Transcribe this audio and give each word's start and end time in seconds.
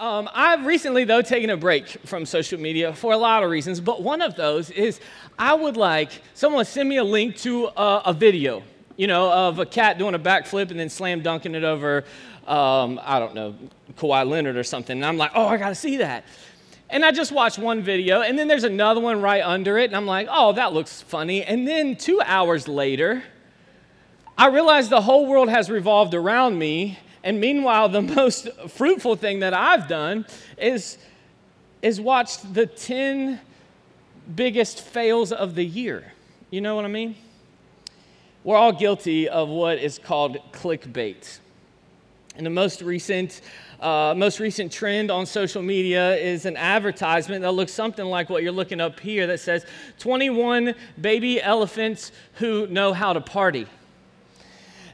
Um, 0.00 0.30
I've 0.32 0.64
recently, 0.64 1.04
though, 1.04 1.20
taken 1.20 1.50
a 1.50 1.58
break 1.58 1.86
from 2.06 2.24
social 2.24 2.58
media 2.58 2.94
for 2.94 3.12
a 3.12 3.18
lot 3.18 3.42
of 3.42 3.50
reasons, 3.50 3.80
but 3.80 4.02
one 4.02 4.22
of 4.22 4.34
those 4.34 4.70
is 4.70 4.98
I 5.38 5.52
would 5.52 5.76
like 5.76 6.22
someone 6.32 6.64
send 6.64 6.88
me 6.88 6.96
a 6.96 7.04
link 7.04 7.36
to 7.40 7.66
a, 7.66 8.02
a 8.06 8.12
video, 8.14 8.62
you 8.96 9.06
know, 9.06 9.30
of 9.30 9.58
a 9.58 9.66
cat 9.66 9.98
doing 9.98 10.14
a 10.14 10.18
backflip 10.18 10.70
and 10.70 10.80
then 10.80 10.88
slam 10.88 11.20
dunking 11.20 11.54
it 11.54 11.64
over, 11.64 12.04
um, 12.46 12.98
I 13.04 13.18
don't 13.18 13.34
know, 13.34 13.54
Kawhi 13.98 14.26
Leonard 14.26 14.56
or 14.56 14.64
something. 14.64 14.96
And 14.96 15.04
I'm 15.04 15.18
like, 15.18 15.32
oh, 15.34 15.46
I 15.46 15.58
got 15.58 15.68
to 15.68 15.74
see 15.74 15.98
that. 15.98 16.24
And 16.88 17.04
I 17.04 17.12
just 17.12 17.30
watched 17.30 17.58
one 17.58 17.82
video, 17.82 18.22
and 18.22 18.38
then 18.38 18.48
there's 18.48 18.64
another 18.64 19.02
one 19.02 19.20
right 19.20 19.44
under 19.44 19.76
it, 19.76 19.90
and 19.90 19.96
I'm 19.96 20.06
like, 20.06 20.28
oh, 20.30 20.54
that 20.54 20.72
looks 20.72 21.02
funny. 21.02 21.44
And 21.44 21.68
then 21.68 21.94
two 21.94 22.22
hours 22.24 22.68
later, 22.68 23.22
I 24.38 24.46
realize 24.46 24.88
the 24.88 25.02
whole 25.02 25.26
world 25.26 25.50
has 25.50 25.68
revolved 25.68 26.14
around 26.14 26.58
me 26.58 26.98
and 27.22 27.40
meanwhile, 27.40 27.88
the 27.88 28.02
most 28.16 28.48
fruitful 28.68 29.16
thing 29.16 29.40
that 29.40 29.54
I've 29.54 29.88
done 29.88 30.26
is, 30.56 30.98
is 31.82 32.00
watched 32.00 32.54
the 32.54 32.66
10 32.66 33.40
biggest 34.34 34.82
fails 34.82 35.32
of 35.32 35.54
the 35.54 35.64
year. 35.64 36.12
You 36.50 36.60
know 36.60 36.74
what 36.76 36.84
I 36.84 36.88
mean? 36.88 37.16
We're 38.42 38.56
all 38.56 38.72
guilty 38.72 39.28
of 39.28 39.48
what 39.48 39.78
is 39.78 39.98
called 39.98 40.38
clickbait. 40.52 41.38
And 42.36 42.46
the 42.46 42.50
most 42.50 42.80
recent, 42.80 43.42
uh, 43.80 44.14
most 44.16 44.40
recent 44.40 44.72
trend 44.72 45.10
on 45.10 45.26
social 45.26 45.62
media 45.62 46.16
is 46.16 46.46
an 46.46 46.56
advertisement 46.56 47.42
that 47.42 47.52
looks 47.52 47.72
something 47.72 48.06
like 48.06 48.30
what 48.30 48.42
you're 48.42 48.52
looking 48.52 48.80
up 48.80 48.98
here 48.98 49.26
that 49.26 49.40
says 49.40 49.66
21 49.98 50.74
baby 50.98 51.42
elephants 51.42 52.12
who 52.34 52.66
know 52.68 52.94
how 52.94 53.12
to 53.12 53.20
party. 53.20 53.66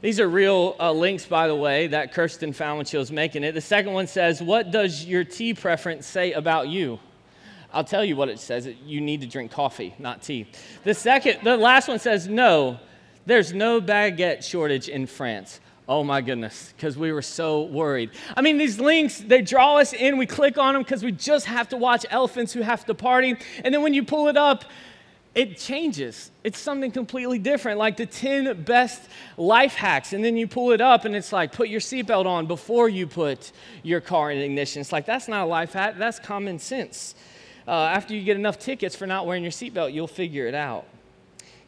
These 0.01 0.19
are 0.19 0.27
real 0.27 0.75
uh, 0.79 0.91
links, 0.91 1.25
by 1.25 1.47
the 1.47 1.55
way, 1.55 1.87
that 1.87 2.13
Kirsten 2.13 2.53
found 2.53 2.77
when 2.77 2.85
she 2.85 2.97
was 2.97 3.11
making 3.11 3.43
it. 3.43 3.53
The 3.53 3.61
second 3.61 3.93
one 3.93 4.07
says, 4.07 4.41
What 4.41 4.71
does 4.71 5.05
your 5.05 5.23
tea 5.23 5.53
preference 5.53 6.05
say 6.05 6.33
about 6.33 6.67
you? 6.67 6.99
I'll 7.73 7.83
tell 7.83 8.05
you 8.05 8.15
what 8.15 8.29
it 8.29 8.39
says. 8.39 8.67
You 8.85 9.01
need 9.01 9.21
to 9.21 9.27
drink 9.27 9.51
coffee, 9.51 9.93
not 9.99 10.21
tea. 10.21 10.47
The 10.83 10.93
second, 10.93 11.39
the 11.43 11.57
last 11.57 11.87
one 11.87 11.99
says, 11.99 12.27
No, 12.27 12.79
there's 13.25 13.53
no 13.53 13.81
baguette 13.81 14.43
shortage 14.43 14.87
in 14.87 15.07
France. 15.07 15.59
Oh 15.89 16.03
my 16.03 16.21
goodness, 16.21 16.73
because 16.75 16.97
we 16.97 17.13
were 17.13 17.21
so 17.21 17.63
worried. 17.63 18.11
I 18.35 18.41
mean, 18.41 18.57
these 18.57 18.77
links, 18.77 19.19
they 19.19 19.41
draw 19.41 19.77
us 19.77 19.93
in. 19.93 20.17
We 20.17 20.25
click 20.25 20.57
on 20.57 20.73
them 20.73 20.83
because 20.83 21.01
we 21.01 21.13
just 21.13 21.45
have 21.45 21.69
to 21.69 21.77
watch 21.77 22.05
elephants 22.09 22.51
who 22.51 22.61
have 22.61 22.85
to 22.85 22.93
party. 22.93 23.37
And 23.63 23.73
then 23.73 23.81
when 23.81 23.93
you 23.93 24.03
pull 24.03 24.27
it 24.27 24.35
up, 24.35 24.65
it 25.37 25.55
changes. 25.59 26.31
It's 26.43 26.57
something 26.57 26.89
completely 26.89 27.37
different, 27.37 27.77
like 27.77 27.95
the 27.95 28.07
10 28.07 28.63
best 28.63 29.07
life 29.37 29.75
hacks. 29.75 30.13
And 30.13 30.25
then 30.25 30.35
you 30.35 30.47
pull 30.47 30.71
it 30.71 30.81
up 30.81 31.05
and 31.05 31.15
it's 31.15 31.31
like, 31.31 31.51
put 31.51 31.69
your 31.69 31.79
seatbelt 31.79 32.25
on 32.25 32.47
before 32.47 32.89
you 32.89 33.05
put 33.05 33.51
your 33.83 34.01
car 34.01 34.31
in 34.31 34.39
ignition. 34.39 34.81
It's 34.81 34.91
like, 34.91 35.05
that's 35.05 35.27
not 35.27 35.43
a 35.43 35.45
life 35.45 35.73
hack, 35.73 35.99
that's 35.99 36.17
common 36.17 36.57
sense. 36.57 37.13
Uh, 37.67 37.71
after 37.71 38.15
you 38.15 38.23
get 38.23 38.35
enough 38.35 38.57
tickets 38.57 38.95
for 38.95 39.05
not 39.05 39.27
wearing 39.27 39.43
your 39.43 39.51
seatbelt, 39.51 39.93
you'll 39.93 40.07
figure 40.07 40.47
it 40.47 40.55
out. 40.55 40.85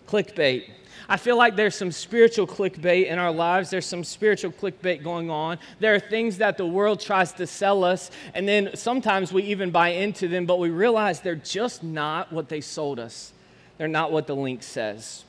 Clickbait. 0.07 0.63
I 1.07 1.17
feel 1.17 1.37
like 1.37 1.55
there's 1.55 1.75
some 1.75 1.91
spiritual 1.91 2.47
clickbait 2.47 3.05
in 3.05 3.19
our 3.19 3.31
lives. 3.31 3.69
There's 3.69 3.85
some 3.85 4.03
spiritual 4.03 4.51
clickbait 4.51 5.03
going 5.03 5.29
on. 5.29 5.59
There 5.79 5.93
are 5.93 5.99
things 5.99 6.39
that 6.39 6.57
the 6.57 6.65
world 6.65 6.99
tries 6.99 7.33
to 7.33 7.45
sell 7.45 7.83
us, 7.83 8.09
and 8.33 8.47
then 8.47 8.71
sometimes 8.75 9.31
we 9.31 9.43
even 9.43 9.69
buy 9.69 9.89
into 9.89 10.27
them, 10.27 10.47
but 10.47 10.57
we 10.57 10.71
realize 10.71 11.21
they're 11.21 11.35
just 11.35 11.83
not 11.83 12.33
what 12.33 12.49
they 12.49 12.61
sold 12.61 12.99
us. 12.99 13.33
They're 13.79 13.87
not 13.87 14.11
what 14.11 14.27
the 14.27 14.35
link 14.35 14.61
says. 14.61 15.23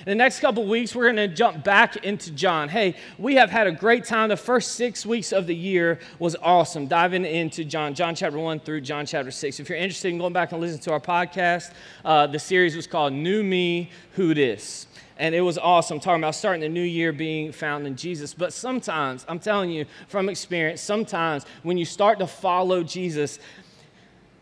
In 0.00 0.04
the 0.04 0.14
next 0.14 0.40
couple 0.40 0.64
weeks, 0.66 0.94
we're 0.94 1.10
going 1.10 1.16
to 1.16 1.26
jump 1.26 1.64
back 1.64 1.96
into 2.04 2.30
John. 2.30 2.68
Hey, 2.68 2.94
we 3.16 3.36
have 3.36 3.50
had 3.50 3.66
a 3.66 3.72
great 3.72 4.04
time. 4.04 4.28
The 4.28 4.36
first 4.36 4.72
six 4.72 5.06
weeks 5.06 5.32
of 5.32 5.46
the 5.46 5.54
year 5.54 5.98
was 6.18 6.36
awesome, 6.42 6.86
diving 6.86 7.24
into 7.24 7.64
John, 7.64 7.94
John 7.94 8.14
chapter 8.14 8.38
1 8.38 8.60
through 8.60 8.82
John 8.82 9.06
chapter 9.06 9.30
6. 9.30 9.58
If 9.58 9.70
you're 9.70 9.78
interested 9.78 10.08
in 10.08 10.18
going 10.18 10.34
back 10.34 10.52
and 10.52 10.60
listening 10.60 10.82
to 10.82 10.92
our 10.92 11.00
podcast, 11.00 11.72
uh, 12.04 12.26
the 12.26 12.38
series 12.38 12.76
was 12.76 12.86
called 12.86 13.14
New 13.14 13.42
Me, 13.42 13.90
Who 14.12 14.34
This? 14.34 14.86
And 15.16 15.34
it 15.34 15.40
was 15.40 15.56
awesome 15.56 15.98
talking 15.98 16.22
about 16.22 16.34
starting 16.34 16.60
the 16.60 16.68
new 16.68 16.82
year 16.82 17.10
being 17.10 17.52
found 17.52 17.86
in 17.86 17.96
Jesus. 17.96 18.34
But 18.34 18.52
sometimes, 18.52 19.24
I'm 19.28 19.38
telling 19.38 19.70
you 19.70 19.86
from 20.08 20.28
experience, 20.28 20.82
sometimes 20.82 21.46
when 21.62 21.78
you 21.78 21.86
start 21.86 22.18
to 22.18 22.26
follow 22.26 22.84
Jesus, 22.84 23.38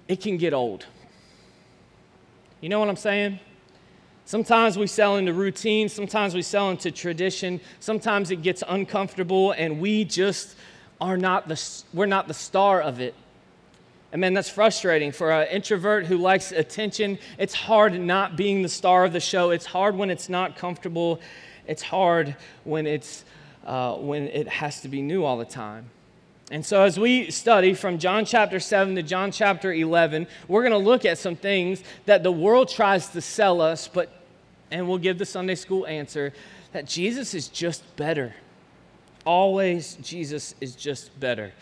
it 0.08 0.20
can 0.20 0.36
get 0.36 0.52
old 0.52 0.84
you 2.66 2.70
know 2.70 2.80
what 2.80 2.88
I'm 2.88 2.96
saying? 2.96 3.38
Sometimes 4.24 4.76
we 4.76 4.88
sell 4.88 5.18
into 5.18 5.32
routine, 5.32 5.88
sometimes 5.88 6.34
we 6.34 6.42
sell 6.42 6.68
into 6.68 6.90
tradition, 6.90 7.60
sometimes 7.78 8.32
it 8.32 8.42
gets 8.42 8.64
uncomfortable 8.66 9.52
and 9.52 9.80
we 9.80 10.02
just 10.04 10.56
are 11.00 11.16
not 11.16 11.46
the, 11.46 11.62
we're 11.94 12.06
not 12.06 12.26
the 12.26 12.34
star 12.34 12.80
of 12.80 13.00
it. 13.00 13.14
And 14.10 14.20
man, 14.20 14.34
that's 14.34 14.50
frustrating 14.50 15.12
for 15.12 15.30
an 15.30 15.46
introvert 15.46 16.06
who 16.06 16.18
likes 16.18 16.50
attention. 16.50 17.20
It's 17.38 17.54
hard 17.54 18.00
not 18.00 18.36
being 18.36 18.62
the 18.62 18.68
star 18.68 19.04
of 19.04 19.12
the 19.12 19.20
show. 19.20 19.50
It's 19.50 19.66
hard 19.66 19.94
when 19.94 20.10
it's 20.10 20.28
not 20.28 20.56
comfortable. 20.56 21.20
It's 21.68 21.82
hard 21.82 22.34
when, 22.64 22.88
it's, 22.88 23.24
uh, 23.64 23.94
when 23.94 24.24
it 24.26 24.48
has 24.48 24.80
to 24.80 24.88
be 24.88 25.02
new 25.02 25.22
all 25.22 25.38
the 25.38 25.44
time. 25.44 25.88
And 26.50 26.64
so, 26.64 26.82
as 26.82 26.98
we 26.98 27.32
study 27.32 27.74
from 27.74 27.98
John 27.98 28.24
chapter 28.24 28.60
7 28.60 28.94
to 28.94 29.02
John 29.02 29.32
chapter 29.32 29.72
11, 29.72 30.28
we're 30.46 30.62
going 30.62 30.70
to 30.70 30.78
look 30.78 31.04
at 31.04 31.18
some 31.18 31.34
things 31.34 31.82
that 32.04 32.22
the 32.22 32.30
world 32.30 32.68
tries 32.68 33.08
to 33.08 33.20
sell 33.20 33.60
us, 33.60 33.88
but, 33.88 34.12
and 34.70 34.88
we'll 34.88 34.98
give 34.98 35.18
the 35.18 35.26
Sunday 35.26 35.56
school 35.56 35.84
answer 35.88 36.32
that 36.72 36.86
Jesus 36.86 37.34
is 37.34 37.48
just 37.48 37.82
better. 37.96 38.32
Always, 39.24 39.96
Jesus 39.96 40.54
is 40.60 40.76
just 40.76 41.18
better, 41.18 41.52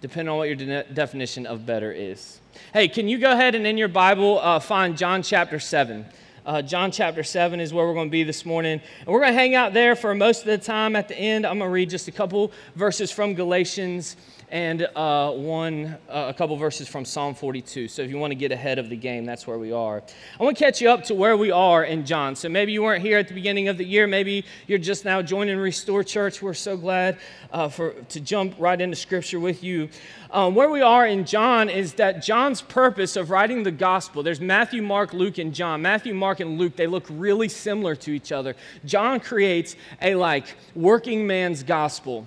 depending 0.00 0.30
on 0.30 0.38
what 0.38 0.48
your 0.48 0.56
de- 0.56 0.84
definition 0.84 1.44
of 1.44 1.66
better 1.66 1.92
is. 1.92 2.40
Hey, 2.72 2.88
can 2.88 3.06
you 3.06 3.18
go 3.18 3.32
ahead 3.32 3.54
and 3.54 3.66
in 3.66 3.76
your 3.76 3.88
Bible 3.88 4.38
uh, 4.38 4.60
find 4.60 4.96
John 4.96 5.22
chapter 5.22 5.58
7? 5.58 6.06
Uh, 6.50 6.60
John 6.60 6.90
chapter 6.90 7.22
7 7.22 7.60
is 7.60 7.72
where 7.72 7.86
we're 7.86 7.94
going 7.94 8.08
to 8.08 8.10
be 8.10 8.24
this 8.24 8.44
morning. 8.44 8.80
And 9.02 9.06
we're 9.06 9.20
going 9.20 9.32
to 9.32 9.38
hang 9.38 9.54
out 9.54 9.72
there 9.72 9.94
for 9.94 10.12
most 10.16 10.40
of 10.40 10.46
the 10.46 10.58
time. 10.58 10.96
At 10.96 11.06
the 11.06 11.16
end, 11.16 11.46
I'm 11.46 11.60
going 11.60 11.68
to 11.68 11.72
read 11.72 11.88
just 11.88 12.08
a 12.08 12.10
couple 12.10 12.50
verses 12.74 13.12
from 13.12 13.34
Galatians 13.34 14.16
and 14.50 14.82
uh, 14.96 15.30
one, 15.30 15.96
uh, 16.08 16.26
a 16.28 16.34
couple 16.34 16.56
verses 16.56 16.88
from 16.88 17.04
Psalm 17.04 17.34
42. 17.34 17.86
So 17.86 18.02
if 18.02 18.10
you 18.10 18.18
want 18.18 18.32
to 18.32 18.34
get 18.34 18.50
ahead 18.50 18.78
of 18.80 18.90
the 18.90 18.96
game, 18.96 19.24
that's 19.24 19.46
where 19.46 19.58
we 19.58 19.70
are. 19.70 20.02
I 20.38 20.42
want 20.42 20.56
to 20.58 20.64
catch 20.64 20.80
you 20.80 20.90
up 20.90 21.04
to 21.04 21.14
where 21.14 21.36
we 21.36 21.52
are 21.52 21.84
in 21.84 22.04
John. 22.04 22.34
So 22.34 22.48
maybe 22.48 22.72
you 22.72 22.82
weren't 22.82 23.02
here 23.02 23.18
at 23.18 23.28
the 23.28 23.34
beginning 23.34 23.68
of 23.68 23.78
the 23.78 23.84
year. 23.84 24.08
Maybe 24.08 24.44
you're 24.66 24.78
just 24.78 25.04
now 25.04 25.22
joining 25.22 25.56
Restore 25.56 26.02
Church. 26.02 26.42
We're 26.42 26.54
so 26.54 26.76
glad 26.76 27.18
uh, 27.52 27.68
for, 27.68 27.92
to 27.92 28.20
jump 28.20 28.56
right 28.58 28.80
into 28.80 28.96
Scripture 28.96 29.38
with 29.38 29.62
you. 29.62 29.88
Um, 30.32 30.56
where 30.56 30.70
we 30.70 30.80
are 30.80 31.06
in 31.06 31.24
John 31.24 31.68
is 31.68 31.94
that 31.94 32.22
John's 32.22 32.60
purpose 32.60 33.14
of 33.14 33.30
writing 33.30 33.62
the 33.62 33.70
gospel, 33.70 34.22
there's 34.22 34.40
Matthew, 34.40 34.82
Mark, 34.82 35.12
Luke, 35.12 35.38
and 35.38 35.54
John. 35.54 35.82
Matthew, 35.82 36.14
Mark, 36.14 36.40
and 36.40 36.58
Luke, 36.58 36.74
they 36.74 36.88
look 36.88 37.06
really 37.08 37.48
similar 37.48 37.94
to 37.96 38.10
each 38.10 38.32
other. 38.32 38.56
John 38.84 39.20
creates 39.20 39.76
a 40.02 40.16
like 40.16 40.56
working 40.74 41.26
man's 41.26 41.62
gospel. 41.62 42.26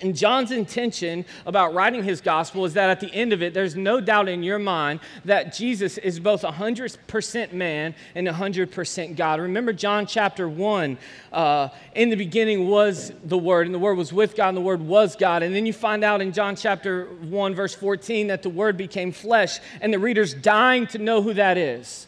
And 0.00 0.16
John's 0.16 0.50
intention 0.50 1.24
about 1.46 1.74
writing 1.74 2.02
his 2.02 2.20
gospel 2.20 2.64
is 2.64 2.74
that 2.74 2.90
at 2.90 3.00
the 3.00 3.12
end 3.12 3.32
of 3.32 3.42
it, 3.42 3.54
there's 3.54 3.76
no 3.76 4.00
doubt 4.00 4.28
in 4.28 4.42
your 4.42 4.58
mind 4.58 5.00
that 5.24 5.54
Jesus 5.54 5.98
is 5.98 6.20
both 6.20 6.42
100% 6.42 7.52
man 7.52 7.94
and 8.14 8.26
100% 8.26 9.16
God. 9.16 9.40
Remember 9.40 9.72
John 9.72 10.06
chapter 10.06 10.48
1. 10.48 10.98
Uh, 11.32 11.68
in 11.94 12.10
the 12.10 12.16
beginning 12.16 12.68
was 12.68 13.12
the 13.24 13.38
Word, 13.38 13.66
and 13.66 13.74
the 13.74 13.78
Word 13.78 13.96
was 13.96 14.12
with 14.12 14.34
God, 14.36 14.48
and 14.48 14.56
the 14.56 14.62
Word 14.62 14.82
was 14.82 15.16
God. 15.16 15.42
And 15.42 15.54
then 15.54 15.66
you 15.66 15.72
find 15.72 16.02
out 16.02 16.20
in 16.20 16.32
John 16.32 16.56
chapter 16.56 17.04
1, 17.06 17.54
verse 17.54 17.74
14, 17.74 18.28
that 18.28 18.42
the 18.42 18.50
Word 18.50 18.76
became 18.76 19.12
flesh, 19.12 19.60
and 19.80 19.92
the 19.92 19.98
reader's 19.98 20.34
dying 20.34 20.86
to 20.88 20.98
know 20.98 21.22
who 21.22 21.34
that 21.34 21.56
is. 21.56 22.07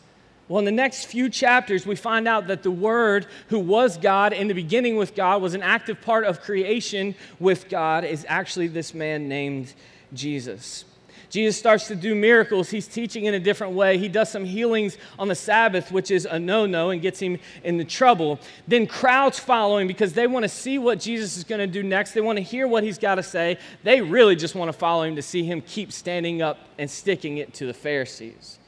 Well, 0.50 0.58
in 0.58 0.64
the 0.64 0.72
next 0.72 1.04
few 1.04 1.30
chapters, 1.30 1.86
we 1.86 1.94
find 1.94 2.26
out 2.26 2.48
that 2.48 2.64
the 2.64 2.72
Word, 2.72 3.28
who 3.50 3.60
was 3.60 3.96
God 3.96 4.32
in 4.32 4.48
the 4.48 4.52
beginning 4.52 4.96
with 4.96 5.14
God, 5.14 5.40
was 5.40 5.54
an 5.54 5.62
active 5.62 6.00
part 6.00 6.24
of 6.24 6.40
creation 6.40 7.14
with 7.38 7.68
God, 7.68 8.04
is 8.04 8.26
actually 8.28 8.66
this 8.66 8.92
man 8.92 9.28
named 9.28 9.72
Jesus. 10.12 10.84
Jesus 11.28 11.56
starts 11.56 11.86
to 11.86 11.94
do 11.94 12.16
miracles. 12.16 12.68
He's 12.68 12.88
teaching 12.88 13.26
in 13.26 13.34
a 13.34 13.38
different 13.38 13.74
way. 13.74 13.96
He 13.96 14.08
does 14.08 14.28
some 14.28 14.44
healings 14.44 14.98
on 15.20 15.28
the 15.28 15.36
Sabbath, 15.36 15.92
which 15.92 16.10
is 16.10 16.24
a 16.24 16.40
no 16.40 16.66
no 16.66 16.90
and 16.90 17.00
gets 17.00 17.20
him 17.20 17.38
into 17.62 17.84
trouble. 17.84 18.40
Then 18.66 18.88
crowds 18.88 19.38
follow 19.38 19.78
him 19.78 19.86
because 19.86 20.14
they 20.14 20.26
want 20.26 20.42
to 20.42 20.48
see 20.48 20.80
what 20.80 20.98
Jesus 20.98 21.36
is 21.36 21.44
going 21.44 21.60
to 21.60 21.68
do 21.68 21.84
next. 21.84 22.10
They 22.10 22.22
want 22.22 22.38
to 22.38 22.42
hear 22.42 22.66
what 22.66 22.82
he's 22.82 22.98
got 22.98 23.14
to 23.14 23.22
say. 23.22 23.56
They 23.84 24.00
really 24.00 24.34
just 24.34 24.56
want 24.56 24.68
to 24.68 24.76
follow 24.76 25.04
him 25.04 25.14
to 25.14 25.22
see 25.22 25.44
him 25.44 25.60
keep 25.60 25.92
standing 25.92 26.42
up 26.42 26.58
and 26.76 26.90
sticking 26.90 27.38
it 27.38 27.54
to 27.54 27.66
the 27.66 27.74
Pharisees 27.74 28.58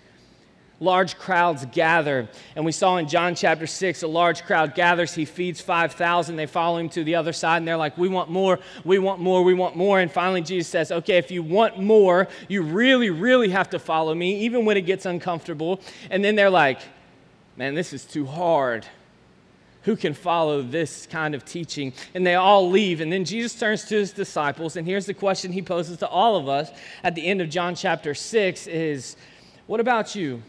large 0.83 1.17
crowds 1.17 1.65
gather. 1.67 2.29
And 2.57 2.65
we 2.65 2.73
saw 2.73 2.97
in 2.97 3.09
John 3.09 3.35
chapter 3.35 3.67
6, 3.67 4.03
a 4.03 4.09
large 4.09 4.43
crowd 4.45 4.75
gathers. 4.75 5.15
He 5.15 5.25
feeds 5.25 5.61
5,000. 5.61 6.35
They 6.37 6.47
follow 6.47 6.79
him 6.79 6.89
to 6.91 7.05
the 7.05 7.15
other 7.15 7.33
side, 7.33 7.59
and 7.59 7.69
they're 7.69 7.77
like, 7.77 7.97
We 7.97 8.09
want 8.09 8.31
more, 8.31 8.59
we 8.85 8.99
want 8.99 9.21
more, 9.21 9.43
we 9.43 9.55
want 9.55 9.77
more. 9.77 10.01
And 10.01 10.11
finally, 10.11 10.43
Jesus 10.43 10.69
says, 10.69 10.91
Okay, 10.91 11.19
if 11.19 11.31
you 11.31 11.43
want 11.43 11.79
more, 11.79 12.29
you 12.49 12.63
really, 12.63 13.11
really 13.11 13.51
have 13.51 13.71
to 13.71 13.79
follow 13.79 14.15
me, 14.15 14.41
even 14.41 14.65
when 14.65 14.77
it 14.77 14.83
gets 14.83 15.07
uncomfortable. 15.07 15.81
And 16.11 16.25
then 16.25 16.35
they're 16.35 16.51
like, 16.51 16.81
Man, 17.57 17.75
this 17.75 17.93
is 17.93 18.05
too 18.05 18.27
hard. 18.27 18.87
who 19.85 19.97
can 19.97 20.15
follow 20.15 20.63
this 20.63 21.07
kind 21.07 21.35
of 21.35 21.45
teaching. 21.45 21.93
And 22.15 22.25
they 22.25 22.37
all 22.37 22.71
leave. 22.71 23.01
And 23.01 23.13
then 23.13 23.25
Jesus 23.25 23.59
turns 23.59 23.85
to 23.87 23.97
his 23.97 24.13
disciples, 24.13 24.77
and 24.77 24.87
here's 24.87 25.07
the 25.07 25.15
question 25.15 25.53
he 25.53 25.63
poses 25.63 25.99
to 25.99 26.09
all 26.09 26.37
of 26.37 26.49
us 26.49 26.71
at 27.03 27.15
the 27.15 27.27
end 27.27 27.41
of 27.41 27.51
John 27.51 27.75
chapter 27.75 28.15
6 28.15 28.69
is, 28.69 29.17
what 29.67 29.81
about 29.81 30.15
you? 30.15 30.43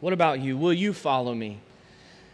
What 0.00 0.12
about 0.12 0.40
you? 0.40 0.56
Will 0.56 0.72
you 0.72 0.92
follow 0.92 1.34
me? 1.34 1.58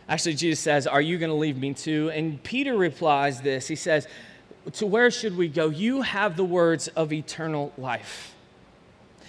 Actually, 0.08 0.34
Jesus 0.34 0.60
says, 0.60 0.86
Are 0.86 1.00
you 1.00 1.18
going 1.18 1.30
to 1.30 1.36
leave 1.36 1.56
me 1.56 1.72
too? 1.72 2.10
And 2.10 2.42
Peter 2.42 2.76
replies 2.76 3.40
this 3.40 3.68
He 3.68 3.76
says, 3.76 4.08
To 4.72 4.86
where 4.86 5.10
should 5.10 5.36
we 5.36 5.48
go? 5.48 5.68
You 5.68 6.02
have 6.02 6.36
the 6.36 6.44
words 6.44 6.88
of 6.88 7.12
eternal 7.12 7.72
life. 7.78 8.34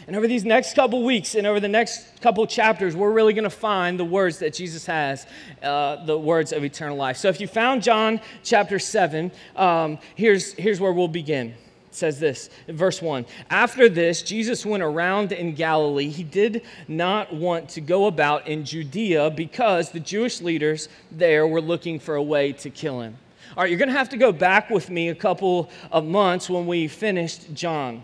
And 0.07 0.15
over 0.15 0.27
these 0.27 0.43
next 0.43 0.73
couple 0.73 1.03
weeks 1.03 1.35
and 1.35 1.45
over 1.45 1.59
the 1.59 1.67
next 1.67 2.21
couple 2.21 2.45
chapters, 2.47 2.95
we're 2.95 3.11
really 3.11 3.33
going 3.33 3.43
to 3.43 3.51
find 3.51 3.99
the 3.99 4.05
words 4.05 4.39
that 4.39 4.53
Jesus 4.53 4.85
has, 4.87 5.27
uh, 5.61 6.03
the 6.05 6.17
words 6.17 6.51
of 6.51 6.63
eternal 6.63 6.97
life. 6.97 7.17
So 7.17 7.29
if 7.29 7.39
you 7.39 7.47
found 7.47 7.83
John 7.83 8.19
chapter 8.43 8.79
7, 8.79 9.31
um, 9.55 9.99
here's, 10.15 10.53
here's 10.53 10.79
where 10.79 10.91
we'll 10.91 11.07
begin. 11.07 11.53
Says 11.93 12.21
this 12.21 12.49
in 12.67 12.77
verse 12.77 13.01
1 13.01 13.25
After 13.49 13.89
this, 13.89 14.21
Jesus 14.21 14.65
went 14.65 14.81
around 14.81 15.33
in 15.33 15.53
Galilee. 15.53 16.09
He 16.09 16.23
did 16.23 16.63
not 16.87 17.33
want 17.33 17.69
to 17.69 17.81
go 17.81 18.05
about 18.07 18.47
in 18.47 18.63
Judea 18.63 19.29
because 19.31 19.91
the 19.91 19.99
Jewish 19.99 20.41
leaders 20.41 20.87
there 21.11 21.45
were 21.45 21.61
looking 21.61 21.99
for 21.99 22.15
a 22.15 22.23
way 22.23 22.53
to 22.53 22.69
kill 22.69 23.01
him. 23.01 23.17
All 23.57 23.63
right, 23.63 23.69
you're 23.69 23.79
going 23.79 23.89
to 23.89 23.97
have 23.97 24.09
to 24.09 24.17
go 24.17 24.31
back 24.31 24.69
with 24.69 24.89
me 24.89 25.09
a 25.09 25.15
couple 25.15 25.69
of 25.91 26.05
months 26.05 26.49
when 26.49 26.65
we 26.65 26.87
finished 26.87 27.53
John. 27.53 28.01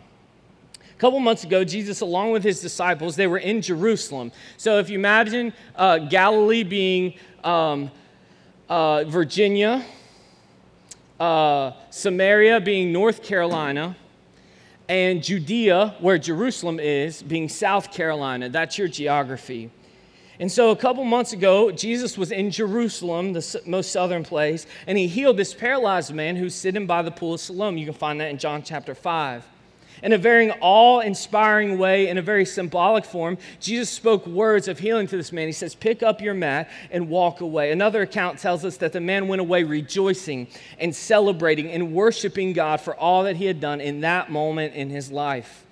A 0.97 0.99
couple 0.99 1.19
months 1.21 1.45
ago, 1.45 1.63
Jesus, 1.63 2.01
along 2.01 2.31
with 2.31 2.43
his 2.43 2.59
disciples, 2.59 3.15
they 3.15 3.27
were 3.27 3.37
in 3.37 3.61
Jerusalem. 3.61 4.33
So 4.57 4.79
if 4.79 4.89
you 4.89 4.97
imagine 4.97 5.53
uh, 5.77 5.99
Galilee 5.99 6.63
being 6.63 7.13
um, 7.45 7.91
uh, 8.67 9.05
Virginia, 9.05 9.85
uh, 11.19 11.71
Samaria 11.89 12.59
being 12.61 12.91
North 12.91 13.23
Carolina, 13.23 13.95
and 14.89 15.21
Judea, 15.23 15.95
where 15.99 16.17
Jerusalem 16.17 16.79
is, 16.79 17.21
being 17.21 17.49
South 17.49 17.91
Carolina. 17.91 18.49
That's 18.49 18.77
your 18.77 18.87
geography. 18.87 19.69
And 20.39 20.51
so, 20.51 20.69
a 20.69 20.75
couple 20.75 21.03
months 21.03 21.33
ago, 21.33 21.71
Jesus 21.71 22.17
was 22.17 22.31
in 22.31 22.51
Jerusalem, 22.51 23.33
the 23.33 23.61
most 23.65 23.91
southern 23.91 24.23
place, 24.23 24.67
and 24.85 24.97
he 24.97 25.07
healed 25.07 25.35
this 25.35 25.53
paralyzed 25.53 26.13
man 26.13 26.35
who's 26.35 26.53
sitting 26.53 26.85
by 26.85 27.01
the 27.01 27.11
pool 27.11 27.33
of 27.33 27.39
Siloam. 27.39 27.77
You 27.77 27.85
can 27.85 27.95
find 27.95 28.21
that 28.21 28.29
in 28.29 28.37
John 28.37 28.61
chapter 28.61 28.93
5. 28.93 29.43
In 30.03 30.13
a 30.13 30.17
very 30.17 30.51
awe 30.61 30.99
inspiring 30.99 31.77
way, 31.77 32.07
in 32.07 32.17
a 32.17 32.21
very 32.21 32.45
symbolic 32.45 33.03
form, 33.03 33.37
Jesus 33.59 33.89
spoke 33.89 34.27
words 34.27 34.67
of 34.67 34.79
healing 34.79 35.07
to 35.07 35.17
this 35.17 35.31
man. 35.31 35.47
He 35.47 35.53
says, 35.53 35.73
Pick 35.73 36.03
up 36.03 36.21
your 36.21 36.33
mat 36.33 36.69
and 36.91 37.09
walk 37.09 37.41
away. 37.41 37.71
Another 37.71 38.03
account 38.03 38.39
tells 38.39 38.63
us 38.63 38.77
that 38.77 38.93
the 38.93 39.01
man 39.01 39.27
went 39.27 39.41
away 39.41 39.63
rejoicing 39.63 40.47
and 40.79 40.95
celebrating 40.95 41.71
and 41.71 41.93
worshiping 41.93 42.53
God 42.53 42.79
for 42.79 42.95
all 42.95 43.23
that 43.23 43.37
he 43.37 43.45
had 43.45 43.59
done 43.59 43.81
in 43.81 44.01
that 44.01 44.31
moment 44.31 44.75
in 44.75 44.89
his 44.89 45.11
life. 45.11 45.65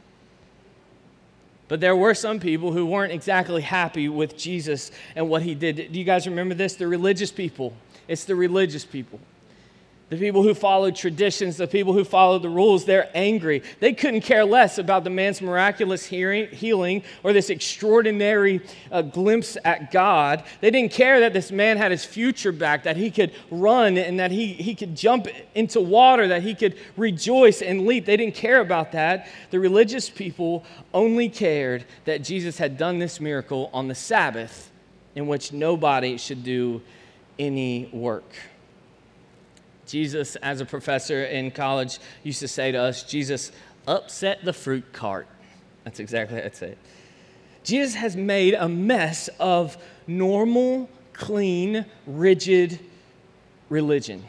But 1.67 1.81
there 1.81 1.95
were 1.95 2.13
some 2.13 2.39
people 2.39 2.71
who 2.71 2.85
weren't 2.85 3.11
exactly 3.11 3.61
happy 3.61 4.07
with 4.07 4.37
Jesus 4.37 4.91
and 5.15 5.29
what 5.29 5.41
he 5.41 5.55
did. 5.55 5.75
Do 5.91 5.99
you 5.99 6.05
guys 6.05 6.27
remember 6.27 6.53
this? 6.53 6.75
The 6.75 6.87
religious 6.87 7.31
people. 7.31 7.73
It's 8.07 8.25
the 8.25 8.35
religious 8.35 8.85
people. 8.85 9.19
The 10.09 10.17
people 10.17 10.43
who 10.43 10.53
followed 10.53 10.95
traditions, 10.95 11.57
the 11.57 11.65
people 11.65 11.91
who 11.91 12.03
followed 12.03 12.43
the 12.43 12.49
rules, 12.49 12.85
they're 12.85 13.09
angry. 13.15 13.63
They 13.79 13.91
couldn't 13.91 14.21
care 14.21 14.45
less 14.45 14.77
about 14.77 15.03
the 15.03 15.09
man's 15.09 15.41
miraculous 15.41 16.05
hearing, 16.05 16.47
healing 16.49 17.01
or 17.23 17.33
this 17.33 17.49
extraordinary 17.49 18.61
uh, 18.91 19.01
glimpse 19.01 19.57
at 19.65 19.91
God. 19.91 20.43
They 20.61 20.69
didn't 20.69 20.91
care 20.91 21.21
that 21.21 21.33
this 21.33 21.51
man 21.51 21.77
had 21.77 21.89
his 21.89 22.05
future 22.05 22.51
back, 22.51 22.83
that 22.83 22.97
he 22.97 23.09
could 23.09 23.31
run 23.49 23.97
and 23.97 24.19
that 24.19 24.29
he, 24.29 24.53
he 24.53 24.75
could 24.75 24.95
jump 24.95 25.27
into 25.55 25.81
water, 25.81 26.27
that 26.27 26.43
he 26.43 26.53
could 26.53 26.77
rejoice 26.97 27.63
and 27.63 27.87
leap. 27.87 28.05
They 28.05 28.17
didn't 28.17 28.35
care 28.35 28.59
about 28.59 28.91
that. 28.91 29.27
The 29.49 29.59
religious 29.59 30.07
people 30.07 30.65
only 30.93 31.29
cared 31.29 31.83
that 32.05 32.23
Jesus 32.23 32.59
had 32.59 32.77
done 32.77 32.99
this 32.99 33.19
miracle 33.19 33.71
on 33.73 33.87
the 33.87 33.95
Sabbath, 33.95 34.69
in 35.15 35.25
which 35.25 35.51
nobody 35.51 36.17
should 36.17 36.43
do 36.43 36.83
any 37.39 37.89
work. 37.91 38.31
Jesus, 39.85 40.35
as 40.37 40.61
a 40.61 40.65
professor 40.65 41.25
in 41.25 41.51
college, 41.51 41.99
used 42.23 42.39
to 42.39 42.47
say 42.47 42.71
to 42.71 42.77
us, 42.77 43.03
Jesus 43.03 43.51
upset 43.87 44.43
the 44.43 44.53
fruit 44.53 44.91
cart. 44.93 45.27
That's 45.83 45.99
exactly 45.99 46.39
how 46.39 46.45
I'd 46.45 46.55
say 46.55 46.69
it. 46.69 46.77
Jesus 47.63 47.95
has 47.95 48.15
made 48.15 48.53
a 48.53 48.69
mess 48.69 49.29
of 49.39 49.77
normal, 50.07 50.89
clean, 51.13 51.85
rigid 52.05 52.79
religion. 53.69 54.23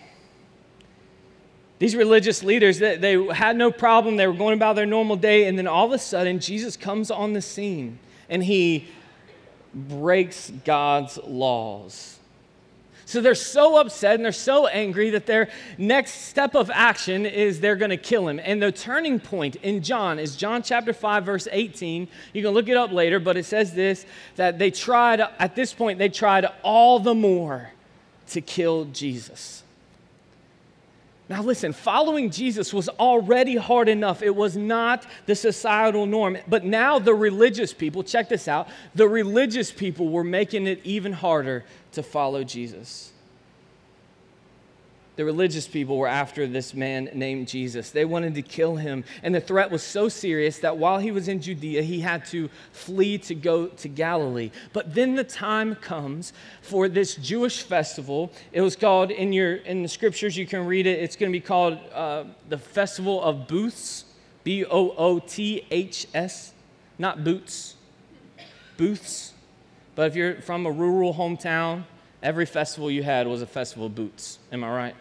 These 1.79 1.95
religious 1.95 2.43
leaders, 2.43 2.79
they, 2.79 2.97
they, 2.97 3.23
had 3.35 3.57
no 3.57 3.71
problem. 3.71 4.17
They 4.17 4.27
were 4.27 4.33
going 4.33 4.55
about 4.55 4.77
their 4.77 4.87
normal 4.87 5.17
day. 5.17 5.47
And 5.47 5.59
then 5.59 5.67
all 5.67 5.87
of 5.87 5.93
a 5.93 5.99
sudden, 5.99 6.41
Jesus 6.41 6.77
comes 6.77 7.11
on 7.11 7.35
the 7.35 7.43
scene 7.43 7.99
and 8.31 8.43
he 8.43 8.89
breaks 9.75 10.51
God's 10.65 11.19
laws. 11.19 12.16
So 13.07 13.21
they're 13.21 13.37
so 13.37 13.77
upset 13.77 14.17
and 14.17 14.25
they're 14.25 14.33
so 14.33 14.67
angry 14.67 15.11
that 15.11 15.27
their 15.27 15.49
next 15.79 16.23
step 16.23 16.57
of 16.57 16.71
action 16.75 17.25
is 17.25 17.61
they're 17.61 17.77
going 17.77 17.91
to 17.91 17.97
kill 17.97 18.27
him. 18.27 18.41
And 18.43 18.61
the 18.61 18.73
turning 18.73 19.21
point 19.21 19.55
in 19.57 19.81
John 19.81 20.19
is 20.19 20.35
John 20.35 20.61
chapter 20.61 20.93
5, 20.93 21.25
verse 21.25 21.47
18. 21.51 22.09
You 22.33 22.43
can 22.43 22.51
look 22.51 22.69
it 22.69 22.77
up 22.77 22.91
later, 22.91 23.21
but 23.21 23.37
it 23.37 23.45
says 23.45 23.73
this 23.73 24.05
that 24.35 24.59
they 24.59 24.73
tried, 24.73 25.21
at 25.21 25.55
this 25.55 25.73
point, 25.73 26.01
they 26.01 26.09
tried 26.09 26.47
all 26.65 26.99
the 26.99 27.15
more 27.15 27.71
to 28.31 28.41
kill 28.41 28.87
Jesus. 28.87 29.63
Now, 31.29 31.43
listen, 31.43 31.73
following 31.73 32.31
Jesus 32.31 32.73
was 32.73 32.89
already 32.89 33.57
hard 33.57 33.89
enough. 33.89 34.23
It 34.23 34.35
was 34.35 34.57
not 34.57 35.05
the 35.27 35.35
societal 35.35 36.07
norm. 36.07 36.39
But 36.47 36.65
now 36.65 37.01
the 37.01 37.15
religious 37.15 37.73
people, 37.73 38.05
check 38.05 38.29
this 38.29 38.47
out, 38.47 38.69
the 38.95 39.09
religious 39.09 39.73
people 39.73 40.09
were 40.09 40.23
making 40.23 40.69
it 40.69 40.81
even 40.85 41.13
harder 41.13 41.65
to 41.93 42.03
follow 42.03 42.45
Jesus. 42.45 43.13
The 45.17 45.25
religious 45.25 45.67
people 45.67 45.97
were 45.97 46.09
after 46.09 46.47
this 46.47 46.75
man 46.75 47.09
named 47.15 47.49
Jesus. 47.49 47.91
They 47.91 48.05
wanted 48.05 48.35
to 48.35 48.43
kill 48.43 48.77
him. 48.77 49.03
And 49.23 49.35
the 49.35 49.41
threat 49.41 49.71
was 49.71 49.83
so 49.83 50.11
serious 50.11 50.59
that 50.59 50.77
while 50.77 50.99
he 50.99 51.11
was 51.11 51.27
in 51.27 51.41
Judea, 51.41 51.83
he 51.83 52.01
had 52.01 52.27
to 52.27 52.51
flee 52.73 53.17
to 53.19 53.35
go 53.35 53.69
to 53.69 53.89
Galilee. 53.89 54.51
But 54.75 54.95
then 54.95 55.15
the 55.15 55.25
time 55.25 55.75
comes 55.77 56.35
for 56.61 56.87
this 56.87 57.15
Jewish 57.15 57.63
festival. 57.63 58.31
It 58.53 58.61
was 58.61 58.77
called, 58.77 59.11
in, 59.11 59.33
your, 59.33 59.57
in 59.57 59.83
the 59.83 59.89
scriptures, 59.89 60.37
you 60.37 60.47
can 60.47 60.67
read 60.67 60.87
it, 60.87 61.01
it's 61.01 61.17
going 61.17 61.33
to 61.33 61.37
be 61.37 61.45
called 61.45 61.79
uh, 61.95 62.25
the 62.51 62.59
Festival 62.59 63.23
of 63.23 63.49
Booths, 63.49 64.05
B 64.45 64.67
O 64.67 64.91
O 64.91 65.19
T 65.19 65.67
H 65.71 66.07
S, 66.13 66.53
not 66.99 67.25
boots, 67.25 67.75
booths. 68.77 69.33
But 69.95 70.09
if 70.09 70.15
you're 70.15 70.43
from 70.43 70.67
a 70.67 70.71
rural 70.71 71.15
hometown, 71.15 71.85
every 72.23 72.45
festival 72.45 72.91
you 72.91 73.03
had 73.03 73.27
was 73.27 73.41
a 73.41 73.47
festival 73.47 73.87
of 73.87 73.95
boots. 73.95 74.39
Am 74.53 74.63
I 74.63 74.71
right? 74.71 74.95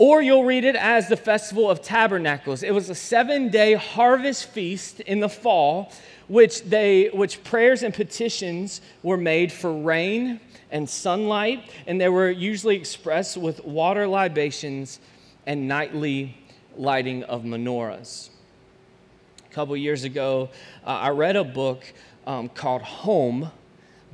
Or 0.00 0.22
you'll 0.22 0.44
read 0.44 0.64
it 0.64 0.76
as 0.76 1.10
the 1.10 1.16
Festival 1.16 1.70
of 1.70 1.82
Tabernacles. 1.82 2.62
It 2.62 2.72
was 2.72 2.88
a 2.88 2.94
seven 2.94 3.50
day 3.50 3.74
harvest 3.74 4.48
feast 4.48 5.00
in 5.00 5.20
the 5.20 5.28
fall, 5.28 5.92
which, 6.26 6.62
they, 6.62 7.08
which 7.08 7.44
prayers 7.44 7.82
and 7.82 7.92
petitions 7.92 8.80
were 9.02 9.18
made 9.18 9.52
for 9.52 9.70
rain 9.70 10.40
and 10.70 10.88
sunlight, 10.88 11.70
and 11.86 12.00
they 12.00 12.08
were 12.08 12.30
usually 12.30 12.76
expressed 12.76 13.36
with 13.36 13.62
water 13.62 14.08
libations 14.08 15.00
and 15.46 15.68
nightly 15.68 16.34
lighting 16.78 17.22
of 17.24 17.42
menorahs. 17.42 18.30
A 19.50 19.52
couple 19.52 19.76
years 19.76 20.04
ago, 20.04 20.48
uh, 20.82 20.92
I 20.92 21.10
read 21.10 21.36
a 21.36 21.44
book 21.44 21.84
um, 22.26 22.48
called 22.48 22.80
Home 22.80 23.50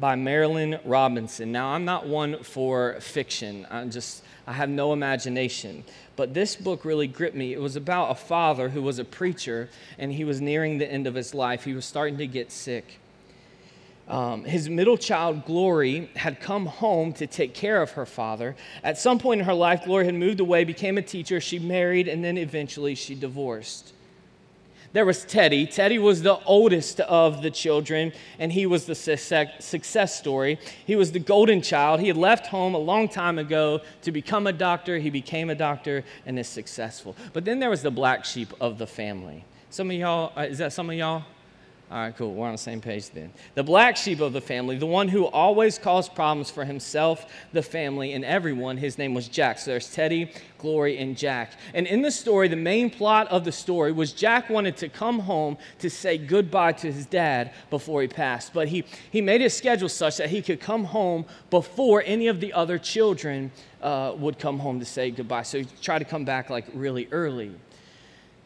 by 0.00 0.16
Marilynne 0.16 0.80
Robinson. 0.84 1.52
Now, 1.52 1.68
I'm 1.68 1.84
not 1.84 2.08
one 2.08 2.42
for 2.42 2.96
fiction. 3.00 3.68
I'm 3.70 3.92
just 3.92 4.24
I 4.46 4.52
have 4.52 4.68
no 4.68 4.92
imagination. 4.92 5.84
But 6.14 6.34
this 6.34 6.54
book 6.54 6.84
really 6.84 7.06
gripped 7.06 7.36
me. 7.36 7.52
It 7.52 7.60
was 7.60 7.76
about 7.76 8.10
a 8.10 8.14
father 8.14 8.68
who 8.68 8.82
was 8.82 8.98
a 8.98 9.04
preacher 9.04 9.68
and 9.98 10.12
he 10.12 10.24
was 10.24 10.40
nearing 10.40 10.78
the 10.78 10.90
end 10.90 11.06
of 11.06 11.14
his 11.14 11.34
life. 11.34 11.64
He 11.64 11.74
was 11.74 11.84
starting 11.84 12.18
to 12.18 12.26
get 12.26 12.52
sick. 12.52 13.00
Um, 14.08 14.44
his 14.44 14.68
middle 14.68 14.96
child, 14.96 15.44
Glory, 15.46 16.10
had 16.14 16.40
come 16.40 16.66
home 16.66 17.12
to 17.14 17.26
take 17.26 17.54
care 17.54 17.82
of 17.82 17.92
her 17.92 18.06
father. 18.06 18.54
At 18.84 18.98
some 18.98 19.18
point 19.18 19.40
in 19.40 19.46
her 19.46 19.54
life, 19.54 19.84
Glory 19.84 20.04
had 20.04 20.14
moved 20.14 20.38
away, 20.38 20.62
became 20.62 20.96
a 20.96 21.02
teacher, 21.02 21.40
she 21.40 21.58
married, 21.58 22.06
and 22.06 22.24
then 22.24 22.38
eventually 22.38 22.94
she 22.94 23.16
divorced 23.16 23.92
there 24.96 25.04
was 25.04 25.26
Teddy. 25.26 25.66
Teddy 25.66 25.98
was 25.98 26.22
the 26.22 26.42
oldest 26.46 27.00
of 27.00 27.42
the 27.42 27.50
children, 27.50 28.14
and 28.38 28.50
he 28.50 28.64
was 28.64 28.86
the 28.86 28.94
success 28.94 30.18
story. 30.18 30.58
He 30.86 30.96
was 30.96 31.12
the 31.12 31.18
golden 31.18 31.60
child. 31.60 32.00
He 32.00 32.08
had 32.08 32.16
left 32.16 32.46
home 32.46 32.74
a 32.74 32.78
long 32.78 33.06
time 33.06 33.38
ago 33.38 33.82
to 34.00 34.10
become 34.10 34.46
a 34.46 34.54
doctor. 34.54 34.96
He 34.96 35.10
became 35.10 35.50
a 35.50 35.54
doctor 35.54 36.02
and 36.24 36.38
is 36.38 36.48
successful. 36.48 37.14
But 37.34 37.44
then 37.44 37.60
there 37.60 37.68
was 37.68 37.82
the 37.82 37.90
black 37.90 38.24
sheep 38.24 38.54
of 38.58 38.78
the 38.78 38.86
family. 38.86 39.44
Some 39.68 39.90
of 39.90 39.96
y'all, 39.98 40.32
uh, 40.34 40.46
is 40.48 40.56
that 40.58 40.72
some 40.72 40.88
of 40.88 40.96
y'all? 40.96 41.24
All 41.88 41.98
right, 41.98 42.16
cool. 42.16 42.34
We're 42.34 42.46
on 42.46 42.52
the 42.52 42.58
same 42.58 42.80
page 42.80 43.10
then. 43.10 43.32
The 43.54 43.62
black 43.62 43.96
sheep 43.96 44.18
of 44.18 44.32
the 44.32 44.40
family, 44.40 44.76
the 44.76 44.86
one 44.86 45.06
who 45.06 45.26
always 45.26 45.78
caused 45.78 46.16
problems 46.16 46.50
for 46.50 46.64
himself, 46.64 47.32
the 47.52 47.62
family, 47.62 48.12
and 48.12 48.24
everyone, 48.24 48.76
his 48.76 48.98
name 48.98 49.14
was 49.14 49.28
Jack. 49.28 49.60
So 49.60 49.70
there's 49.70 49.92
Teddy, 49.92 50.32
Glory, 50.58 50.98
and 50.98 51.16
Jack. 51.16 51.52
And 51.74 51.86
in 51.86 52.02
the 52.02 52.10
story, 52.10 52.48
the 52.48 52.56
main 52.56 52.90
plot 52.90 53.28
of 53.28 53.44
the 53.44 53.52
story 53.52 53.92
was 53.92 54.12
Jack 54.12 54.50
wanted 54.50 54.76
to 54.78 54.88
come 54.88 55.20
home 55.20 55.58
to 55.78 55.88
say 55.88 56.18
goodbye 56.18 56.72
to 56.72 56.90
his 56.90 57.06
dad 57.06 57.52
before 57.70 58.02
he 58.02 58.08
passed. 58.08 58.52
But 58.52 58.66
he, 58.66 58.84
he 59.12 59.20
made 59.20 59.40
his 59.40 59.54
schedule 59.56 59.88
such 59.88 60.16
that 60.16 60.30
he 60.30 60.42
could 60.42 60.60
come 60.60 60.82
home 60.82 61.24
before 61.50 62.02
any 62.04 62.26
of 62.26 62.40
the 62.40 62.52
other 62.52 62.78
children 62.78 63.52
uh, 63.80 64.12
would 64.18 64.40
come 64.40 64.58
home 64.58 64.80
to 64.80 64.84
say 64.84 65.12
goodbye. 65.12 65.42
So 65.42 65.58
he 65.58 65.66
tried 65.80 66.00
to 66.00 66.04
come 66.04 66.24
back 66.24 66.50
like 66.50 66.66
really 66.74 67.06
early. 67.12 67.54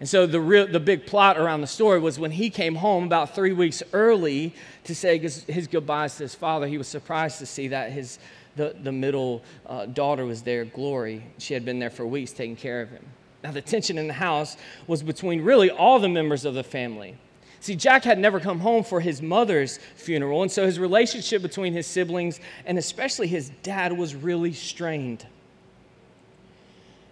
And 0.01 0.09
so 0.09 0.27
the, 0.27 0.41
real, 0.41 0.67
the 0.67 0.81
big 0.81 1.05
plot 1.07 1.39
around 1.39 1.61
the 1.61 1.67
story 1.67 2.01
was 2.01 2.19
when 2.19 2.31
he 2.31 2.49
came 2.49 2.75
home 2.75 3.05
about 3.05 3.35
three 3.35 3.53
weeks 3.53 3.83
early 3.93 4.55
to 4.85 4.95
say 4.95 5.19
his, 5.19 5.45
his 5.45 5.67
goodbyes 5.67 6.17
to 6.17 6.23
his 6.23 6.35
father, 6.35 6.67
he 6.67 6.79
was 6.79 6.89
surprised 6.89 7.39
to 7.39 7.47
see 7.47 7.69
that 7.69 7.93
his, 7.93 8.19
the, 8.57 8.75
the 8.83 8.93
middle 8.93 9.43
uh, 9.67 9.85
daughter 9.85 10.25
was 10.25 10.41
there, 10.41 10.65
Glory. 10.65 11.23
She 11.37 11.53
had 11.53 11.67
been 11.67 11.79
there 11.79 11.91
for 11.91 12.07
weeks 12.07 12.33
taking 12.33 12.57
care 12.57 12.81
of 12.81 12.89
him. 12.91 13.05
Now, 13.45 13.53
the 13.53 13.61
tension 13.61 13.99
in 13.99 14.07
the 14.07 14.15
house 14.15 14.57
was 14.87 15.03
between 15.03 15.43
really 15.43 15.71
all 15.71 15.99
the 15.99 16.09
members 16.09 16.47
of 16.47 16.55
the 16.55 16.65
family. 16.65 17.17
See, 17.61 17.77
Jack 17.77 18.05
had 18.05 18.19
never 18.19 18.41
come 18.41 18.61
home 18.61 18.85
for 18.85 19.01
his 19.01 19.21
mother's 19.21 19.79
funeral, 19.97 20.41
and 20.41 20.51
so 20.51 20.65
his 20.65 20.79
relationship 20.79 21.43
between 21.43 21.75
his 21.75 21.87
siblings 21.87 22.41
and 22.65 22.79
especially 22.79 23.27
his 23.27 23.51
dad 23.63 23.93
was 23.93 24.15
really 24.15 24.55
strained. 24.55 25.27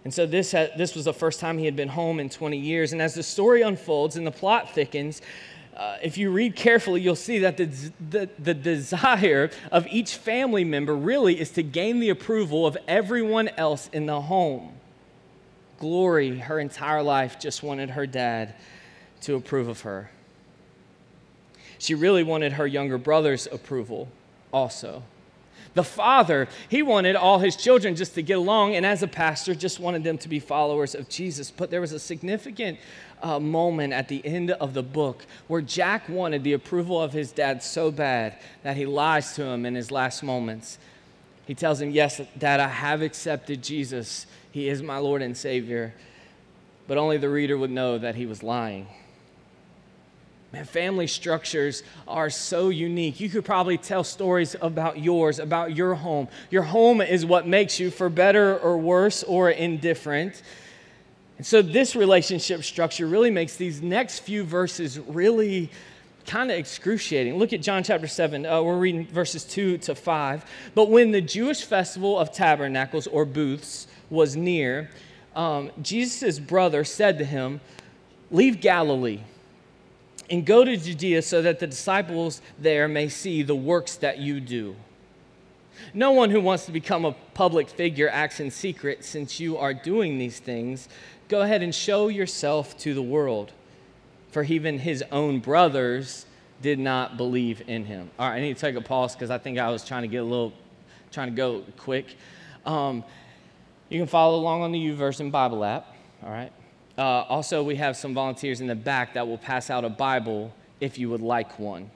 And 0.04 0.14
so 0.14 0.26
this, 0.26 0.52
had, 0.52 0.72
this 0.78 0.94
was 0.94 1.04
the 1.04 1.12
first 1.12 1.40
time 1.40 1.58
he 1.58 1.64
had 1.64 1.76
been 1.76 1.88
home 1.88 2.20
in 2.20 2.30
20 2.30 2.56
years. 2.56 2.92
And 2.92 3.02
as 3.02 3.14
the 3.14 3.22
story 3.22 3.62
unfolds 3.62 4.16
and 4.16 4.26
the 4.26 4.30
plot 4.30 4.74
thickens, 4.74 5.20
uh, 5.76 5.96
if 6.02 6.18
you 6.18 6.30
read 6.30 6.56
carefully, 6.56 7.00
you'll 7.00 7.14
see 7.14 7.38
that 7.38 7.56
the, 7.56 7.66
the, 8.10 8.28
the, 8.38 8.54
desire 8.54 9.48
of 9.70 9.86
each 9.86 10.16
family 10.16 10.64
member 10.64 10.94
really 10.96 11.38
is 11.38 11.50
to 11.52 11.62
gain 11.62 12.00
the 12.00 12.08
approval 12.08 12.66
of 12.66 12.76
everyone 12.88 13.48
else 13.56 13.88
in 13.92 14.06
the 14.06 14.20
home. 14.20 14.72
Glory, 15.78 16.38
her 16.40 16.58
entire 16.58 17.02
life, 17.02 17.38
just 17.38 17.62
wanted 17.62 17.90
her 17.90 18.08
dad 18.08 18.56
to 19.20 19.36
approve 19.36 19.68
of 19.68 19.82
her. 19.82 20.10
She 21.78 21.94
really 21.94 22.24
wanted 22.24 22.54
her 22.54 22.66
younger 22.66 22.98
brother's 22.98 23.46
approval 23.46 24.08
also. 24.52 25.04
The 25.78 25.84
father, 25.84 26.48
he 26.68 26.82
wanted 26.82 27.14
all 27.14 27.38
his 27.38 27.54
children 27.54 27.94
just 27.94 28.16
to 28.16 28.22
get 28.22 28.36
along, 28.36 28.74
and 28.74 28.84
as 28.84 29.04
a 29.04 29.06
pastor, 29.06 29.54
just 29.54 29.78
wanted 29.78 30.02
them 30.02 30.18
to 30.18 30.28
be 30.28 30.40
followers 30.40 30.96
of 30.96 31.08
Jesus. 31.08 31.52
But 31.52 31.70
there 31.70 31.80
was 31.80 31.92
a 31.92 32.00
significant 32.00 32.80
uh, 33.22 33.38
moment 33.38 33.92
at 33.92 34.08
the 34.08 34.20
end 34.26 34.50
of 34.50 34.74
the 34.74 34.82
book 34.82 35.24
where 35.46 35.60
Jack 35.60 36.08
wanted 36.08 36.42
the 36.42 36.52
approval 36.52 37.00
of 37.00 37.12
his 37.12 37.30
dad 37.30 37.62
so 37.62 37.92
bad 37.92 38.34
that 38.64 38.76
he 38.76 38.86
lies 38.86 39.34
to 39.34 39.44
him 39.44 39.64
in 39.64 39.76
his 39.76 39.92
last 39.92 40.24
moments. 40.24 40.78
He 41.46 41.54
tells 41.54 41.80
him, 41.80 41.90
Yes, 41.90 42.20
Dad, 42.36 42.58
I 42.58 42.66
have 42.66 43.00
accepted 43.00 43.62
Jesus. 43.62 44.26
He 44.50 44.68
is 44.68 44.82
my 44.82 44.98
Lord 44.98 45.22
and 45.22 45.36
Savior. 45.36 45.94
But 46.88 46.98
only 46.98 47.18
the 47.18 47.28
reader 47.28 47.56
would 47.56 47.70
know 47.70 47.98
that 47.98 48.16
he 48.16 48.26
was 48.26 48.42
lying. 48.42 48.88
Man, 50.52 50.64
family 50.64 51.06
structures 51.06 51.82
are 52.06 52.30
so 52.30 52.70
unique. 52.70 53.20
You 53.20 53.28
could 53.28 53.44
probably 53.44 53.76
tell 53.76 54.02
stories 54.02 54.56
about 54.62 54.98
yours, 54.98 55.38
about 55.38 55.76
your 55.76 55.94
home. 55.94 56.28
Your 56.50 56.62
home 56.62 57.02
is 57.02 57.26
what 57.26 57.46
makes 57.46 57.78
you 57.78 57.90
for 57.90 58.08
better 58.08 58.58
or 58.58 58.78
worse 58.78 59.22
or 59.22 59.50
indifferent. 59.50 60.42
And 61.36 61.46
so, 61.46 61.60
this 61.60 61.94
relationship 61.94 62.64
structure 62.64 63.06
really 63.06 63.30
makes 63.30 63.56
these 63.56 63.82
next 63.82 64.20
few 64.20 64.42
verses 64.42 64.98
really 64.98 65.70
kind 66.24 66.50
of 66.50 66.56
excruciating. 66.56 67.36
Look 67.36 67.52
at 67.52 67.60
John 67.60 67.82
chapter 67.82 68.06
7. 68.06 68.46
Uh, 68.46 68.62
we're 68.62 68.78
reading 68.78 69.06
verses 69.06 69.44
2 69.44 69.78
to 69.78 69.94
5. 69.94 70.44
But 70.74 70.88
when 70.88 71.10
the 71.10 71.20
Jewish 71.20 71.62
festival 71.62 72.18
of 72.18 72.32
tabernacles 72.32 73.06
or 73.06 73.26
booths 73.26 73.86
was 74.08 74.34
near, 74.34 74.90
um, 75.36 75.70
Jesus' 75.82 76.38
brother 76.38 76.84
said 76.84 77.18
to 77.18 77.24
him, 77.24 77.60
Leave 78.30 78.60
Galilee 78.60 79.20
and 80.30 80.44
go 80.44 80.64
to 80.64 80.76
Judea 80.76 81.22
so 81.22 81.42
that 81.42 81.58
the 81.58 81.66
disciples 81.66 82.42
there 82.58 82.88
may 82.88 83.08
see 83.08 83.42
the 83.42 83.54
works 83.54 83.96
that 83.96 84.18
you 84.18 84.40
do. 84.40 84.76
No 85.94 86.12
one 86.12 86.30
who 86.30 86.40
wants 86.40 86.66
to 86.66 86.72
become 86.72 87.04
a 87.04 87.12
public 87.34 87.68
figure 87.68 88.08
acts 88.10 88.40
in 88.40 88.50
secret. 88.50 89.04
Since 89.04 89.40
you 89.40 89.56
are 89.56 89.72
doing 89.72 90.18
these 90.18 90.38
things, 90.38 90.88
go 91.28 91.42
ahead 91.42 91.62
and 91.62 91.74
show 91.74 92.08
yourself 92.08 92.76
to 92.78 92.94
the 92.94 93.02
world. 93.02 93.52
For 94.30 94.42
even 94.42 94.78
his 94.78 95.02
own 95.10 95.40
brothers 95.40 96.26
did 96.60 96.78
not 96.78 97.16
believe 97.16 97.62
in 97.66 97.84
him. 97.84 98.10
All 98.18 98.28
right, 98.28 98.36
I 98.36 98.40
need 98.40 98.56
to 98.56 98.60
take 98.60 98.74
a 98.74 98.80
pause 98.80 99.14
because 99.14 99.30
I 99.30 99.38
think 99.38 99.58
I 99.58 99.70
was 99.70 99.84
trying 99.84 100.02
to 100.02 100.08
get 100.08 100.18
a 100.18 100.24
little, 100.24 100.52
trying 101.12 101.28
to 101.28 101.34
go 101.34 101.62
quick. 101.76 102.16
Um, 102.66 103.04
you 103.88 103.98
can 103.98 104.08
follow 104.08 104.38
along 104.38 104.62
on 104.62 104.72
the 104.72 104.78
YouVersion 104.78 105.30
Bible 105.30 105.64
app. 105.64 105.94
All 106.22 106.30
right. 106.30 106.52
Uh, 106.98 107.24
also, 107.28 107.62
we 107.62 107.76
have 107.76 107.96
some 107.96 108.12
volunteers 108.12 108.60
in 108.60 108.66
the 108.66 108.74
back 108.74 109.14
that 109.14 109.26
will 109.26 109.38
pass 109.38 109.70
out 109.70 109.84
a 109.84 109.88
Bible 109.88 110.52
if 110.80 110.98
you 110.98 111.08
would 111.08 111.20
like 111.20 111.56
one. 111.56 111.88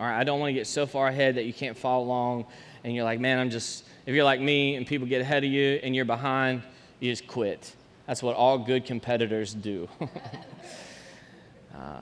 All 0.00 0.06
right, 0.06 0.18
I 0.18 0.24
don't 0.24 0.40
want 0.40 0.48
to 0.48 0.54
get 0.54 0.66
so 0.66 0.86
far 0.86 1.08
ahead 1.08 1.34
that 1.34 1.44
you 1.44 1.52
can't 1.52 1.76
follow 1.76 2.04
along 2.04 2.46
and 2.82 2.94
you're 2.94 3.04
like, 3.04 3.20
man, 3.20 3.38
I'm 3.38 3.50
just, 3.50 3.84
if 4.06 4.14
you're 4.14 4.24
like 4.24 4.40
me 4.40 4.76
and 4.76 4.86
people 4.86 5.06
get 5.06 5.20
ahead 5.20 5.44
of 5.44 5.50
you 5.50 5.78
and 5.82 5.94
you're 5.94 6.06
behind, 6.06 6.62
you 7.00 7.12
just 7.12 7.26
quit. 7.26 7.74
That's 8.06 8.22
what 8.22 8.34
all 8.34 8.56
good 8.56 8.86
competitors 8.86 9.52
do. 9.52 9.88
uh, 11.76 12.00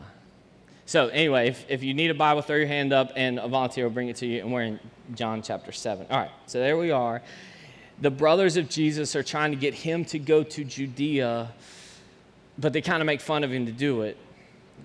so, 0.86 1.08
anyway, 1.08 1.48
if, 1.48 1.64
if 1.68 1.82
you 1.82 1.92
need 1.92 2.10
a 2.10 2.14
Bible, 2.14 2.42
throw 2.42 2.56
your 2.56 2.66
hand 2.66 2.92
up 2.92 3.12
and 3.16 3.40
a 3.40 3.48
volunteer 3.48 3.84
will 3.84 3.90
bring 3.90 4.10
it 4.10 4.16
to 4.16 4.26
you. 4.26 4.40
And 4.42 4.52
we're 4.52 4.62
in 4.62 4.80
John 5.16 5.42
chapter 5.42 5.72
7. 5.72 6.06
All 6.08 6.18
right, 6.18 6.30
so 6.46 6.60
there 6.60 6.76
we 6.76 6.92
are. 6.92 7.20
The 8.00 8.10
brothers 8.10 8.56
of 8.56 8.68
Jesus 8.68 9.16
are 9.16 9.24
trying 9.24 9.50
to 9.50 9.56
get 9.56 9.74
him 9.74 10.04
to 10.06 10.20
go 10.20 10.44
to 10.44 10.62
Judea 10.62 11.52
but 12.58 12.72
they 12.72 12.80
kind 12.80 13.02
of 13.02 13.06
make 13.06 13.20
fun 13.20 13.44
of 13.44 13.52
him 13.52 13.66
to 13.66 13.72
do 13.72 14.02
it. 14.02 14.16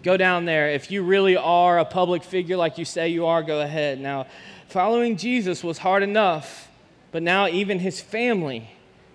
Go 0.04 0.18
down 0.18 0.46
there. 0.46 0.70
If 0.70 0.92
you 0.92 1.04
really 1.04 1.36
are 1.36 1.80
a 1.80 1.86
public 1.86 2.24
figure 2.24 2.58
like 2.58 2.78
you 2.78 2.86
say 2.86 3.10
you 3.10 3.26
are, 3.26 3.44
go 3.44 3.62
ahead. 3.62 4.00
Now, 4.00 4.28
following 4.68 5.18
Jesus 5.18 5.64
was 5.64 5.80
hard 5.80 6.04
enough, 6.04 6.70
but 7.12 7.22
now 7.22 7.48
even 7.48 7.80
his 7.80 8.00
family 8.00 8.70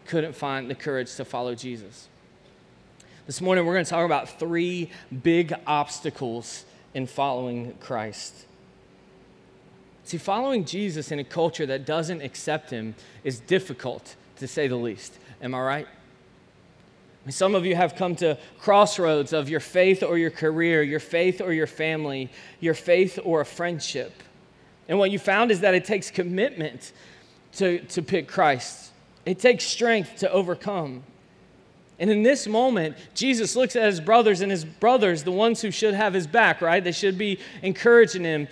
couldn't 0.07 0.35
find 0.35 0.69
the 0.69 0.75
courage 0.75 1.15
to 1.17 1.25
follow 1.25 1.55
Jesus. 1.55 2.09
This 3.27 3.41
morning, 3.41 3.65
we're 3.65 3.73
going 3.73 3.87
to 3.87 3.91
talk 3.91 4.05
about 4.05 4.39
three 4.39 4.91
big 5.23 5.55
obstacles 5.67 6.67
in 6.93 7.07
following 7.07 7.75
Christ. 7.81 8.45
See, 10.05 10.19
following 10.19 10.67
Jesus 10.67 11.11
in 11.11 11.19
a 11.19 11.25
culture 11.25 11.65
that 11.65 11.87
doesn't 11.87 12.21
accept 12.21 12.69
him 12.69 12.95
is 13.25 13.41
difficult, 13.41 14.17
to 14.37 14.47
say 14.47 14.69
the 14.69 14.77
least. 14.77 15.19
Am 15.41 15.55
I 15.55 15.61
right? 15.61 15.89
Some 17.31 17.55
of 17.55 17.65
you 17.65 17.75
have 17.75 17.97
come 17.97 18.17
to 18.17 18.37
crossroads 18.59 19.33
of 19.33 19.49
your 19.49 19.61
faith 19.61 20.03
or 20.03 20.19
your 20.19 20.31
career, 20.31 20.83
your 20.83 21.01
faith 21.01 21.41
or 21.41 21.53
your 21.53 21.67
family, 21.67 22.31
your 22.61 22.75
faith 22.75 23.19
or 23.25 23.41
a 23.41 23.47
friendship. 23.47 24.23
And 24.89 24.99
what 24.99 25.11
you 25.11 25.19
found 25.19 25.51
is 25.51 25.61
that 25.61 25.75
it 25.75 25.87
takes 25.87 26.11
commitment 26.11 26.93
to, 27.55 27.79
to 27.79 28.03
pick 28.03 28.29
Christ, 28.29 28.91
it 29.25 29.39
takes 29.39 29.65
strength 29.65 30.17
to 30.17 30.31
overcome. 30.31 31.03
And 31.99 32.11
in 32.11 32.25
this 32.25 32.49
moment, 32.49 32.97
Jesus 33.15 33.55
looks 33.55 33.77
at 33.77 33.87
his 33.87 34.01
brothers, 34.01 34.41
and 34.41 34.51
his 34.51 34.65
brothers, 34.65 35.23
the 35.23 35.33
ones 35.33 35.63
who 35.63 35.71
should 35.71 35.95
have 35.95 36.13
his 36.13 36.27
back, 36.27 36.61
right? 36.61 36.83
They 36.83 36.93
should 36.93 37.17
be 37.17 37.39
encouraging 37.63 38.25
him. 38.25 38.49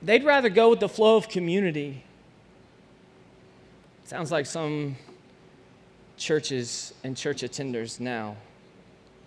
They'd 0.00 0.24
rather 0.24 0.48
go 0.48 0.70
with 0.70 0.80
the 0.80 0.88
flow 0.88 1.16
of 1.16 1.28
community. 1.28 2.02
Sounds 4.06 4.32
like 4.32 4.46
some 4.46 4.96
churches 6.16 6.94
and 7.02 7.16
church 7.16 7.42
attenders 7.42 8.00
now. 8.00 8.36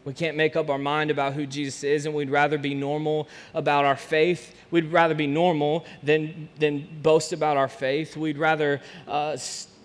We 0.06 0.13
can't 0.13 0.38
make 0.38 0.56
up 0.56 0.70
our 0.70 0.77
mind 0.77 1.12
about 1.12 1.34
who 1.34 1.46
Jesus 1.46 1.84
is, 1.84 2.06
and 2.06 2.15
we'd 2.15 2.29
rather 2.29 2.58
be 2.58 2.74
normal 2.74 3.27
about 3.53 3.84
our 3.84 3.98
faith. 3.98 4.56
We'd 4.72 4.91
rather 4.91 5.13
be 5.13 5.27
normal 5.27 5.86
than, 6.01 6.48
than 6.58 6.88
boast 7.01 7.34
about 7.34 7.58
our 7.58 7.67
faith. 7.67 8.15
We'd 8.15 8.38
rather 8.38 8.79
uh, 9.06 9.36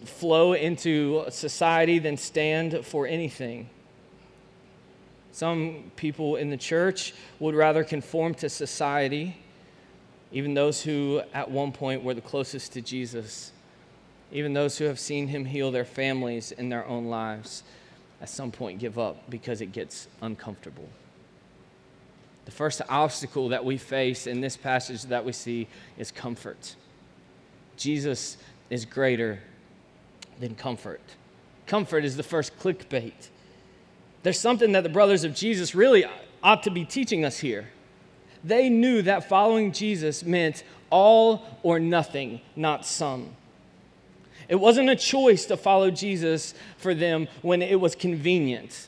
flow 0.04 0.52
into 0.52 1.25
society 1.30 1.99
than 1.99 2.16
stand 2.16 2.87
for 2.87 3.06
anything. 3.06 3.68
Some 5.32 5.90
people 5.97 6.37
in 6.37 6.50
the 6.50 6.56
church 6.56 7.14
would 7.40 7.56
rather 7.56 7.82
conform 7.82 8.35
to 8.35 8.49
society, 8.49 9.37
even 10.30 10.54
those 10.54 10.82
who 10.82 11.23
at 11.35 11.50
one 11.50 11.73
point 11.73 12.04
were 12.04 12.14
the 12.14 12.21
closest 12.21 12.75
to 12.75 12.80
Jesus 12.80 13.50
even 14.33 14.55
those 14.55 14.79
who 14.79 14.85
have 14.85 14.99
seen 14.99 15.29
him 15.29 15.45
heal 15.45 15.71
their 15.71 15.85
families 15.85 16.53
in 16.53 16.69
their 16.69 16.87
own 16.87 17.07
lives, 17.07 17.62
at 18.21 18.29
some 18.29 18.51
point 18.51 18.79
give 18.79 18.99
up 18.99 19.31
because 19.31 19.61
it 19.61 19.73
gets 19.73 20.09
uncomfortable. 20.21 20.89
The 22.45 22.51
first 22.51 22.83
obstacle 22.89 23.51
that 23.51 23.65
we 23.65 23.77
face 23.77 24.27
in 24.27 24.41
this 24.41 24.57
passage 24.57 25.03
that 25.05 25.25
we 25.25 25.33
see 25.33 25.69
is 25.99 26.11
comfort. 26.11 26.77
Jesus 27.77 28.37
is 28.71 28.85
greater 28.85 29.41
than 30.41 30.55
comfort. 30.55 31.03
Comfort 31.67 32.05
is 32.05 32.17
the 32.17 32.23
first 32.23 32.59
clickbait. 32.59 33.29
There's 34.23 34.41
something 34.41 34.73
that 34.73 34.83
the 34.83 34.89
brothers 34.89 35.25
of 35.25 35.35
Jesus 35.35 35.75
really 35.75 36.05
ought 36.43 36.62
to 36.65 36.71
be 36.71 36.85
teaching 36.85 37.25
us 37.25 37.39
here 37.39 37.69
They 38.45 38.69
knew 38.69 39.03
that 39.03 39.29
following 39.29 39.73
Jesus 39.73 40.25
meant 40.25 40.65
all 40.91 41.47
or 41.62 41.79
nothing, 41.79 42.41
not 42.57 42.85
some. 42.85 43.37
It 44.52 44.61
wasn't 44.61 44.90
a 44.90 44.97
choice 44.97 45.47
to 45.47 45.56
follow 45.56 45.90
Jesus 45.90 46.52
for 46.76 46.92
them 46.92 47.26
when 47.40 47.62
it 47.62 47.80
was 47.80 47.94
convenient. 47.94 48.87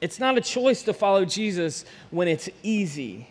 It's 0.00 0.18
not 0.18 0.36
a 0.36 0.40
choice 0.40 0.82
to 0.82 0.92
follow 0.92 1.24
Jesus 1.24 1.84
when 2.10 2.26
it's 2.26 2.48
easy. 2.64 3.28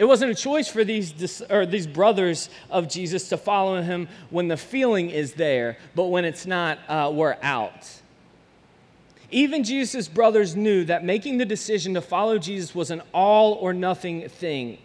It 0.00 0.06
wasn't 0.06 0.32
a 0.32 0.34
choice 0.34 0.66
for 0.66 0.82
these, 0.82 1.40
or 1.48 1.66
these 1.66 1.86
brothers 1.86 2.50
of 2.68 2.88
Jesus 2.88 3.28
to 3.28 3.36
follow 3.36 3.80
him 3.80 4.08
when 4.30 4.48
the 4.48 4.56
feeling 4.56 5.08
is 5.10 5.34
there, 5.34 5.78
but 5.94 6.06
when 6.06 6.24
it's 6.24 6.46
not, 6.46 6.80
uh, 6.88 7.12
we're 7.14 7.36
out. 7.42 7.88
Even 9.30 9.62
Jesus' 9.62 10.08
brothers 10.08 10.56
knew 10.56 10.84
that 10.86 11.04
making 11.04 11.38
the 11.38 11.44
decision 11.44 11.94
to 11.94 12.00
follow 12.00 12.38
Jesus 12.38 12.74
was 12.74 12.90
an 12.90 13.02
all 13.14 13.52
or 13.52 13.72
nothing 13.72 14.28
thing. 14.28 14.78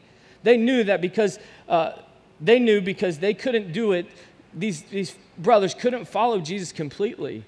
They 0.43 0.57
knew 0.57 0.83
that 0.83 1.01
because 1.01 1.39
uh, 1.67 1.93
they 2.39 2.59
knew 2.59 2.81
because 2.81 3.17
they 3.17 3.33
couldn't 3.33 3.71
do 3.71 3.93
it, 3.93 4.05
these, 4.53 4.83
these 4.83 5.15
brothers 5.37 5.73
couldn't 5.73 6.05
follow 6.05 6.39
Jesus 6.39 6.71
completely. 6.71 7.43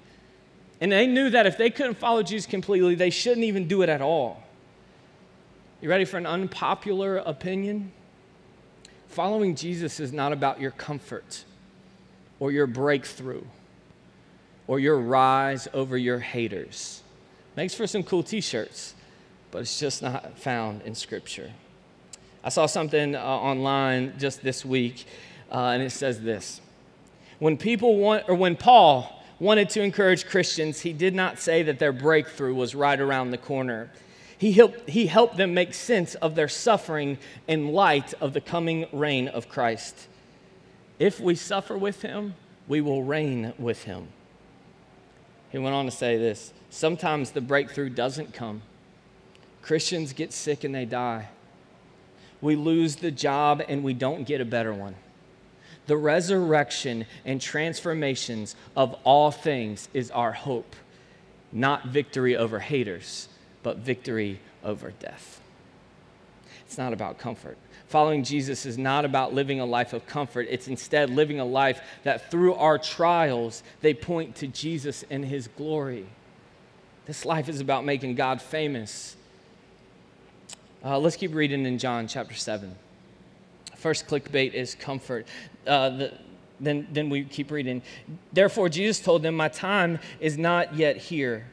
And 0.81 0.91
they 0.91 1.07
knew 1.07 1.29
that 1.29 1.45
if 1.45 1.57
they 1.57 1.69
couldn't 1.69 1.95
follow 1.95 2.23
Jesus 2.23 2.45
completely, 2.45 2.95
they 2.95 3.09
shouldn't 3.09 3.45
even 3.45 3.67
do 3.67 3.81
it 3.81 3.89
at 3.89 4.01
all. 4.01 4.43
You 5.81 5.89
ready 5.89 6.05
for 6.05 6.17
an 6.17 6.25
unpopular 6.25 7.17
opinion? 7.17 7.91
Following 9.07 9.55
Jesus 9.55 9.99
is 9.99 10.13
not 10.13 10.33
about 10.33 10.59
your 10.59 10.71
comfort 10.71 11.43
or 12.39 12.51
your 12.51 12.67
breakthrough 12.67 13.43
or 14.67 14.79
your 14.79 14.97
rise 14.97 15.67
over 15.73 15.97
your 15.97 16.19
haters. 16.19 17.01
Makes 17.55 17.73
for 17.73 17.87
some 17.87 18.03
cool 18.03 18.23
t 18.23 18.39
shirts, 18.39 18.93
but 19.51 19.59
it's 19.59 19.79
just 19.79 20.01
not 20.01 20.37
found 20.37 20.83
in 20.83 20.95
Scripture. 20.95 21.51
I 22.43 22.49
saw 22.49 22.67
something 22.67 23.15
uh, 23.15 23.19
online 23.19 24.13
just 24.17 24.41
this 24.43 24.63
week, 24.63 25.05
uh, 25.51 25.71
and 25.73 25.83
it 25.83 25.89
says 25.89 26.21
this 26.21 26.61
When 27.39 27.57
people 27.57 27.97
want, 27.97 28.25
or 28.27 28.35
when 28.35 28.55
Paul 28.55 29.23
wanted 29.39 29.69
to 29.71 29.81
encourage 29.81 30.27
Christians, 30.27 30.81
he 30.81 30.93
did 30.93 31.15
not 31.15 31.39
say 31.39 31.63
that 31.63 31.79
their 31.79 31.93
breakthrough 31.93 32.53
was 32.53 32.75
right 32.75 32.99
around 32.99 33.31
the 33.31 33.37
corner. 33.37 33.89
He 34.37 34.51
helped, 34.51 34.89
he 34.89 35.07
helped 35.07 35.37
them 35.37 35.53
make 35.53 35.73
sense 35.73 36.15
of 36.15 36.35
their 36.35 36.47
suffering 36.47 37.17
in 37.47 37.69
light 37.73 38.13
of 38.21 38.33
the 38.33 38.41
coming 38.41 38.87
reign 38.91 39.27
of 39.27 39.49
Christ. 39.49 40.07
If 40.97 41.19
we 41.19 41.35
suffer 41.35 41.77
with 41.77 42.01
him, 42.01 42.35
we 42.67 42.81
will 42.81 43.03
reign 43.03 43.53
with 43.57 43.83
him. 43.83 44.09
He 45.49 45.57
went 45.57 45.75
on 45.75 45.85
to 45.85 45.91
say 45.91 46.17
this 46.17 46.53
sometimes 46.69 47.31
the 47.31 47.41
breakthrough 47.41 47.89
doesn't 47.89 48.33
come. 48.33 48.61
Christians 49.61 50.13
get 50.13 50.33
sick 50.33 50.63
and 50.63 50.75
they 50.75 50.85
die. 50.85 51.29
We 52.41 52.55
lose 52.55 52.97
the 52.97 53.11
job 53.11 53.61
and 53.67 53.83
we 53.83 53.93
don't 53.93 54.25
get 54.25 54.39
a 54.39 54.45
better 54.45 54.73
one. 54.73 54.95
The 55.89 55.97
resurrection 55.97 57.07
and 57.25 57.41
transformations 57.41 58.55
of 58.75 58.95
all 59.03 59.31
things 59.31 59.89
is 59.91 60.11
our 60.11 60.31
hope, 60.31 60.75
not 61.51 61.87
victory 61.87 62.37
over 62.37 62.59
haters 62.59 63.27
but 63.63 63.77
victory 63.77 64.39
over 64.63 64.91
death. 64.91 65.41
It's 66.67 66.77
not 66.77 66.93
about 66.93 67.17
comfort. 67.17 67.57
Following 67.87 68.23
Jesus 68.23 68.67
is 68.67 68.77
not 68.77 69.03
about 69.03 69.33
living 69.33 69.59
a 69.59 69.65
life 69.65 69.93
of 69.93 70.05
comfort. 70.05 70.45
It's 70.51 70.67
instead 70.67 71.09
living 71.09 71.39
a 71.39 71.45
life 71.45 71.81
that 72.03 72.29
through 72.29 72.53
our 72.53 72.77
trials, 72.77 73.63
they 73.81 73.95
point 73.95 74.35
to 74.35 74.47
Jesus 74.47 75.03
and 75.09 75.25
his 75.25 75.47
glory. 75.47 76.05
This 77.07 77.25
life 77.25 77.49
is 77.49 77.61
about 77.61 77.83
making 77.83 78.13
God 78.13 78.43
famous. 78.43 79.15
Uh, 80.85 80.99
let's 80.99 81.15
keep 81.15 81.33
reading 81.33 81.65
in 81.65 81.79
John 81.79 82.07
chapter 82.07 82.35
7. 82.35 82.75
First 83.79 84.07
clickbait 84.07 84.53
is 84.53 84.75
comfort. 84.75 85.25
Uh, 85.69 85.89
the, 85.89 86.13
then, 86.59 86.87
then 86.91 87.09
we 87.09 87.23
keep 87.23 87.51
reading. 87.51 87.81
Therefore, 88.33 88.67
Jesus 88.67 88.99
told 88.99 89.23
them, 89.23 89.35
My 89.35 89.47
time 89.47 89.99
is 90.19 90.37
not 90.37 90.75
yet 90.75 90.97
here 90.97 91.45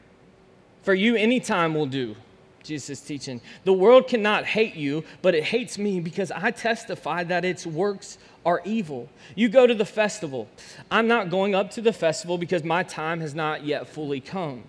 for 0.87 0.93
you, 0.93 1.17
any 1.17 1.41
time 1.41 1.73
will 1.73 1.85
do. 1.85 2.15
Jesus 2.63 2.89
is 2.91 3.01
teaching. 3.01 3.41
The 3.65 3.73
world 3.73 4.07
cannot 4.07 4.45
hate 4.45 4.75
you, 4.75 5.03
but 5.21 5.35
it 5.35 5.43
hates 5.43 5.77
me 5.77 5.99
because 5.99 6.31
I 6.31 6.51
testify 6.51 7.25
that 7.25 7.43
its 7.43 7.67
works 7.67 8.17
are 8.45 8.61
evil. 8.63 9.09
You 9.35 9.49
go 9.49 9.67
to 9.67 9.75
the 9.75 9.83
festival. 9.83 10.47
I'm 10.89 11.09
not 11.09 11.29
going 11.29 11.53
up 11.53 11.71
to 11.71 11.81
the 11.81 11.91
festival 11.91 12.37
because 12.37 12.63
my 12.63 12.83
time 12.83 13.19
has 13.19 13.35
not 13.35 13.65
yet 13.65 13.89
fully 13.89 14.21
come. 14.21 14.63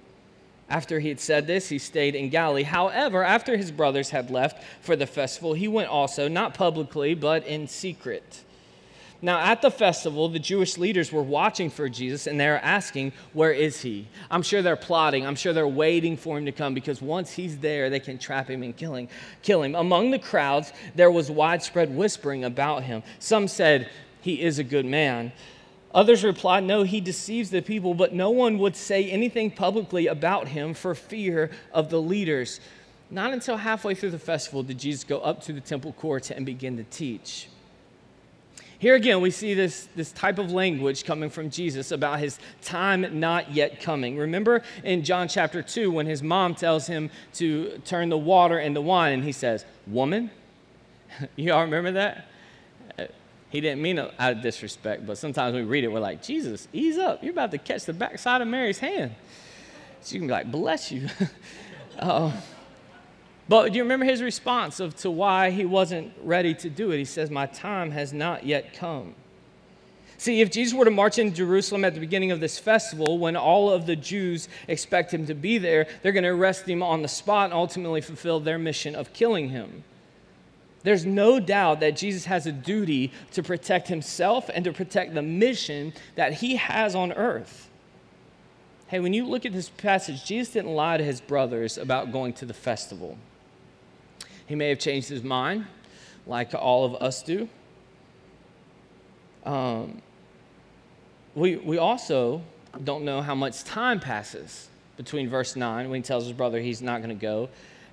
After 0.69 0.99
he 0.99 1.09
had 1.09 1.21
said 1.21 1.47
this, 1.47 1.69
he 1.69 1.79
stayed 1.79 2.17
in 2.17 2.31
Galilee. 2.31 2.65
However, 2.65 3.23
after 3.23 3.57
his 3.57 3.71
brothers 3.71 4.11
had 4.11 4.29
left 4.29 4.65
for 4.81 4.97
the 4.97 5.07
festival, 5.07 5.55
he 5.55 5.69
went 5.69 5.89
also, 5.89 6.27
not 6.27 6.53
publicly, 6.53 7.15
but 7.15 7.47
in 7.47 7.69
secret. 7.69 8.43
Now, 9.21 9.41
at 9.41 9.63
the 9.63 9.71
festival, 9.71 10.29
the 10.29 10.39
Jewish 10.39 10.79
leaders 10.79 11.11
were 11.11 11.23
watching 11.23 11.71
for 11.71 11.89
Jesus 11.89 12.29
and 12.29 12.39
they're 12.39 12.63
asking, 12.63 13.13
Where 13.33 13.51
is 13.51 13.81
he? 13.81 14.07
I'm 14.31 14.43
sure 14.43 14.63
they're 14.63 14.77
plotting. 14.77 15.27
I'm 15.27 15.35
sure 15.35 15.53
they're 15.53 15.67
waiting 15.67 16.17
for 16.17 16.39
him 16.39 16.47
to 16.47 16.53
come 16.53 16.73
because 16.73 17.03
once 17.03 17.33
he's 17.33 17.59
there, 17.59 17.91
they 17.91 17.99
can 17.99 18.19
trap 18.19 18.49
him 18.49 18.63
and 18.63 18.77
kill 18.77 18.95
him. 18.95 19.09
Kill 19.43 19.65
him. 19.65 19.75
Among 19.75 20.13
the 20.13 20.21
crowds, 20.21 20.73
there 20.95 21.11
was 21.11 21.33
widespread 21.33 21.95
whispering 21.95 22.45
about 22.45 22.85
him. 22.85 23.03
Some 23.19 23.49
said, 23.49 23.91
He 24.21 24.41
is 24.41 24.61
a 24.61 24.65
good 24.65 24.87
man. 24.87 25.33
Others 25.93 26.23
replied, 26.23 26.63
No, 26.63 26.85
he 26.85 27.01
deceives 27.01 27.51
the 27.51 27.61
people, 27.61 27.95
but 27.95 28.15
no 28.15 28.31
one 28.31 28.59
would 28.59 28.77
say 28.77 29.11
anything 29.11 29.51
publicly 29.51 30.07
about 30.07 30.47
him 30.47 30.75
for 30.75 30.95
fear 30.95 31.51
of 31.73 31.91
the 31.91 32.01
leaders. 32.01 32.61
Not 33.11 33.33
until 33.33 33.57
halfway 33.57 33.97
through 33.97 34.11
the 34.11 34.19
festival 34.19 34.63
did 34.63 34.79
Jesus 34.79 35.03
go 35.03 35.19
up 35.19 35.43
to 35.45 35.53
the 35.53 35.61
temple 35.61 35.93
courts 35.95 36.31
and 36.31 36.47
begin 36.47 36.77
to 36.77 36.85
teach. 36.85 37.49
Here 38.81 38.95
again, 38.95 39.21
we 39.21 39.33
see 39.33 39.55
this, 39.55 39.89
this 39.97 40.13
type 40.13 40.39
of 40.39 40.53
language 40.53 41.05
coming 41.05 41.31
from 41.31 41.51
Jesus 41.51 41.91
about 41.91 42.21
his 42.21 42.39
time 42.63 43.19
not 43.19 43.51
yet 43.51 43.81
coming. 43.81 44.17
Remember 44.17 44.63
in 44.85 45.03
John 45.03 45.27
chapter 45.27 45.63
2 45.63 45.91
when 45.91 46.07
his 46.07 46.23
mom 46.23 46.55
tells 46.55 46.87
him 46.87 47.11
to 47.35 47.79
turn 47.85 48.09
the 48.09 48.19
water 48.19 48.61
into 48.61 48.81
wine, 48.81 49.15
and 49.15 49.25
he 49.25 49.33
says, 49.33 49.65
Woman? 49.89 50.31
you 51.37 51.53
all 51.53 51.63
remember 51.63 51.91
that? 51.93 52.29
Uh, 52.97 53.07
he 53.51 53.61
didn't 53.61 53.83
mean 53.83 53.99
it 53.99 54.15
out 54.17 54.35
of 54.35 54.43
disrespect, 54.43 55.05
but 55.05 55.19
sometimes 55.19 55.57
we 55.57 55.63
read 55.63 55.83
it, 55.83 55.89
we're 55.89 55.99
like, 55.99 56.23
Jesus, 56.23 56.69
ease 56.73 56.99
up. 56.99 57.21
You're 57.21 57.33
about 57.33 57.51
to 57.51 57.59
catch 57.59 57.85
the 57.85 57.93
backside 57.93 58.43
of 58.43 58.47
Mary's 58.47 58.79
hand. 58.79 59.13
She 60.05 60.19
can 60.19 60.29
be 60.29 60.33
like, 60.33 60.53
Bless 60.53 60.93
you. 60.93 61.09
uh 61.99 62.33
but 63.49 63.73
do 63.73 63.79
you 63.79 63.83
remember 63.83 64.05
his 64.05 64.23
response 64.23 64.79
of 64.79 64.95
to 64.97 65.11
why 65.11 65.51
he 65.51 65.65
wasn't 65.65 66.13
ready 66.23 66.55
to 66.55 66.69
do 66.69 66.91
it? 66.91 66.99
He 66.99 67.05
says, 67.05 67.31
My 67.31 67.47
time 67.47 67.91
has 67.93 68.13
not 68.13 68.45
yet 68.45 68.75
come. 68.75 69.15
See, 70.19 70.41
if 70.41 70.51
Jesus 70.51 70.75
were 70.77 70.85
to 70.85 70.91
march 70.91 71.19
into 71.19 71.37
Jerusalem 71.37 71.85
at 71.85 71.95
the 71.95 72.01
beginning 72.01 72.33
of 72.33 72.41
this 72.41 72.59
festival, 72.59 73.19
when 73.19 73.37
all 73.37 73.71
of 73.71 73.87
the 73.87 73.95
Jews 73.95 74.49
expect 74.67 75.15
him 75.15 75.27
to 75.27 75.35
be 75.35 75.59
there, 75.59 75.87
they're 76.03 76.13
going 76.13 76.25
to 76.25 76.31
arrest 76.31 76.69
him 76.69 76.83
on 76.83 77.03
the 77.03 77.09
spot 77.09 77.47
and 77.47 77.55
ultimately 77.55 78.01
fulfill 78.01 78.41
their 78.41 78.59
mission 78.59 78.97
of 78.97 79.13
killing 79.13 79.51
him. 79.51 79.85
There's 80.83 81.07
no 81.07 81.39
doubt 81.39 81.81
that 81.81 81.97
Jesus 81.97 82.25
has 82.25 82.47
a 82.47 82.53
duty 82.53 83.13
to 83.33 83.43
protect 83.43 83.89
himself 83.89 84.51
and 84.53 84.65
to 84.65 84.73
protect 84.73 85.15
the 85.15 85.23
mission 85.23 85.93
that 86.17 86.35
he 86.35 86.57
has 86.57 86.95
on 86.95 87.13
earth. 87.13 87.71
Hey, 88.89 89.01
when 89.01 89.13
you 89.13 89.25
look 89.25 89.47
at 89.47 89.53
this 89.53 89.69
passage, 89.69 90.25
Jesus 90.25 90.53
didn't 90.53 90.75
lie 90.75 90.97
to 90.97 91.05
his 91.05 91.21
brothers 91.21 91.79
about 91.79 92.11
going 92.11 92.33
to 92.35 92.47
the 92.47 92.55
festival. 92.55 93.19
He 94.49 94.55
may 94.55 94.71
have 94.71 94.79
changed 94.79 95.11
his 95.11 95.23
mind, 95.23 95.67
like 96.27 96.55
all 96.55 96.87
of 96.87 96.95
us 97.03 97.23
do. 97.23 97.49
Um, 99.45 100.01
we, 101.35 101.57
we 101.57 101.77
also 101.77 102.43
don't 102.83 103.05
know 103.05 103.21
how 103.21 103.35
much 103.35 103.63
time 103.65 104.01
passes 104.01 104.69
between 104.97 105.29
verse 105.29 105.55
9, 105.55 105.91
when 105.91 106.01
he 106.01 106.03
tells 106.03 106.25
his 106.25 106.33
brother 106.33 106.61
he's 106.61 106.81
not 106.81 107.03
going 107.03 107.17
to 107.17 107.23
go, 107.23 107.51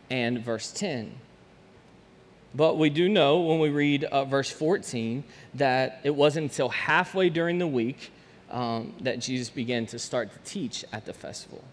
and 0.10 0.40
verse 0.40 0.72
10. 0.72 1.14
But 2.56 2.78
we 2.78 2.90
do 2.90 3.10
know 3.10 3.42
when 3.42 3.60
we 3.60 3.70
read 3.70 4.06
uh, 4.06 4.24
verse 4.24 4.50
14 4.50 5.26
that 5.56 6.00
it 6.04 6.16
wasn't 6.16 6.52
until 6.52 6.70
halfway 6.70 7.30
during 7.30 7.60
the 7.60 7.68
week 7.68 8.12
um, 8.50 8.94
that 9.02 9.20
Jesus 9.20 9.50
began 9.50 9.86
to 9.88 10.00
start 10.00 10.32
to 10.32 10.40
teach 10.50 10.86
at 10.94 11.06
the 11.06 11.14
festival. 11.14 11.64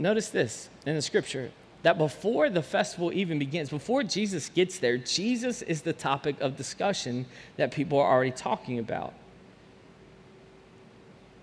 Notice 0.00 0.30
this 0.30 0.68
in 0.84 0.96
the 0.96 1.02
scripture 1.02 1.52
that 1.82 1.98
before 1.98 2.48
the 2.48 2.62
festival 2.62 3.12
even 3.12 3.38
begins, 3.38 3.70
before 3.70 4.02
Jesus 4.02 4.48
gets 4.48 4.78
there, 4.78 4.96
Jesus 4.96 5.62
is 5.62 5.82
the 5.82 5.92
topic 5.92 6.40
of 6.40 6.56
discussion 6.56 7.26
that 7.56 7.72
people 7.72 7.98
are 7.98 8.10
already 8.10 8.30
talking 8.30 8.78
about. 8.78 9.14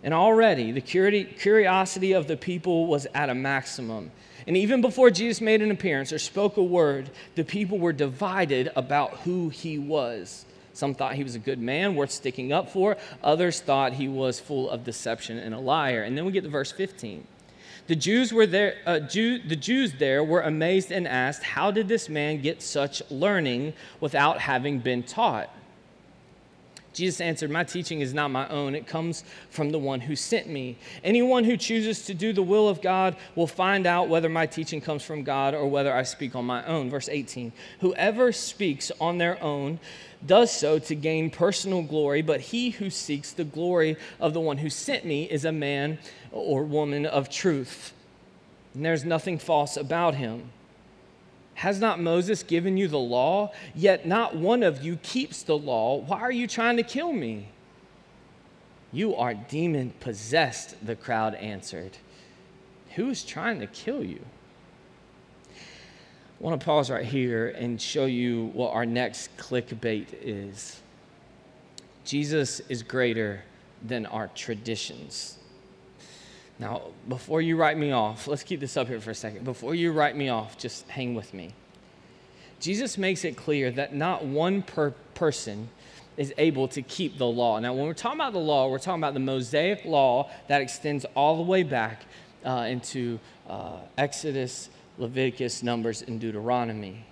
And 0.01 0.13
already 0.13 0.71
the 0.71 0.79
curiosity 0.81 2.13
of 2.13 2.27
the 2.27 2.37
people 2.37 2.87
was 2.87 3.05
at 3.13 3.29
a 3.29 3.35
maximum. 3.35 4.11
And 4.47 4.55
even 4.55 4.79
before 4.79 5.09
Jesus 5.09 5.41
made 5.41 5.61
an 5.61 5.71
appearance 5.71 6.13
or 6.13 6.19
spoke 6.19 6.55
a 6.55 6.63
word, 6.63 7.09
the 7.35 7.43
people 7.43 7.77
were 7.77 7.91
divided 7.91 8.71
about 8.77 9.17
who 9.19 9.49
he 9.49 9.77
was. 9.77 10.45
Some 10.71 10.95
thought 10.95 11.15
he 11.15 11.23
was 11.23 11.35
a 11.35 11.39
good 11.39 11.59
man, 11.59 11.95
worth 11.95 12.11
sticking 12.11 12.53
up 12.53 12.69
for. 12.69 12.95
Others 13.21 13.59
thought 13.59 13.91
he 13.91 14.07
was 14.07 14.39
full 14.39 14.69
of 14.69 14.85
deception 14.85 15.37
and 15.37 15.53
a 15.53 15.59
liar. 15.59 16.03
And 16.03 16.17
then 16.17 16.23
we 16.23 16.31
get 16.31 16.43
to 16.45 16.49
verse 16.49 16.71
15. 16.71 17.27
The 17.89 17.95
Jews 17.95 18.31
were 18.31 18.45
there, 18.45 18.75
uh, 18.85 18.99
Jew, 18.99 19.39
the 19.39 19.55
Jews 19.55 19.93
there 19.93 20.23
were 20.23 20.41
amazed 20.41 20.91
and 20.91 21.07
asked, 21.07 21.41
How 21.41 21.71
did 21.71 21.87
this 21.87 22.07
man 22.07 22.39
get 22.39 22.61
such 22.61 23.01
learning 23.09 23.73
without 23.99 24.39
having 24.39 24.77
been 24.77 25.01
taught? 25.01 25.49
Jesus 26.99 27.21
answered, 27.21 27.49
My 27.49 27.63
teaching 27.63 28.01
is 28.01 28.13
not 28.13 28.29
my 28.29 28.45
own. 28.49 28.75
It 28.75 28.85
comes 28.85 29.23
from 29.49 29.71
the 29.71 29.79
one 29.79 30.01
who 30.01 30.17
sent 30.17 30.49
me. 30.49 30.77
Anyone 31.01 31.45
who 31.45 31.55
chooses 31.55 32.05
to 32.05 32.13
do 32.13 32.33
the 32.33 32.43
will 32.43 32.67
of 32.67 32.81
God 32.81 33.15
will 33.35 33.47
find 33.47 33.87
out 33.87 34.09
whether 34.09 34.27
my 34.27 34.45
teaching 34.45 34.81
comes 34.81 35.03
from 35.03 35.23
God 35.23 35.53
or 35.53 35.65
whether 35.67 35.93
I 35.93 36.03
speak 36.03 36.35
on 36.35 36.43
my 36.43 36.65
own. 36.65 36.89
Verse 36.89 37.07
18 37.07 37.53
Whoever 37.79 38.33
speaks 38.33 38.91
on 38.99 39.17
their 39.17 39.41
own 39.41 39.79
does 40.25 40.51
so 40.51 40.77
to 40.77 40.95
gain 40.95 41.29
personal 41.29 41.83
glory, 41.83 42.21
but 42.21 42.41
he 42.41 42.71
who 42.71 42.89
seeks 42.89 43.31
the 43.31 43.45
glory 43.45 43.95
of 44.19 44.33
the 44.33 44.41
one 44.41 44.57
who 44.57 44.69
sent 44.69 45.05
me 45.05 45.23
is 45.23 45.45
a 45.45 45.53
man 45.53 45.99
or 46.33 46.63
woman 46.63 47.05
of 47.05 47.29
truth. 47.29 47.93
And 48.73 48.83
there's 48.83 49.05
nothing 49.05 49.39
false 49.39 49.77
about 49.77 50.15
him. 50.15 50.51
Has 51.59 51.81
not 51.81 51.99
Moses 51.99 52.41
given 52.41 52.77
you 52.77 52.87
the 52.87 52.97
law? 52.97 53.51
Yet 53.75 54.07
not 54.07 54.33
one 54.33 54.63
of 54.63 54.81
you 54.81 54.95
keeps 55.03 55.43
the 55.43 55.57
law. 55.57 55.97
Why 55.97 56.21
are 56.21 56.31
you 56.31 56.47
trying 56.47 56.77
to 56.77 56.83
kill 56.83 57.11
me? 57.11 57.49
You 58.93 59.13
are 59.17 59.33
demon 59.33 59.91
possessed, 59.99 60.75
the 60.85 60.95
crowd 60.95 61.35
answered. 61.35 61.97
Who 62.95 63.09
is 63.09 63.25
trying 63.25 63.59
to 63.59 63.67
kill 63.67 64.05
you? 64.05 64.21
I 65.49 65.57
want 66.39 66.57
to 66.57 66.63
pause 66.65 66.89
right 66.89 67.03
here 67.03 67.49
and 67.49 67.81
show 67.81 68.05
you 68.05 68.51
what 68.53 68.73
our 68.73 68.85
next 68.85 69.35
clickbait 69.35 70.07
is. 70.21 70.79
Jesus 72.05 72.61
is 72.69 72.83
greater 72.83 73.43
than 73.85 74.05
our 74.05 74.29
traditions. 74.29 75.38
Now, 76.59 76.81
before 77.07 77.41
you 77.41 77.55
write 77.55 77.77
me 77.77 77.93
off, 77.93 78.27
let's 78.27 78.43
keep 78.43 78.59
this 78.59 78.75
up 78.75 78.87
here 78.87 78.99
for 78.99 79.11
a 79.11 79.15
second. 79.15 79.45
Before 79.45 79.73
you 79.73 79.93
write 79.93 80.17
me 80.17 80.27
off, 80.27 80.57
just 80.57 80.87
hang 80.89 81.15
with 81.15 81.33
me. 81.33 81.53
Jesus 82.59 82.97
makes 82.97 83.23
it 83.23 83.37
clear 83.37 83.71
that 83.71 83.95
not 83.95 84.25
one 84.25 84.61
per 84.61 84.91
person 85.13 85.69
is 86.17 86.33
able 86.37 86.67
to 86.67 86.81
keep 86.81 87.17
the 87.17 87.25
law. 87.25 87.57
Now, 87.59 87.73
when 87.73 87.85
we're 87.85 87.93
talking 87.93 88.19
about 88.19 88.33
the 88.33 88.39
law, 88.39 88.67
we're 88.67 88.77
talking 88.77 88.99
about 88.99 89.13
the 89.13 89.21
Mosaic 89.21 89.85
law 89.85 90.29
that 90.49 90.61
extends 90.61 91.05
all 91.15 91.37
the 91.37 91.43
way 91.43 91.63
back 91.63 92.01
uh, 92.45 92.67
into 92.67 93.19
uh, 93.49 93.77
Exodus, 93.97 94.69
Leviticus, 94.97 95.63
Numbers, 95.63 96.01
and 96.01 96.19
Deuteronomy. 96.19 97.05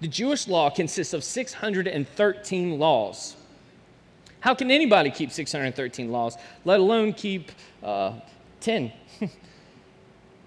The 0.00 0.08
Jewish 0.08 0.48
law 0.48 0.68
consists 0.68 1.14
of 1.14 1.22
613 1.22 2.78
laws. 2.78 3.36
How 4.40 4.54
can 4.54 4.72
anybody 4.72 5.10
keep 5.10 5.30
613 5.30 6.10
laws, 6.10 6.36
let 6.64 6.80
alone 6.80 7.12
keep 7.12 7.52
uh, 7.84 8.14
10. 8.60 8.92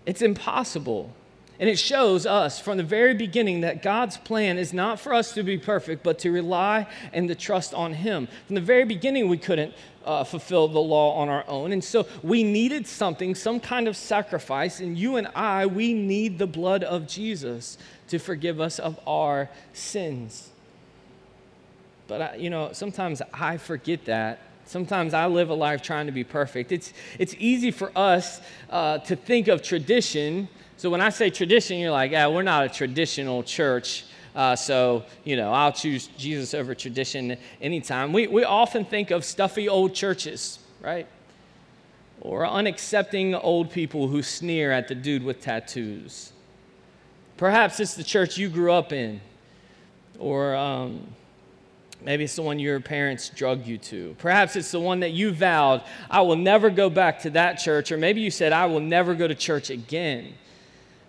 it's 0.05 0.21
impossible. 0.21 1.13
And 1.61 1.69
it 1.69 1.77
shows 1.77 2.25
us 2.25 2.59
from 2.59 2.77
the 2.77 2.83
very 2.83 3.13
beginning 3.13 3.61
that 3.61 3.83
God's 3.83 4.17
plan 4.17 4.57
is 4.57 4.73
not 4.73 4.99
for 4.99 5.13
us 5.13 5.31
to 5.35 5.43
be 5.43 5.59
perfect, 5.59 6.01
but 6.01 6.17
to 6.19 6.31
rely 6.31 6.87
and 7.13 7.27
to 7.27 7.35
trust 7.35 7.75
on 7.75 7.93
Him. 7.93 8.27
From 8.47 8.55
the 8.55 8.61
very 8.61 8.83
beginning, 8.83 9.29
we 9.29 9.37
couldn't 9.37 9.75
uh, 10.03 10.23
fulfill 10.23 10.67
the 10.67 10.79
law 10.79 11.13
on 11.17 11.29
our 11.29 11.45
own. 11.47 11.71
And 11.71 11.83
so 11.83 12.07
we 12.23 12.43
needed 12.43 12.87
something, 12.87 13.35
some 13.35 13.59
kind 13.59 13.87
of 13.87 13.95
sacrifice. 13.95 14.79
And 14.79 14.97
you 14.97 15.17
and 15.17 15.27
I, 15.35 15.67
we 15.67 15.93
need 15.93 16.39
the 16.39 16.47
blood 16.47 16.83
of 16.83 17.07
Jesus 17.07 17.77
to 18.07 18.17
forgive 18.17 18.59
us 18.59 18.79
of 18.79 18.99
our 19.05 19.47
sins. 19.71 20.49
But, 22.07 22.21
I, 22.21 22.35
you 22.37 22.49
know, 22.49 22.71
sometimes 22.73 23.21
I 23.31 23.57
forget 23.57 24.05
that 24.05 24.39
Sometimes 24.71 25.13
I 25.13 25.25
live 25.25 25.49
a 25.49 25.53
life 25.53 25.81
trying 25.81 26.05
to 26.05 26.13
be 26.13 26.23
perfect. 26.23 26.71
It's, 26.71 26.93
it's 27.19 27.35
easy 27.37 27.71
for 27.71 27.91
us 27.93 28.39
uh, 28.69 28.99
to 28.99 29.17
think 29.17 29.49
of 29.49 29.61
tradition. 29.61 30.47
So 30.77 30.89
when 30.89 31.01
I 31.01 31.09
say 31.09 31.29
tradition, 31.29 31.77
you're 31.77 31.91
like, 31.91 32.11
yeah, 32.11 32.27
we're 32.27 32.41
not 32.41 32.63
a 32.63 32.69
traditional 32.69 33.43
church. 33.43 34.05
Uh, 34.33 34.55
so, 34.55 35.03
you 35.25 35.35
know, 35.35 35.51
I'll 35.51 35.73
choose 35.73 36.07
Jesus 36.17 36.53
over 36.53 36.73
tradition 36.73 37.35
anytime. 37.59 38.13
We, 38.13 38.27
we 38.27 38.45
often 38.45 38.85
think 38.85 39.11
of 39.11 39.25
stuffy 39.25 39.67
old 39.67 39.93
churches, 39.93 40.59
right? 40.79 41.05
Or 42.21 42.43
unaccepting 42.45 43.37
old 43.43 43.71
people 43.71 44.07
who 44.07 44.23
sneer 44.23 44.71
at 44.71 44.87
the 44.87 44.95
dude 44.95 45.23
with 45.23 45.41
tattoos. 45.41 46.31
Perhaps 47.35 47.81
it's 47.81 47.95
the 47.95 48.05
church 48.05 48.37
you 48.37 48.47
grew 48.47 48.71
up 48.71 48.93
in. 48.93 49.19
Or, 50.17 50.55
um, 50.55 51.13
Maybe 52.03 52.23
it's 52.23 52.35
the 52.35 52.41
one 52.41 52.57
your 52.57 52.79
parents 52.79 53.29
drugged 53.29 53.67
you 53.67 53.77
to. 53.77 54.15
Perhaps 54.17 54.55
it's 54.55 54.71
the 54.71 54.79
one 54.79 55.01
that 55.01 55.11
you 55.11 55.31
vowed, 55.31 55.83
I 56.09 56.21
will 56.21 56.35
never 56.35 56.69
go 56.69 56.89
back 56.89 57.19
to 57.21 57.29
that 57.31 57.55
church. 57.55 57.91
Or 57.91 57.97
maybe 57.97 58.21
you 58.21 58.31
said, 58.31 58.53
I 58.53 58.65
will 58.65 58.79
never 58.79 59.13
go 59.13 59.27
to 59.27 59.35
church 59.35 59.69
again. 59.69 60.33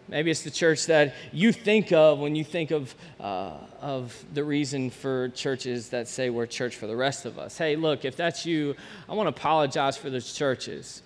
Maybe 0.09 0.31
it's 0.31 0.43
the 0.43 0.51
church 0.51 0.87
that 0.87 1.15
you 1.33 1.53
think 1.53 1.93
of 1.93 2.19
when 2.19 2.35
you 2.35 2.45
think 2.45 2.71
of, 2.71 2.95
uh, 3.19 3.53
of 3.81 4.23
the 4.35 4.45
reason 4.45 4.91
for 4.91 5.31
churches 5.31 5.89
that 5.91 6.09
say 6.09 6.29
we're 6.29 6.45
church 6.45 6.77
for 6.77 6.87
the 6.87 6.97
rest 6.97 7.25
of 7.25 7.39
us. 7.39 7.57
Hey, 7.57 7.77
look, 7.77 8.05
if 8.05 8.15
that's 8.15 8.45
you, 8.45 8.75
I 9.09 9.15
want 9.15 9.27
to 9.27 9.41
apologize 9.41 9.97
for 9.97 10.11
those 10.11 10.35
churches. 10.35 11.03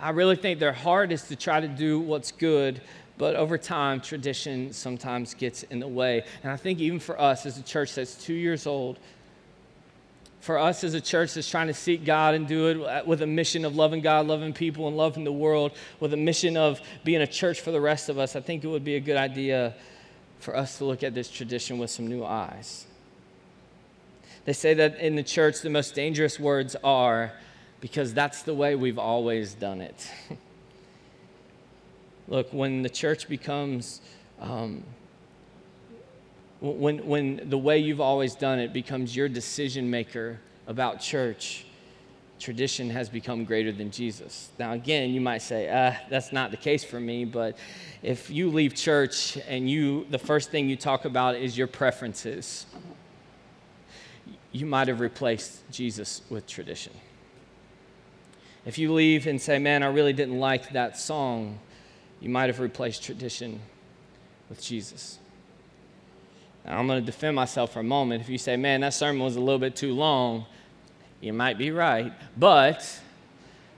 I 0.00 0.10
really 0.10 0.36
think 0.36 0.60
their 0.60 0.72
heart 0.72 1.10
is 1.10 1.24
to 1.28 1.36
try 1.36 1.58
to 1.58 1.66
do 1.66 1.98
what's 1.98 2.30
good 2.30 2.80
but 3.18 3.34
over 3.34 3.56
time, 3.56 4.00
tradition 4.00 4.72
sometimes 4.72 5.34
gets 5.34 5.62
in 5.64 5.80
the 5.80 5.88
way. 5.88 6.24
And 6.42 6.52
I 6.52 6.56
think 6.56 6.80
even 6.80 7.00
for 7.00 7.18
us 7.20 7.46
as 7.46 7.58
a 7.58 7.62
church 7.62 7.94
that's 7.94 8.14
two 8.14 8.34
years 8.34 8.66
old, 8.66 8.98
for 10.40 10.58
us 10.58 10.84
as 10.84 10.94
a 10.94 11.00
church 11.00 11.34
that's 11.34 11.48
trying 11.48 11.66
to 11.66 11.74
seek 11.74 12.04
God 12.04 12.34
and 12.34 12.46
do 12.46 12.68
it 12.68 13.06
with 13.06 13.22
a 13.22 13.26
mission 13.26 13.64
of 13.64 13.74
loving 13.74 14.00
God, 14.00 14.26
loving 14.26 14.52
people, 14.52 14.86
and 14.86 14.96
loving 14.96 15.24
the 15.24 15.32
world, 15.32 15.72
with 15.98 16.12
a 16.12 16.16
mission 16.16 16.56
of 16.56 16.80
being 17.04 17.22
a 17.22 17.26
church 17.26 17.60
for 17.60 17.72
the 17.72 17.80
rest 17.80 18.08
of 18.08 18.18
us, 18.18 18.36
I 18.36 18.40
think 18.40 18.62
it 18.62 18.68
would 18.68 18.84
be 18.84 18.96
a 18.96 19.00
good 19.00 19.16
idea 19.16 19.74
for 20.38 20.54
us 20.56 20.78
to 20.78 20.84
look 20.84 21.02
at 21.02 21.14
this 21.14 21.30
tradition 21.30 21.78
with 21.78 21.90
some 21.90 22.06
new 22.06 22.24
eyes. 22.24 22.86
They 24.44 24.52
say 24.52 24.74
that 24.74 25.00
in 25.00 25.16
the 25.16 25.24
church, 25.24 25.62
the 25.62 25.70
most 25.70 25.94
dangerous 25.94 26.38
words 26.38 26.76
are 26.84 27.32
because 27.80 28.14
that's 28.14 28.42
the 28.42 28.54
way 28.54 28.76
we've 28.76 28.98
always 28.98 29.54
done 29.54 29.80
it. 29.80 30.10
Look, 32.28 32.52
when 32.52 32.82
the 32.82 32.88
church 32.88 33.28
becomes, 33.28 34.00
um, 34.40 34.82
when, 36.60 37.06
when 37.06 37.48
the 37.48 37.58
way 37.58 37.78
you've 37.78 38.00
always 38.00 38.34
done 38.34 38.58
it 38.58 38.72
becomes 38.72 39.14
your 39.14 39.28
decision 39.28 39.88
maker 39.90 40.40
about 40.66 41.00
church, 41.00 41.66
tradition 42.38 42.90
has 42.90 43.08
become 43.08 43.44
greater 43.44 43.72
than 43.72 43.90
Jesus. 43.90 44.50
Now, 44.58 44.72
again, 44.72 45.10
you 45.10 45.20
might 45.20 45.42
say, 45.42 45.68
uh, 45.68 45.94
that's 46.10 46.32
not 46.32 46.50
the 46.50 46.56
case 46.56 46.84
for 46.84 47.00
me, 47.00 47.24
but 47.24 47.56
if 48.02 48.28
you 48.28 48.50
leave 48.50 48.74
church 48.74 49.38
and 49.48 49.70
you, 49.70 50.06
the 50.10 50.18
first 50.18 50.50
thing 50.50 50.68
you 50.68 50.76
talk 50.76 51.04
about 51.04 51.36
is 51.36 51.56
your 51.56 51.66
preferences, 51.66 52.66
you 54.52 54.66
might 54.66 54.88
have 54.88 55.00
replaced 55.00 55.70
Jesus 55.70 56.22
with 56.28 56.46
tradition. 56.46 56.92
If 58.64 58.78
you 58.78 58.92
leave 58.92 59.26
and 59.26 59.40
say, 59.40 59.58
man, 59.58 59.82
I 59.82 59.86
really 59.86 60.12
didn't 60.12 60.40
like 60.40 60.70
that 60.70 60.98
song, 60.98 61.60
you 62.20 62.28
might 62.28 62.46
have 62.46 62.60
replaced 62.60 63.02
tradition 63.02 63.60
with 64.48 64.62
Jesus. 64.62 65.18
Now, 66.64 66.78
I'm 66.78 66.86
going 66.86 67.00
to 67.00 67.06
defend 67.06 67.36
myself 67.36 67.72
for 67.72 67.80
a 67.80 67.84
moment. 67.84 68.22
If 68.22 68.28
you 68.28 68.38
say, 68.38 68.56
man, 68.56 68.80
that 68.80 68.94
sermon 68.94 69.22
was 69.22 69.36
a 69.36 69.40
little 69.40 69.58
bit 69.58 69.76
too 69.76 69.94
long, 69.94 70.46
you 71.20 71.32
might 71.32 71.58
be 71.58 71.70
right. 71.70 72.12
But 72.36 73.00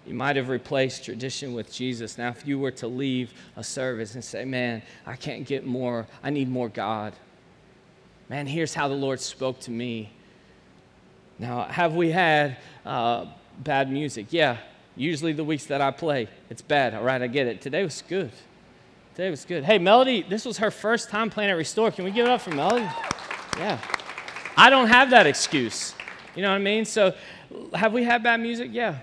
you 0.07 0.15
might 0.15 0.37
have 0.37 0.49
replaced 0.49 1.05
tradition 1.05 1.53
with 1.53 1.71
Jesus. 1.71 2.17
Now, 2.17 2.31
if 2.31 2.47
you 2.47 2.59
were 2.59 2.71
to 2.73 2.89
leave 2.89 3.33
a 3.57 3.63
service 3.63 4.15
and 4.15 4.25
say, 4.25 4.45
man, 4.45 4.83
I 5.07 5.17
can't 5.17 5.47
get 5.47 5.67
more, 5.67 6.07
I 6.23 6.31
need 6.31 6.49
more 6.49 6.71
God. 6.71 7.13
Man, 8.31 8.47
here's 8.47 8.73
how 8.73 8.89
the 8.89 8.95
Lord 8.95 9.21
spoke 9.21 9.61
to 9.61 9.71
me. 9.71 10.11
Now, 11.39 11.65
have 11.65 11.95
we 11.95 12.11
had 12.11 12.57
uh, 12.87 13.27
bad 13.59 13.91
music? 13.91 14.29
Yeah, 14.31 14.57
Usually 14.99 15.33
the 15.33 15.45
weeks 15.45 15.67
that 15.67 15.81
I 15.81 15.93
play, 15.93 16.29
it's 16.51 16.61
bad. 16.61 16.93
All 16.93 17.05
right, 17.05 17.23
I 17.23 17.29
get 17.29 17.47
it. 17.47 17.61
Today 17.61 17.85
was 17.85 18.03
good. 18.07 18.33
Today 19.15 19.31
was 19.31 19.45
good. 19.45 19.65
Hey, 19.65 19.79
Melody, 19.79 20.23
this 20.23 20.45
was 20.45 20.59
her 20.59 20.73
first 20.73 21.09
time 21.09 21.31
playing 21.31 21.51
at 21.51 21.57
Restore. 21.57 21.93
Can 21.93 22.05
we 22.05 22.11
give 22.11 22.27
it 22.27 22.31
up 22.31 22.41
for 22.41 22.51
Melody? 22.51 22.89
Yeah. 23.57 23.79
I 24.57 24.71
don't 24.71 24.89
have 24.89 25.11
that 25.11 25.25
excuse. 25.25 25.95
You 26.35 26.43
know 26.43 26.51
what 26.51 26.57
I 26.57 26.59
mean? 26.59 26.85
So, 26.85 27.15
have 27.75 27.93
we 27.93 28.03
had 28.03 28.25
bad 28.25 28.41
music? 28.41 28.71
Yeah. 28.73 28.99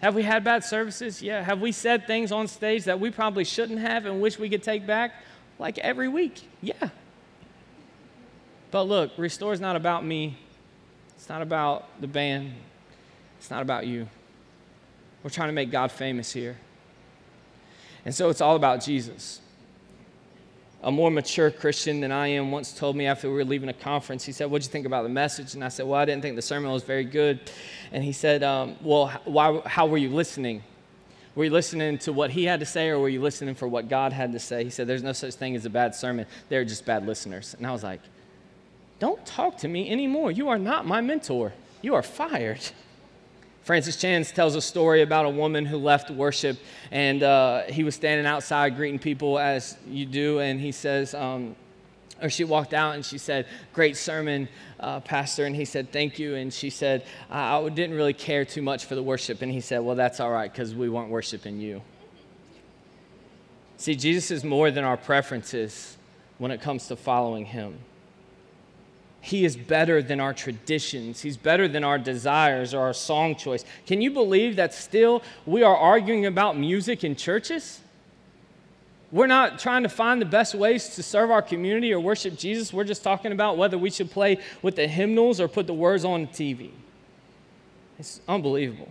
Have 0.00 0.14
we 0.14 0.22
had 0.22 0.44
bad 0.44 0.62
services? 0.62 1.20
Yeah. 1.20 1.42
Have 1.42 1.60
we 1.60 1.72
said 1.72 2.06
things 2.06 2.30
on 2.30 2.46
stage 2.46 2.84
that 2.84 3.00
we 3.00 3.10
probably 3.10 3.44
shouldn't 3.44 3.80
have 3.80 4.06
and 4.06 4.20
wish 4.20 4.38
we 4.38 4.48
could 4.48 4.62
take 4.62 4.86
back? 4.86 5.14
Like 5.58 5.78
every 5.78 6.08
week? 6.08 6.42
Yeah. 6.60 6.90
But 8.70 8.84
look, 8.84 9.12
Restore 9.16 9.52
is 9.52 9.60
not 9.60 9.74
about 9.74 10.04
me. 10.04 10.38
It's 11.16 11.28
not 11.28 11.42
about 11.42 12.00
the 12.00 12.06
band. 12.06 12.52
It's 13.38 13.50
not 13.50 13.62
about 13.62 13.86
you. 13.86 14.08
We're 15.24 15.30
trying 15.30 15.48
to 15.48 15.54
make 15.54 15.70
God 15.70 15.90
famous 15.90 16.30
here. 16.32 16.56
And 18.04 18.14
so 18.14 18.28
it's 18.28 18.42
all 18.42 18.56
about 18.56 18.84
Jesus. 18.84 19.40
A 20.82 20.92
more 20.92 21.10
mature 21.10 21.50
Christian 21.50 22.00
than 22.00 22.12
I 22.12 22.26
am 22.26 22.50
once 22.50 22.74
told 22.74 22.94
me 22.94 23.06
after 23.06 23.28
we 23.28 23.34
were 23.34 23.44
leaving 23.44 23.70
a 23.70 23.74
conference, 23.74 24.22
he 24.22 24.32
said, 24.32 24.50
What'd 24.50 24.66
you 24.66 24.70
think 24.70 24.84
about 24.84 25.02
the 25.02 25.08
message? 25.08 25.54
And 25.54 25.64
I 25.64 25.68
said, 25.68 25.86
Well, 25.86 25.98
I 25.98 26.04
didn't 26.04 26.20
think 26.20 26.36
the 26.36 26.42
sermon 26.42 26.70
was 26.70 26.82
very 26.82 27.04
good. 27.04 27.40
And 27.90 28.04
he 28.04 28.12
said, 28.12 28.42
um, 28.42 28.76
Well, 28.82 29.08
why, 29.24 29.62
how 29.64 29.86
were 29.86 29.96
you 29.96 30.10
listening? 30.10 30.62
Were 31.34 31.44
you 31.44 31.50
listening 31.50 31.96
to 31.98 32.12
what 32.12 32.30
he 32.30 32.44
had 32.44 32.60
to 32.60 32.66
say 32.66 32.90
or 32.90 32.98
were 32.98 33.08
you 33.08 33.22
listening 33.22 33.54
for 33.54 33.66
what 33.66 33.88
God 33.88 34.12
had 34.12 34.30
to 34.32 34.38
say? 34.38 34.62
He 34.62 34.68
said, 34.68 34.86
There's 34.86 35.02
no 35.02 35.14
such 35.14 35.34
thing 35.34 35.56
as 35.56 35.64
a 35.64 35.70
bad 35.70 35.94
sermon. 35.94 36.26
They're 36.50 36.66
just 36.66 36.84
bad 36.84 37.06
listeners. 37.06 37.54
And 37.56 37.66
I 37.66 37.72
was 37.72 37.82
like, 37.82 38.02
Don't 38.98 39.24
talk 39.24 39.56
to 39.58 39.68
me 39.68 39.90
anymore. 39.90 40.32
You 40.32 40.50
are 40.50 40.58
not 40.58 40.84
my 40.84 41.00
mentor. 41.00 41.54
You 41.80 41.94
are 41.94 42.02
fired. 42.02 42.60
Francis 43.64 43.96
Chan 43.96 44.24
tells 44.26 44.54
a 44.54 44.60
story 44.60 45.00
about 45.00 45.24
a 45.24 45.30
woman 45.30 45.64
who 45.64 45.78
left 45.78 46.10
worship 46.10 46.58
and 46.90 47.22
uh, 47.22 47.62
he 47.62 47.82
was 47.82 47.94
standing 47.94 48.26
outside 48.26 48.76
greeting 48.76 48.98
people 48.98 49.38
as 49.38 49.78
you 49.88 50.04
do. 50.04 50.38
And 50.40 50.60
he 50.60 50.70
says, 50.70 51.14
um, 51.14 51.56
or 52.20 52.28
she 52.28 52.44
walked 52.44 52.74
out 52.74 52.94
and 52.94 53.04
she 53.04 53.16
said, 53.16 53.46
Great 53.72 53.96
sermon, 53.96 54.48
uh, 54.78 55.00
Pastor. 55.00 55.46
And 55.46 55.56
he 55.56 55.64
said, 55.64 55.90
Thank 55.92 56.18
you. 56.18 56.34
And 56.34 56.52
she 56.52 56.68
said, 56.68 57.06
I, 57.30 57.56
I 57.56 57.68
didn't 57.70 57.96
really 57.96 58.12
care 58.12 58.44
too 58.44 58.62
much 58.62 58.84
for 58.84 58.94
the 58.94 59.02
worship. 59.02 59.40
And 59.40 59.50
he 59.50 59.62
said, 59.62 59.78
Well, 59.80 59.96
that's 59.96 60.20
all 60.20 60.30
right 60.30 60.52
because 60.52 60.74
we 60.74 60.90
weren't 60.90 61.08
worshiping 61.08 61.58
you. 61.58 61.80
See, 63.78 63.94
Jesus 63.94 64.30
is 64.30 64.44
more 64.44 64.70
than 64.70 64.84
our 64.84 64.96
preferences 64.96 65.96
when 66.36 66.50
it 66.50 66.60
comes 66.60 66.86
to 66.88 66.96
following 66.96 67.46
him. 67.46 67.78
He 69.24 69.46
is 69.46 69.56
better 69.56 70.02
than 70.02 70.20
our 70.20 70.34
traditions. 70.34 71.22
He's 71.22 71.38
better 71.38 71.66
than 71.66 71.82
our 71.82 71.98
desires 71.98 72.74
or 72.74 72.82
our 72.82 72.92
song 72.92 73.36
choice. 73.36 73.64
Can 73.86 74.02
you 74.02 74.10
believe 74.10 74.56
that 74.56 74.74
still 74.74 75.22
we 75.46 75.62
are 75.62 75.74
arguing 75.74 76.26
about 76.26 76.58
music 76.58 77.04
in 77.04 77.16
churches? 77.16 77.80
We're 79.10 79.26
not 79.26 79.58
trying 79.58 79.84
to 79.84 79.88
find 79.88 80.20
the 80.20 80.26
best 80.26 80.54
ways 80.54 80.96
to 80.96 81.02
serve 81.02 81.30
our 81.30 81.40
community 81.40 81.90
or 81.94 82.00
worship 82.00 82.36
Jesus. 82.36 82.70
We're 82.70 82.84
just 82.84 83.02
talking 83.02 83.32
about 83.32 83.56
whether 83.56 83.78
we 83.78 83.88
should 83.88 84.10
play 84.10 84.40
with 84.60 84.76
the 84.76 84.86
hymnals 84.86 85.40
or 85.40 85.48
put 85.48 85.66
the 85.66 85.72
words 85.72 86.04
on 86.04 86.26
the 86.26 86.28
TV. 86.28 86.72
It's 87.98 88.20
unbelievable. 88.28 88.90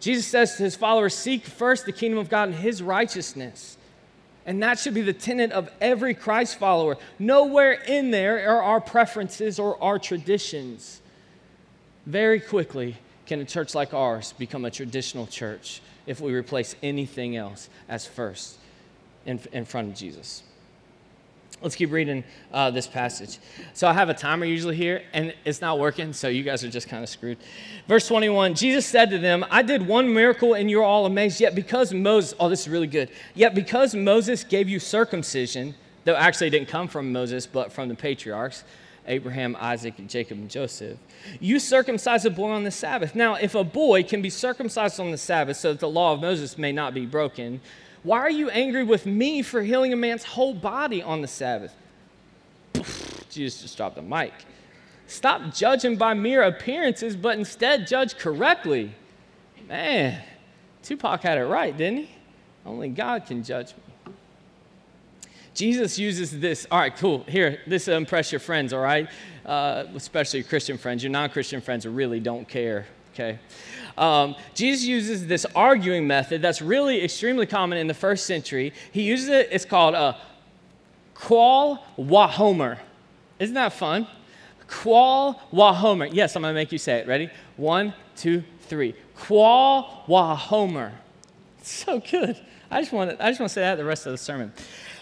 Jesus 0.00 0.26
says 0.26 0.56
to 0.56 0.62
his 0.62 0.76
followers, 0.76 1.14
Seek 1.14 1.44
first 1.44 1.84
the 1.84 1.92
kingdom 1.92 2.18
of 2.18 2.30
God 2.30 2.48
and 2.48 2.54
his 2.56 2.82
righteousness. 2.82 3.76
And 4.46 4.62
that 4.62 4.78
should 4.78 4.94
be 4.94 5.02
the 5.02 5.12
tenet 5.12 5.50
of 5.50 5.68
every 5.80 6.14
Christ 6.14 6.58
follower. 6.58 6.96
Nowhere 7.18 7.72
in 7.72 8.12
there 8.12 8.48
are 8.48 8.62
our 8.62 8.80
preferences 8.80 9.58
or 9.58 9.82
our 9.82 9.98
traditions. 9.98 11.02
Very 12.06 12.38
quickly 12.38 12.96
can 13.26 13.40
a 13.40 13.44
church 13.44 13.74
like 13.74 13.92
ours 13.92 14.32
become 14.38 14.64
a 14.64 14.70
traditional 14.70 15.26
church 15.26 15.82
if 16.06 16.20
we 16.20 16.32
replace 16.32 16.76
anything 16.80 17.36
else 17.36 17.68
as 17.88 18.06
first 18.06 18.56
in, 19.26 19.40
in 19.52 19.64
front 19.64 19.88
of 19.88 19.96
Jesus. 19.96 20.44
Let's 21.62 21.74
keep 21.74 21.90
reading 21.90 22.22
uh, 22.52 22.70
this 22.70 22.86
passage. 22.86 23.38
So 23.72 23.88
I 23.88 23.94
have 23.94 24.10
a 24.10 24.14
timer 24.14 24.44
usually 24.44 24.76
here, 24.76 25.02
and 25.14 25.34
it's 25.46 25.62
not 25.62 25.78
working, 25.78 26.12
so 26.12 26.28
you 26.28 26.42
guys 26.42 26.62
are 26.62 26.68
just 26.68 26.86
kind 26.88 27.02
of 27.02 27.08
screwed. 27.08 27.38
Verse 27.88 28.06
21 28.06 28.54
Jesus 28.54 28.84
said 28.84 29.08
to 29.10 29.18
them, 29.18 29.44
I 29.50 29.62
did 29.62 29.86
one 29.86 30.12
miracle, 30.12 30.52
and 30.52 30.70
you're 30.70 30.84
all 30.84 31.06
amazed. 31.06 31.40
Yet 31.40 31.54
because 31.54 31.94
Moses, 31.94 32.34
oh, 32.38 32.50
this 32.50 32.62
is 32.62 32.68
really 32.68 32.86
good. 32.86 33.10
Yet 33.34 33.54
because 33.54 33.94
Moses 33.94 34.44
gave 34.44 34.68
you 34.68 34.78
circumcision, 34.78 35.74
though 36.04 36.14
actually 36.14 36.48
it 36.48 36.50
didn't 36.50 36.68
come 36.68 36.88
from 36.88 37.10
Moses, 37.10 37.46
but 37.46 37.72
from 37.72 37.88
the 37.88 37.94
patriarchs, 37.94 38.62
Abraham, 39.06 39.56
Isaac, 39.58 39.94
Jacob, 40.08 40.36
and 40.36 40.50
Joseph. 40.50 40.98
You 41.40 41.58
circumcise 41.58 42.26
a 42.26 42.30
boy 42.30 42.50
on 42.50 42.64
the 42.64 42.70
Sabbath. 42.70 43.14
Now, 43.14 43.36
if 43.36 43.54
a 43.54 43.64
boy 43.64 44.02
can 44.02 44.20
be 44.20 44.30
circumcised 44.30 45.00
on 45.00 45.10
the 45.10 45.18
Sabbath 45.18 45.56
so 45.56 45.72
that 45.72 45.80
the 45.80 45.88
law 45.88 46.12
of 46.12 46.20
Moses 46.20 46.58
may 46.58 46.72
not 46.72 46.92
be 46.92 47.06
broken, 47.06 47.62
why 48.06 48.20
are 48.20 48.30
you 48.30 48.48
angry 48.50 48.84
with 48.84 49.04
me 49.04 49.42
for 49.42 49.60
healing 49.60 49.92
a 49.92 49.96
man's 49.96 50.22
whole 50.22 50.54
body 50.54 51.02
on 51.02 51.22
the 51.22 51.26
Sabbath? 51.26 51.74
Jesus 53.28 53.62
just 53.62 53.76
dropped 53.76 53.96
the 53.96 54.02
mic. 54.02 54.32
Stop 55.08 55.52
judging 55.52 55.96
by 55.96 56.14
mere 56.14 56.44
appearances, 56.44 57.16
but 57.16 57.36
instead 57.36 57.88
judge 57.88 58.16
correctly. 58.16 58.94
Man, 59.68 60.22
Tupac 60.84 61.20
had 61.22 61.36
it 61.36 61.46
right, 61.46 61.76
didn't 61.76 61.98
he? 61.98 62.10
Only 62.64 62.90
God 62.90 63.26
can 63.26 63.42
judge 63.42 63.74
me. 63.74 64.12
Jesus 65.52 65.98
uses 65.98 66.38
this. 66.38 66.64
All 66.70 66.78
right, 66.78 66.94
cool. 66.96 67.24
Here, 67.26 67.60
this 67.66 67.88
will 67.88 67.96
impress 67.96 68.30
your 68.30 68.40
friends, 68.40 68.72
all 68.72 68.82
right? 68.82 69.08
Uh, 69.44 69.84
especially 69.96 70.44
Christian 70.44 70.78
friends. 70.78 71.02
Your 71.02 71.10
non 71.10 71.28
Christian 71.30 71.60
friends 71.60 71.84
really 71.86 72.20
don't 72.20 72.46
care, 72.46 72.86
okay? 73.14 73.40
Um, 73.98 74.36
Jesus 74.54 74.84
uses 74.84 75.26
this 75.26 75.46
arguing 75.54 76.06
method 76.06 76.42
that's 76.42 76.60
really 76.60 77.02
extremely 77.02 77.46
common 77.46 77.78
in 77.78 77.86
the 77.86 77.94
first 77.94 78.26
century. 78.26 78.72
He 78.92 79.02
uses 79.02 79.28
it, 79.28 79.48
it's 79.50 79.64
called 79.64 79.94
a 79.94 80.16
qal 81.14 81.78
wahomer. 81.98 82.78
Isn't 83.38 83.54
that 83.54 83.72
fun? 83.72 84.06
Qal 84.68 85.38
wahomer. 85.52 86.10
Yes, 86.12 86.36
I'm 86.36 86.42
going 86.42 86.52
to 86.52 86.58
make 86.58 86.72
you 86.72 86.78
say 86.78 86.98
it. 86.98 87.06
Ready? 87.06 87.30
One, 87.56 87.94
two, 88.16 88.44
three. 88.62 88.94
Qal 89.18 90.04
wahomer. 90.06 90.92
So 91.62 92.00
good. 92.00 92.36
I 92.70 92.80
just 92.80 92.92
want 92.92 93.10
to, 93.10 93.24
I 93.24 93.30
just 93.30 93.40
want 93.40 93.50
to 93.50 93.54
say 93.54 93.62
that 93.62 93.76
the 93.76 93.84
rest 93.84 94.06
of 94.06 94.12
the 94.12 94.18
sermon. 94.18 94.52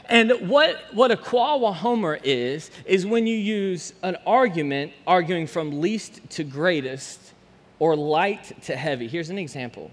And 0.08 0.48
what, 0.48 0.76
what 0.92 1.10
a 1.10 1.16
qal 1.16 1.60
wahomer 1.60 2.20
is, 2.22 2.70
is 2.84 3.06
when 3.06 3.26
you 3.26 3.36
use 3.36 3.94
an 4.02 4.16
argument 4.26 4.92
arguing 5.06 5.46
from 5.46 5.80
least 5.80 6.20
to 6.30 6.44
greatest 6.44 7.33
or 7.78 7.96
light 7.96 8.62
to 8.64 8.76
heavy. 8.76 9.08
Here's 9.08 9.30
an 9.30 9.38
example. 9.38 9.90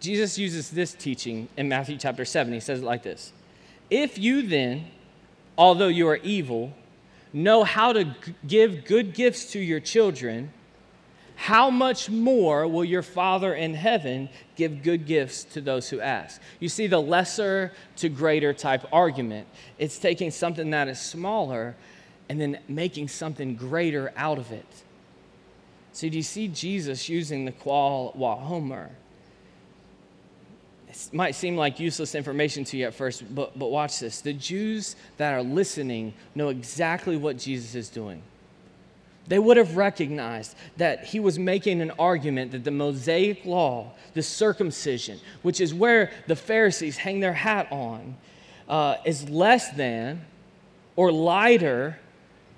Jesus 0.00 0.38
uses 0.38 0.70
this 0.70 0.92
teaching 0.94 1.48
in 1.56 1.68
Matthew 1.68 1.96
chapter 1.96 2.24
7. 2.24 2.52
He 2.52 2.60
says 2.60 2.80
it 2.80 2.84
like 2.84 3.02
this 3.02 3.32
If 3.90 4.18
you 4.18 4.42
then, 4.42 4.86
although 5.56 5.88
you 5.88 6.08
are 6.08 6.16
evil, 6.16 6.72
know 7.32 7.64
how 7.64 7.92
to 7.92 8.04
g- 8.04 8.34
give 8.46 8.84
good 8.84 9.14
gifts 9.14 9.52
to 9.52 9.60
your 9.60 9.80
children, 9.80 10.52
how 11.36 11.70
much 11.70 12.10
more 12.10 12.68
will 12.68 12.84
your 12.84 13.02
Father 13.02 13.54
in 13.54 13.74
heaven 13.74 14.28
give 14.54 14.82
good 14.82 15.06
gifts 15.06 15.44
to 15.44 15.60
those 15.60 15.88
who 15.88 16.00
ask? 16.00 16.40
You 16.60 16.68
see, 16.68 16.86
the 16.86 17.00
lesser 17.00 17.72
to 17.96 18.08
greater 18.08 18.52
type 18.52 18.84
argument. 18.92 19.48
It's 19.78 19.98
taking 19.98 20.30
something 20.30 20.70
that 20.70 20.88
is 20.88 21.00
smaller 21.00 21.74
and 22.28 22.40
then 22.40 22.58
making 22.68 23.08
something 23.08 23.56
greater 23.56 24.12
out 24.16 24.38
of 24.38 24.52
it. 24.52 24.66
So, 25.92 26.08
do 26.08 26.16
you 26.16 26.22
see 26.22 26.48
Jesus 26.48 27.08
using 27.08 27.44
the 27.44 27.52
qal 27.52 28.16
wahomer? 28.16 28.88
It 30.88 31.08
might 31.12 31.34
seem 31.34 31.56
like 31.56 31.80
useless 31.80 32.14
information 32.14 32.64
to 32.64 32.76
you 32.76 32.86
at 32.86 32.94
first, 32.94 33.34
but, 33.34 33.58
but 33.58 33.70
watch 33.70 34.00
this. 34.00 34.20
The 34.20 34.32
Jews 34.32 34.96
that 35.16 35.32
are 35.32 35.42
listening 35.42 36.14
know 36.34 36.48
exactly 36.48 37.16
what 37.16 37.38
Jesus 37.38 37.74
is 37.74 37.88
doing. 37.88 38.22
They 39.26 39.38
would 39.38 39.56
have 39.56 39.76
recognized 39.76 40.56
that 40.76 41.04
he 41.04 41.20
was 41.20 41.38
making 41.38 41.80
an 41.80 41.92
argument 41.92 42.52
that 42.52 42.64
the 42.64 42.70
Mosaic 42.70 43.44
law, 43.44 43.92
the 44.14 44.22
circumcision, 44.22 45.20
which 45.42 45.60
is 45.60 45.72
where 45.72 46.10
the 46.26 46.36
Pharisees 46.36 46.96
hang 46.96 47.20
their 47.20 47.32
hat 47.32 47.68
on, 47.70 48.16
uh, 48.68 48.96
is 49.04 49.28
less 49.30 49.70
than 49.70 50.24
or 50.96 51.12
lighter 51.12 51.98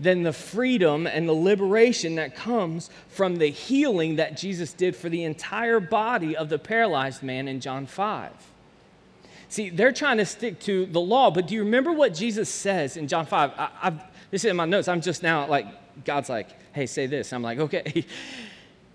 than 0.01 0.23
the 0.23 0.33
freedom 0.33 1.07
and 1.07 1.29
the 1.29 1.35
liberation 1.35 2.17
that 2.17 2.35
comes 2.35 2.91
from 3.09 3.37
the 3.37 3.47
healing 3.47 4.17
that 4.17 4.37
Jesus 4.37 4.73
did 4.73 4.97
for 4.97 5.09
the 5.09 5.25
entire 5.25 5.81
body 5.81 6.37
of 6.37 6.49
the 6.49 6.59
paralyzed 6.59 7.23
man 7.23 7.49
in 7.49 7.61
John 7.61 7.87
5. 7.87 8.33
See, 9.49 9.71
they're 9.71 9.93
trying 9.93 10.19
to 10.19 10.27
stick 10.27 10.59
to 10.61 10.87
the 10.87 11.01
law, 11.01 11.31
but 11.31 11.47
do 11.47 11.55
you 11.55 11.63
remember 11.63 11.93
what 11.93 12.13
Jesus 12.13 12.49
says 12.49 12.97
in 12.97 13.07
John 13.07 13.27
5? 13.27 13.53
I, 13.57 13.69
I've, 13.83 14.01
this 14.31 14.45
is 14.45 14.51
in 14.51 14.57
my 14.57 14.65
notes. 14.65 14.89
I'm 14.89 15.01
just 15.01 15.23
now 15.23 15.47
like, 15.47 15.67
God's 16.05 16.29
like, 16.29 16.49
hey, 16.73 16.87
say 16.87 17.07
this. 17.07 17.33
I'm 17.33 17.43
like, 17.43 17.59
okay. 17.59 18.05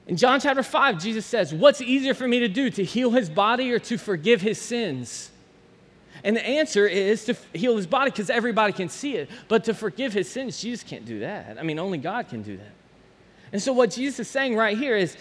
In 0.09 0.17
John 0.17 0.39
chapter 0.39 0.63
5, 0.63 0.99
Jesus 0.99 1.23
says, 1.23 1.53
What's 1.53 1.81
easier 1.81 2.15
for 2.15 2.27
me 2.27 2.39
to 2.39 2.47
do, 2.47 2.71
to 2.71 2.83
heal 2.83 3.11
his 3.11 3.29
body 3.29 3.71
or 3.71 3.77
to 3.77 3.97
forgive 3.99 4.41
his 4.41 4.59
sins? 4.59 5.29
And 6.23 6.35
the 6.35 6.45
answer 6.45 6.87
is 6.87 7.25
to 7.25 7.35
heal 7.53 7.77
his 7.77 7.87
body 7.87 8.11
because 8.11 8.29
everybody 8.29 8.73
can 8.73 8.89
see 8.89 9.15
it. 9.15 9.29
But 9.47 9.63
to 9.65 9.73
forgive 9.73 10.13
his 10.13 10.29
sins, 10.29 10.61
Jesus 10.61 10.83
can't 10.83 11.05
do 11.05 11.19
that. 11.19 11.57
I 11.59 11.63
mean, 11.63 11.79
only 11.79 11.97
God 11.97 12.27
can 12.27 12.41
do 12.41 12.57
that. 12.57 12.71
And 13.51 13.61
so, 13.61 13.73
what 13.73 13.91
Jesus 13.91 14.19
is 14.19 14.27
saying 14.29 14.55
right 14.55 14.77
here 14.77 14.95
is, 14.95 15.17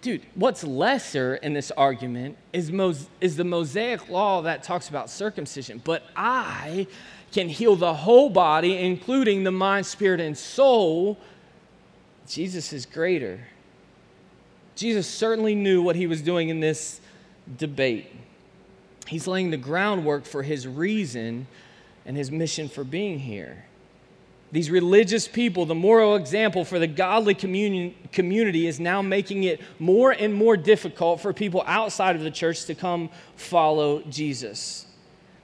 dude, 0.00 0.22
what's 0.34 0.64
lesser 0.64 1.36
in 1.36 1.52
this 1.52 1.70
argument 1.72 2.36
is, 2.52 2.72
Mos- 2.72 3.08
is 3.20 3.36
the 3.36 3.44
Mosaic 3.44 4.08
law 4.08 4.42
that 4.42 4.62
talks 4.62 4.88
about 4.88 5.10
circumcision. 5.10 5.80
But 5.84 6.02
I 6.16 6.86
can 7.32 7.48
heal 7.48 7.76
the 7.76 7.94
whole 7.94 8.30
body, 8.30 8.76
including 8.78 9.44
the 9.44 9.52
mind, 9.52 9.86
spirit, 9.86 10.20
and 10.20 10.36
soul. 10.36 11.18
Jesus 12.26 12.72
is 12.72 12.86
greater. 12.86 13.40
Jesus 14.74 15.06
certainly 15.06 15.54
knew 15.54 15.82
what 15.82 15.96
he 15.96 16.06
was 16.06 16.22
doing 16.22 16.48
in 16.48 16.60
this 16.60 17.00
debate. 17.56 18.12
He's 19.08 19.26
laying 19.26 19.50
the 19.50 19.56
groundwork 19.56 20.26
for 20.26 20.42
his 20.42 20.66
reason 20.66 21.46
and 22.04 22.16
his 22.16 22.30
mission 22.30 22.68
for 22.68 22.84
being 22.84 23.18
here. 23.18 23.64
These 24.50 24.70
religious 24.70 25.28
people, 25.28 25.66
the 25.66 25.74
moral 25.74 26.16
example 26.16 26.64
for 26.64 26.78
the 26.78 26.86
godly 26.86 27.34
community, 27.34 28.66
is 28.66 28.80
now 28.80 29.02
making 29.02 29.44
it 29.44 29.60
more 29.78 30.10
and 30.10 30.32
more 30.32 30.56
difficult 30.56 31.20
for 31.20 31.32
people 31.32 31.62
outside 31.66 32.16
of 32.16 32.22
the 32.22 32.30
church 32.30 32.64
to 32.66 32.74
come 32.74 33.10
follow 33.36 34.00
Jesus. 34.02 34.86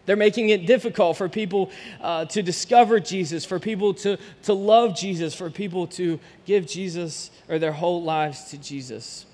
They're 0.07 0.17
making 0.17 0.51
it 0.51 0.67
difficult 0.67 1.17
for 1.17 1.29
people 1.29 1.71
uh, 2.01 2.27
to 2.27 2.43
discover 2.43 3.01
Jesus, 3.01 3.45
for 3.45 3.59
people 3.59 3.95
to, 3.95 4.19
to 4.43 4.53
love 4.53 4.95
Jesus, 4.95 5.35
for 5.35 5.51
people 5.51 5.87
to 5.89 6.21
give 6.45 6.67
Jesus 6.67 7.31
or 7.49 7.59
their 7.59 7.73
whole 7.73 8.03
lives 8.03 8.45
to 8.45 8.59
Jesus. 8.59 9.25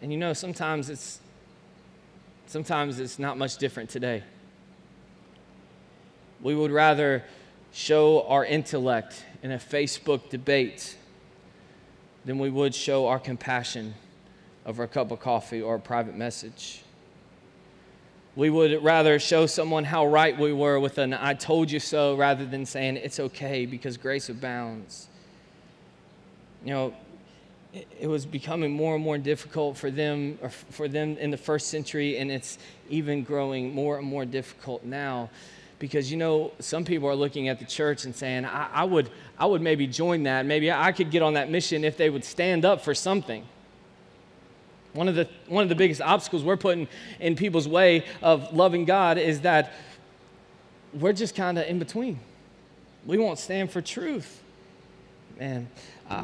And 0.00 0.12
you 0.12 0.18
know, 0.18 0.32
sometimes 0.32 0.90
it's 0.90 1.20
Sometimes 2.52 3.00
it's 3.00 3.18
not 3.18 3.38
much 3.38 3.56
different 3.56 3.88
today. 3.88 4.22
We 6.42 6.54
would 6.54 6.70
rather 6.70 7.24
show 7.72 8.26
our 8.28 8.44
intellect 8.44 9.24
in 9.42 9.52
a 9.52 9.56
Facebook 9.56 10.28
debate 10.28 10.98
than 12.26 12.38
we 12.38 12.50
would 12.50 12.74
show 12.74 13.06
our 13.06 13.18
compassion 13.18 13.94
over 14.66 14.82
a 14.82 14.86
cup 14.86 15.10
of 15.10 15.20
coffee 15.20 15.62
or 15.62 15.76
a 15.76 15.80
private 15.80 16.14
message. 16.14 16.82
We 18.36 18.50
would 18.50 18.84
rather 18.84 19.18
show 19.18 19.46
someone 19.46 19.84
how 19.84 20.04
right 20.04 20.38
we 20.38 20.52
were 20.52 20.78
with 20.78 20.98
an 20.98 21.14
I 21.14 21.32
told 21.32 21.70
you 21.70 21.80
so 21.80 22.16
rather 22.16 22.44
than 22.44 22.66
saying 22.66 22.98
it's 22.98 23.18
okay 23.18 23.64
because 23.64 23.96
grace 23.96 24.28
abounds. 24.28 25.08
You 26.66 26.72
know, 26.74 26.94
it 27.72 28.06
was 28.06 28.26
becoming 28.26 28.70
more 28.72 28.94
and 28.94 29.02
more 29.02 29.18
difficult 29.18 29.76
for 29.76 29.90
them 29.90 30.38
or 30.42 30.50
for 30.50 30.88
them 30.88 31.16
in 31.16 31.30
the 31.30 31.36
first 31.36 31.68
century 31.68 32.18
and 32.18 32.30
it's 32.30 32.58
even 32.90 33.24
growing 33.24 33.74
more 33.74 33.98
and 33.98 34.06
more 34.06 34.24
difficult 34.24 34.84
now. 34.84 35.30
Because 35.78 36.10
you 36.10 36.16
know 36.16 36.52
some 36.60 36.84
people 36.84 37.08
are 37.08 37.14
looking 37.14 37.48
at 37.48 37.58
the 37.58 37.64
church 37.64 38.04
and 38.04 38.14
saying 38.14 38.44
I, 38.44 38.68
I, 38.72 38.84
would 38.84 39.10
i 39.38 39.46
would 39.46 39.62
maybe 39.62 39.86
join 39.86 40.24
that. 40.24 40.44
Maybe 40.44 40.70
i 40.70 40.92
could 40.92 41.10
get 41.10 41.22
on 41.22 41.34
that 41.34 41.50
mission 41.50 41.82
if 41.84 41.96
they 41.96 42.10
would 42.10 42.24
stand 42.24 42.64
up 42.64 42.82
for 42.82 42.94
something. 42.94 43.46
One 44.92 45.08
of 45.08 45.14
the 45.14 45.26
one 45.48 45.62
of 45.62 45.70
the 45.70 45.74
biggest 45.74 46.02
obstacles 46.02 46.44
we're 46.44 46.58
putting 46.58 46.88
in 47.20 47.36
people's 47.36 47.66
way 47.66 48.04
of 48.20 48.52
loving 48.52 48.84
god 48.84 49.16
is 49.16 49.40
that 49.40 49.72
we're 50.92 51.14
just 51.14 51.34
kind 51.34 51.58
of 51.58 51.66
in 51.66 51.78
between. 51.78 52.20
We 53.06 53.16
won't 53.16 53.38
stand 53.38 53.70
for 53.70 53.80
truth. 53.80 54.42
Man 55.40 55.68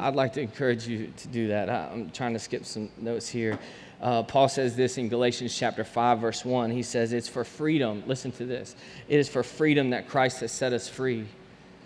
i'd 0.01 0.15
like 0.15 0.33
to 0.33 0.41
encourage 0.41 0.87
you 0.87 1.11
to 1.17 1.27
do 1.27 1.47
that 1.47 1.69
i'm 1.69 2.09
trying 2.11 2.33
to 2.33 2.39
skip 2.39 2.65
some 2.65 2.89
notes 2.97 3.27
here 3.27 3.57
uh, 4.01 4.23
Paul 4.23 4.47
says 4.47 4.77
this 4.77 4.97
in 4.97 5.09
Galatians 5.09 5.53
chapter 5.53 5.83
5, 5.83 6.19
verse 6.19 6.45
1. 6.45 6.71
He 6.71 6.83
says, 6.83 7.11
It's 7.11 7.27
for 7.27 7.43
freedom. 7.43 8.01
Listen 8.07 8.31
to 8.31 8.45
this. 8.45 8.77
It 9.09 9.19
is 9.19 9.27
for 9.27 9.43
freedom 9.43 9.89
that 9.89 10.07
Christ 10.07 10.39
has 10.39 10.53
set 10.53 10.71
us 10.71 10.87
free. 10.87 11.27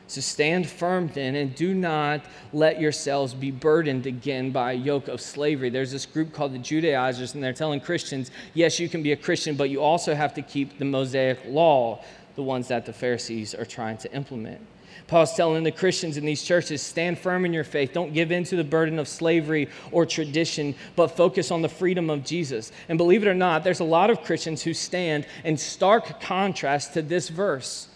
So 0.08 0.22
stand 0.22 0.70
firm 0.70 1.08
then 1.08 1.36
and 1.36 1.56
do 1.56 1.74
not 1.74 2.22
let 2.52 2.80
yourselves 2.80 3.34
be 3.34 3.50
burdened 3.50 4.06
again 4.06 4.52
by 4.52 4.74
a 4.74 4.76
yoke 4.76 5.08
of 5.08 5.22
slavery. 5.22 5.70
There's 5.70 5.92
this 5.92 6.06
group 6.06 6.34
called 6.34 6.54
the 6.54 6.60
Judaizers, 6.60 7.34
and 7.34 7.44
they're 7.44 7.54
telling 7.54 7.80
Christians, 7.80 8.30
yes, 8.54 8.80
you 8.80 8.90
can 8.90 9.02
be 9.02 9.14
a 9.14 9.18
Christian, 9.18 9.56
but 9.56 9.70
you 9.72 9.82
also 9.82 10.14
have 10.14 10.34
to 10.36 10.42
keep 10.42 10.78
the 10.78 10.86
Mosaic 10.86 11.40
law, 11.48 12.04
the 12.36 12.44
ones 12.44 12.68
that 12.68 12.86
the 12.86 12.94
Pharisees 12.94 13.56
are 13.56 13.66
trying 13.66 13.98
to 13.98 14.14
implement. 14.14 14.62
Paul's 15.08 15.34
telling 15.36 15.64
the 15.64 15.72
Christians 15.72 16.18
in 16.18 16.26
these 16.26 16.44
churches 16.44 16.82
stand 16.82 17.20
firm 17.20 17.46
in 17.46 17.54
your 17.54 17.64
faith. 17.64 17.94
Don't 17.94 18.14
give 18.14 18.32
in 18.32 18.44
to 18.46 18.56
the 18.56 18.64
burden 18.64 19.00
of 19.00 19.08
slavery 19.08 19.70
or 19.92 20.06
tradition, 20.06 20.76
but 20.96 21.08
focus 21.08 21.52
on 21.52 21.62
the 21.62 21.70
freedom 21.70 22.10
of 22.10 22.24
Jesus. 22.24 22.72
And 22.90 22.98
believe 22.98 23.24
it 23.24 23.30
or 23.30 23.34
not, 23.34 23.64
there's 23.64 23.80
a 23.80 23.86
lot 23.86 24.10
of 24.10 24.24
Christians 24.24 24.64
who 24.64 24.74
stand 24.74 25.26
in 25.44 25.58
stark 25.58 26.22
contrast 26.22 26.94
to 26.94 27.02
this 27.02 27.30
verse. 27.30 27.88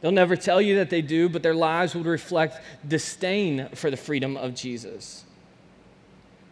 They'll 0.00 0.10
never 0.10 0.34
tell 0.34 0.60
you 0.60 0.76
that 0.76 0.90
they 0.90 1.00
do, 1.00 1.28
but 1.28 1.44
their 1.44 1.54
lives 1.54 1.94
would 1.94 2.06
reflect 2.06 2.60
disdain 2.86 3.68
for 3.74 3.88
the 3.88 3.96
freedom 3.96 4.36
of 4.36 4.54
Jesus. 4.54 5.24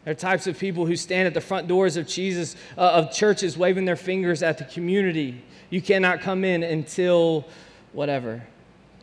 There 0.05 0.13
are 0.13 0.15
types 0.15 0.47
of 0.47 0.59
people 0.59 0.87
who 0.87 0.97
stand 0.97 1.27
at 1.27 1.35
the 1.35 1.41
front 1.41 1.69
doors 1.69 1.97
of 1.97 2.07
Jesus, 2.07 2.57
uh, 2.79 2.81
of 2.81 3.13
churches, 3.13 3.59
waving 3.59 3.85
their 3.85 3.97
fingers 3.97 4.43
at 4.43 4.57
the 4.57 4.65
community. 4.65 5.43
You 5.69 5.83
cannot 5.83 6.21
come 6.21 6.45
in 6.45 6.63
until 6.63 7.47
whatever. 7.93 8.43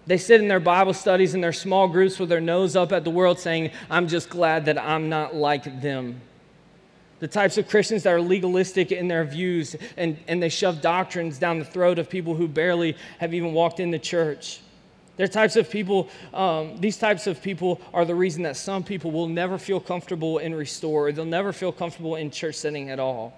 They 0.05 0.17
sit 0.17 0.39
in 0.39 0.47
their 0.47 0.61
Bible 0.61 0.93
studies 0.93 1.33
in 1.33 1.41
their 1.41 1.53
small 1.53 1.87
groups 1.87 2.17
with 2.17 2.29
their 2.29 2.39
nose 2.39 2.75
up 2.77 2.93
at 2.93 3.03
the 3.03 3.09
world 3.09 3.39
saying, 3.39 3.71
I'm 3.89 4.07
just 4.07 4.29
glad 4.29 4.65
that 4.65 4.77
I'm 4.77 5.09
not 5.09 5.35
like 5.35 5.81
them. 5.81 6.21
The 7.19 7.27
types 7.27 7.57
of 7.57 7.67
Christians 7.67 8.03
that 8.03 8.13
are 8.13 8.21
legalistic 8.21 8.91
in 8.91 9.07
their 9.07 9.25
views 9.25 9.75
and, 9.97 10.17
and 10.27 10.41
they 10.41 10.49
shove 10.49 10.81
doctrines 10.81 11.37
down 11.37 11.59
the 11.59 11.65
throat 11.65 11.99
of 11.99 12.09
people 12.09 12.35
who 12.35 12.47
barely 12.47 12.95
have 13.19 13.33
even 13.33 13.53
walked 13.53 13.79
into 13.79 13.99
church. 13.99 14.61
They're 15.17 15.27
types 15.27 15.55
of 15.55 15.69
people, 15.69 16.09
um, 16.33 16.79
these 16.79 16.97
types 16.97 17.25
of 17.25 17.41
people 17.41 17.81
are 17.91 18.05
the 18.05 18.15
reason 18.15 18.43
that 18.43 18.55
some 18.55 18.83
people 18.83 19.11
will 19.11 19.27
never 19.27 19.57
feel 19.57 19.79
comfortable 19.79 20.37
in 20.37 20.53
Restore, 20.53 21.07
or 21.07 21.11
they'll 21.11 21.25
never 21.25 21.51
feel 21.51 21.71
comfortable 21.71 22.15
in 22.15 22.29
church 22.29 22.55
setting 22.55 22.91
at 22.91 22.99
all. 22.99 23.33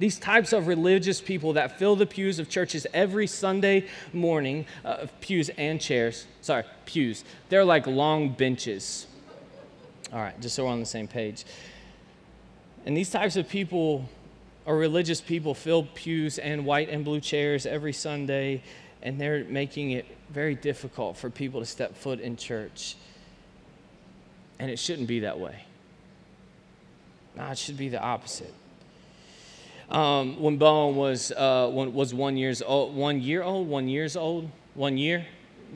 These 0.00 0.18
types 0.18 0.54
of 0.54 0.66
religious 0.66 1.20
people 1.20 1.52
that 1.52 1.78
fill 1.78 1.94
the 1.94 2.06
pews 2.06 2.38
of 2.38 2.48
churches 2.48 2.86
every 2.94 3.26
Sunday 3.26 3.86
morning, 4.14 4.64
uh, 4.82 5.06
pews 5.20 5.50
and 5.58 5.78
chairs, 5.78 6.26
sorry, 6.40 6.64
pews, 6.86 7.22
they're 7.50 7.66
like 7.66 7.86
long 7.86 8.30
benches. 8.30 9.06
All 10.10 10.18
right, 10.18 10.40
just 10.40 10.56
so 10.56 10.64
we're 10.64 10.70
on 10.70 10.80
the 10.80 10.86
same 10.86 11.06
page. 11.06 11.44
And 12.86 12.96
these 12.96 13.10
types 13.10 13.36
of 13.36 13.46
people 13.46 14.08
are 14.66 14.74
religious 14.74 15.20
people, 15.20 15.52
fill 15.52 15.82
pews 15.94 16.38
and 16.38 16.64
white 16.64 16.88
and 16.88 17.04
blue 17.04 17.20
chairs 17.20 17.66
every 17.66 17.92
Sunday, 17.92 18.62
and 19.02 19.20
they're 19.20 19.44
making 19.44 19.90
it 19.90 20.06
very 20.30 20.54
difficult 20.54 21.18
for 21.18 21.28
people 21.28 21.60
to 21.60 21.66
step 21.66 21.94
foot 21.94 22.20
in 22.20 22.38
church. 22.38 22.96
And 24.58 24.70
it 24.70 24.78
shouldn't 24.78 25.08
be 25.08 25.20
that 25.20 25.38
way. 25.38 25.66
No, 27.36 27.44
it 27.48 27.58
should 27.58 27.76
be 27.76 27.90
the 27.90 28.00
opposite 28.00 28.54
um, 29.90 30.40
when 30.40 30.56
Bowen 30.56 30.96
was, 30.96 31.32
uh, 31.32 31.68
was 31.72 32.14
one, 32.14 32.36
years 32.36 32.62
old, 32.62 32.94
one 32.94 33.20
year 33.20 33.42
old, 33.42 33.68
one 33.68 33.88
years 33.88 34.16
old, 34.16 34.48
one 34.74 34.96
year, 34.96 35.26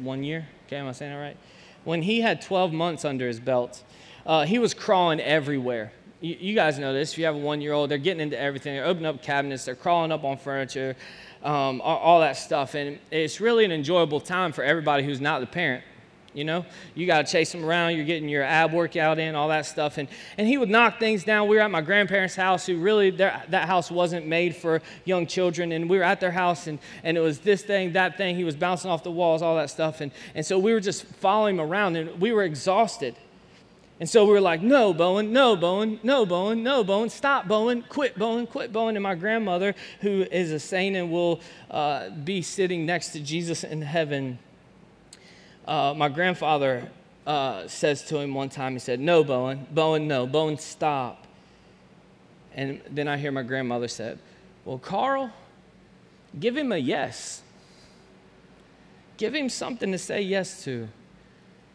one 0.00 0.22
year. 0.22 0.46
Okay, 0.66 0.77
am 0.77 0.87
I 0.87 0.92
saying 0.92 1.12
that 1.12 1.18
right? 1.18 1.37
When 1.85 2.03
he 2.03 2.20
had 2.20 2.40
12 2.40 2.72
months 2.72 3.05
under 3.05 3.27
his 3.27 3.40
belt, 3.40 3.83
uh, 4.24 4.46
he 4.46 4.59
was 4.59 4.72
crawling 4.72 5.20
everywhere. 5.20 5.92
You, 6.20 6.37
you, 6.38 6.55
guys 6.55 6.79
know 6.79 6.92
this. 6.92 7.12
If 7.12 7.18
you 7.18 7.27
have 7.27 7.35
a 7.35 7.38
one 7.38 7.61
year 7.61 7.72
old, 7.72 7.90
they're 7.90 7.98
getting 7.98 8.20
into 8.20 8.40
everything. 8.40 8.74
They're 8.74 8.87
opening 8.87 9.07
up 9.07 9.22
cabinets, 9.22 9.64
they're 9.64 9.74
crawling 9.74 10.12
up 10.12 10.24
on 10.24 10.38
furniture, 10.38 10.96
um, 11.42 11.81
all, 11.81 11.98
all 11.98 12.20
that 12.20 12.37
stuff. 12.37 12.74
And 12.74 12.98
it's 13.11 13.40
really 13.40 13.64
an 13.64 13.72
enjoyable 13.72 14.20
time 14.20 14.53
for 14.53 14.64
everybody 14.64 15.03
who's 15.03 15.20
not 15.20 15.40
the 15.40 15.46
parent 15.46 15.85
you 16.35 16.44
know? 16.44 16.66
You 16.94 17.07
got 17.07 17.27
to 17.27 17.33
chase 17.33 17.55
him 17.55 17.64
around 17.64 17.97
you're 17.97 18.05
getting 18.05 18.29
your 18.29 18.42
ab 18.42 18.73
workout 18.73 19.18
in 19.18 19.35
all 19.35 19.49
that 19.49 19.66
stuff 19.66 19.99
and, 19.99 20.09
and 20.37 20.47
he 20.47 20.59
would 20.59 20.68
knock 20.68 20.99
things 20.99 21.25
down. 21.25 21.49
We 21.49 21.57
were 21.57 21.62
at 21.62 21.70
my 21.70 21.81
grandparents 21.81 22.35
house 22.35 22.66
who 22.66 22.79
really 22.79 23.11
that 23.11 23.66
house 23.66 23.90
wasn't 23.90 24.27
made 24.27 24.55
for 24.55 24.83
young 25.05 25.27
children 25.27 25.73
and 25.73 25.88
we 25.88 25.97
were 25.97 26.05
at 26.05 26.20
their 26.20 26.33
house 26.33 26.66
and, 26.66 26.79
and 27.03 27.16
it 27.16 27.20
was 27.20 27.38
this 27.38 27.62
thing 27.62 27.92
that 27.92 28.16
thing 28.16 28.37
he 28.37 28.44
was 28.44 28.57
bouncing 28.57 28.90
off 28.90 29.03
the 29.03 29.11
walls 29.11 29.40
all 29.40 29.57
that 29.57 29.70
stuff 29.70 30.01
and, 30.01 30.12
and 30.35 30.44
so 30.44 30.59
we 30.59 30.73
were 30.73 30.81
just 30.81 31.05
following 31.05 31.57
him 31.57 31.61
around 31.61 31.97
and 31.97 32.20
we 32.20 32.33
were 32.33 32.42
exhausted. 32.42 33.14
And 34.01 34.11
so 34.11 34.25
we 34.25 34.33
were 34.33 34.40
like, 34.40 34.61
no, 34.61 34.92
Bowen, 34.92 35.33
no, 35.33 35.55
Bowen, 35.55 36.01
no, 36.03 36.27
Bowen, 36.27 36.64
no, 36.64 36.83
Bowen, 36.83 37.09
stop, 37.09 37.47
Bowen, 37.47 37.83
quit, 37.88 38.18
Bowen, 38.18 38.47
quit, 38.47 38.73
Bowen. 38.73 38.97
And 38.97 39.03
my 39.03 39.14
grandmother, 39.14 39.75
who 40.01 40.27
is 40.33 40.51
a 40.51 40.59
saint 40.59 40.97
and 40.97 41.12
will 41.12 41.40
uh, 41.70 42.11
be 42.11 42.42
sitting 42.42 42.85
next 42.85 43.11
to 43.11 43.20
Jesus 43.20 43.62
in 43.62 43.83
heaven, 43.83 44.38
uh, 45.66 45.94
my 45.96 46.09
grandfather 46.09 46.88
uh, 47.27 47.66
says 47.68 48.03
to 48.05 48.18
him 48.18 48.35
one 48.35 48.48
time, 48.48 48.74
he 48.74 48.79
said, 48.79 49.00
No, 49.00 49.24
Bowen, 49.24 49.66
Bowen, 49.70 50.07
no, 50.07 50.27
Bowen, 50.27 50.59
stop. 50.59 51.27
And 52.55 52.81
then 52.90 53.09
I 53.09 53.16
hear 53.16 53.33
my 53.33 53.42
grandmother 53.42 53.88
said, 53.88 54.18
Well, 54.64 54.79
Carl, 54.79 55.31
give 56.38 56.57
him 56.57 56.72
a 56.72 56.77
yes. 56.77 57.42
Give 59.16 59.35
him 59.35 59.48
something 59.48 59.92
to 59.92 59.98
say 59.98 60.22
yes 60.22 60.64
to. 60.64 60.88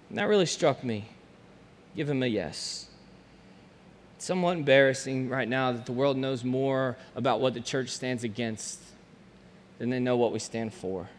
And 0.09 0.17
that 0.17 0.27
really 0.27 0.45
struck 0.45 0.83
me. 0.83 1.09
Give 1.95 2.09
him 2.09 2.23
a 2.23 2.27
yes. 2.27 2.87
It's 4.15 4.25
somewhat 4.25 4.57
embarrassing 4.57 5.29
right 5.29 5.47
now 5.47 5.71
that 5.71 5.85
the 5.85 5.93
world 5.93 6.17
knows 6.17 6.43
more 6.43 6.97
about 7.15 7.39
what 7.39 7.53
the 7.53 7.61
church 7.61 7.89
stands 7.89 8.23
against 8.23 8.79
than 9.77 9.89
they 9.89 9.99
know 9.99 10.17
what 10.17 10.33
we 10.33 10.39
stand 10.39 10.73
for. 10.73 11.09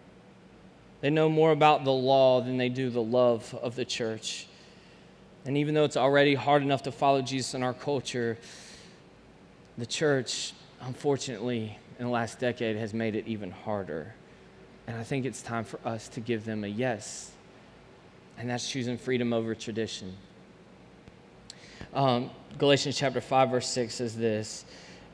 They 1.01 1.11
know 1.11 1.29
more 1.29 1.51
about 1.53 1.85
the 1.85 1.93
law 1.93 2.41
than 2.41 2.57
they 2.57 2.69
do 2.69 2.91
the 2.91 3.03
love 3.03 3.55
of 3.63 3.75
the 3.75 3.85
church. 3.85 4.47
And 5.47 5.57
even 5.57 5.75
though 5.75 5.85
it's 5.85 5.97
already 5.97 6.35
hard 6.35 6.63
enough 6.63 6.83
to 6.83 6.93
follow 6.93 7.23
Jesus 7.23 7.55
in 7.55 7.63
our 7.63 7.73
culture, 7.73 8.37
the 9.79 9.87
church, 9.87 10.53
unfortunately, 10.83 11.79
in 11.99 12.07
the 12.07 12.11
last 12.11 12.39
decade 12.39 12.77
has 12.77 12.93
made 12.93 13.15
it 13.15 13.27
even 13.27 13.51
harder. 13.51 14.15
And 14.87 14.99
I 14.99 15.03
think 15.03 15.25
it's 15.25 15.41
time 15.41 15.65
for 15.65 15.81
us 15.85 16.09
to 16.09 16.21
give 16.21 16.45
them 16.45 16.65
a 16.65 16.67
yes. 16.67 17.31
And 18.37 18.51
that's 18.51 18.69
choosing 18.69 18.99
freedom 18.99 19.33
over 19.33 19.55
tradition. 19.55 20.17
Um, 21.95 22.31
Galatians 22.59 22.97
chapter 22.97 23.21
5, 23.21 23.51
verse 23.51 23.69
6 23.69 23.95
says 23.95 24.17
this 24.17 24.65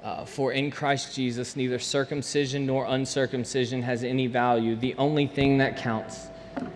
uh, 0.07 0.25
for 0.25 0.53
in 0.53 0.71
Christ 0.71 1.17
Jesus, 1.17 1.57
neither 1.57 1.81
circumcision 1.81 2.65
nor 2.65 2.87
uncircumcision 2.87 3.83
has 3.83 4.05
any 4.05 4.29
value. 4.29 4.77
The 4.77 4.95
only 4.99 5.27
thing 5.27 5.59
that 5.59 5.77
counts 5.77 6.29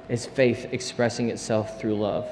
is 0.09 0.27
faith 0.27 0.67
expressing 0.73 1.31
itself 1.31 1.81
through 1.81 1.95
love. 1.95 2.29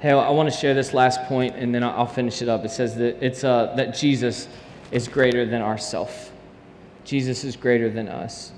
Hey, 0.00 0.12
I 0.12 0.30
want 0.30 0.50
to 0.50 0.56
share 0.58 0.72
this 0.72 0.94
last 0.94 1.20
point, 1.24 1.56
and 1.56 1.74
then 1.74 1.84
I'll 1.84 2.06
finish 2.06 2.40
it 2.40 2.48
up. 2.48 2.64
It 2.64 2.70
says 2.70 2.96
that 2.96 3.22
it's 3.22 3.44
uh, 3.44 3.74
that 3.76 3.94
Jesus 3.94 4.48
is 4.90 5.08
greater 5.08 5.44
than 5.44 5.60
ourself. 5.60 6.32
Jesus 7.04 7.44
is 7.44 7.54
greater 7.54 7.90
than 7.90 8.08
us, 8.08 8.52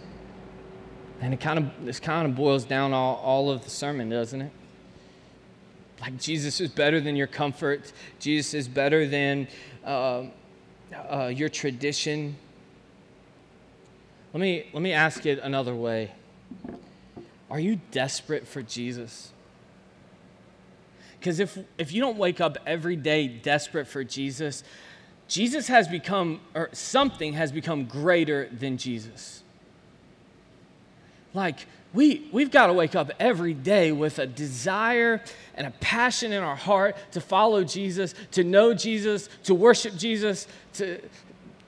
and 1.20 1.34
it 1.34 1.40
kind 1.40 1.58
of 1.58 1.84
this 1.84 1.98
kind 1.98 2.28
of 2.28 2.36
boils 2.36 2.64
down 2.64 2.92
all, 2.92 3.16
all 3.16 3.50
of 3.50 3.64
the 3.64 3.70
sermon, 3.70 4.08
doesn't 4.08 4.40
it? 4.40 4.52
Like 6.00 6.16
Jesus 6.16 6.60
is 6.60 6.70
better 6.70 7.00
than 7.00 7.16
your 7.16 7.26
comfort. 7.26 7.92
Jesus 8.20 8.54
is 8.54 8.68
better 8.68 9.04
than. 9.08 9.48
Uh, 9.84 10.26
uh, 10.94 11.26
your 11.26 11.48
tradition. 11.48 12.36
Let 14.32 14.40
me, 14.40 14.66
let 14.72 14.82
me 14.82 14.92
ask 14.92 15.26
it 15.26 15.38
another 15.42 15.74
way 15.74 16.12
Are 17.50 17.60
you 17.60 17.80
desperate 17.90 18.46
for 18.46 18.62
Jesus? 18.62 19.32
Because 21.18 21.40
if, 21.40 21.58
if 21.78 21.92
you 21.92 22.00
don't 22.00 22.18
wake 22.18 22.40
up 22.40 22.56
every 22.66 22.94
day 22.94 23.26
desperate 23.26 23.86
for 23.88 24.04
Jesus, 24.04 24.62
Jesus 25.28 25.66
has 25.66 25.88
become, 25.88 26.40
or 26.54 26.68
something 26.72 27.32
has 27.32 27.50
become 27.50 27.86
greater 27.86 28.48
than 28.50 28.76
Jesus. 28.76 29.42
Like, 31.34 31.66
we, 31.96 32.28
we've 32.30 32.50
got 32.50 32.66
to 32.66 32.74
wake 32.74 32.94
up 32.94 33.10
every 33.18 33.54
day 33.54 33.90
with 33.90 34.18
a 34.18 34.26
desire 34.26 35.22
and 35.54 35.66
a 35.66 35.70
passion 35.70 36.30
in 36.30 36.42
our 36.42 36.54
heart 36.54 36.94
to 37.12 37.22
follow 37.22 37.64
Jesus, 37.64 38.14
to 38.32 38.44
know 38.44 38.74
Jesus, 38.74 39.30
to 39.44 39.54
worship 39.54 39.96
Jesus, 39.96 40.46
to, 40.74 41.00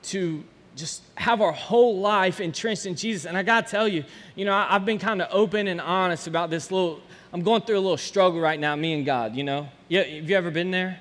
to 0.03 0.43
just 0.75 1.01
have 1.15 1.41
our 1.41 1.51
whole 1.51 1.99
life 1.99 2.39
entrenched 2.39 2.85
in 2.85 2.95
Jesus. 2.95 3.25
And 3.25 3.35
I 3.35 3.41
got 3.41 3.65
to 3.65 3.71
tell 3.71 3.87
you, 3.87 4.03
you 4.35 4.45
know, 4.45 4.53
I, 4.53 4.67
have 4.67 4.85
been 4.85 4.99
kind 4.99 5.19
of 5.19 5.29
open 5.31 5.67
and 5.67 5.81
honest 5.81 6.27
about 6.27 6.51
this 6.51 6.69
little, 6.69 7.01
I'm 7.33 7.41
going 7.41 7.63
through 7.63 7.79
a 7.79 7.81
little 7.81 7.97
struggle 7.97 8.39
right 8.39 8.59
now, 8.59 8.75
me 8.75 8.93
and 8.93 9.05
God, 9.07 9.35
you 9.35 9.43
know? 9.43 9.67
Yeah, 9.87 10.03
have 10.03 10.29
you 10.29 10.37
ever 10.37 10.51
been 10.51 10.69
there? 10.69 10.99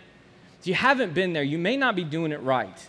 If 0.58 0.66
you 0.66 0.72
haven't 0.72 1.12
been 1.12 1.34
there, 1.34 1.42
you 1.42 1.58
may 1.58 1.76
not 1.76 1.94
be 1.94 2.02
doing 2.02 2.32
it 2.32 2.40
right. 2.40 2.88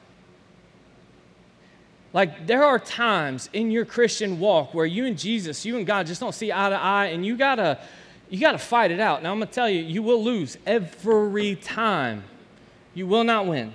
Like, 2.12 2.48
there 2.48 2.64
are 2.64 2.80
times 2.80 3.50
in 3.54 3.70
your 3.70 3.86
Christian 3.86 4.40
walk 4.40 4.74
where 4.74 4.86
you 4.86 5.06
and 5.06 5.18
Jesus, 5.18 5.64
you 5.66 5.78
and 5.78 5.86
God 5.86 6.08
just 6.08 6.20
don't 6.20 6.34
see 6.34 6.52
eye 6.52 6.70
to 6.70 6.76
eye, 6.76 7.08
and 7.08 7.26
you 7.26 7.38
gotta, 7.38 7.80
you 8.30 8.40
gotta 8.40 8.58
fight 8.58 8.92
it 8.92 9.00
out. 9.00 9.22
Now, 9.22 9.32
I'm 9.32 9.40
gonna 9.40 9.52
tell 9.52 9.70
you, 9.70 9.82
you 9.84 10.02
will 10.02 10.24
lose 10.24 10.58
every 10.66 11.56
time. 11.56 12.24
You 12.96 13.06
will 13.06 13.24
not 13.24 13.46
win, 13.46 13.74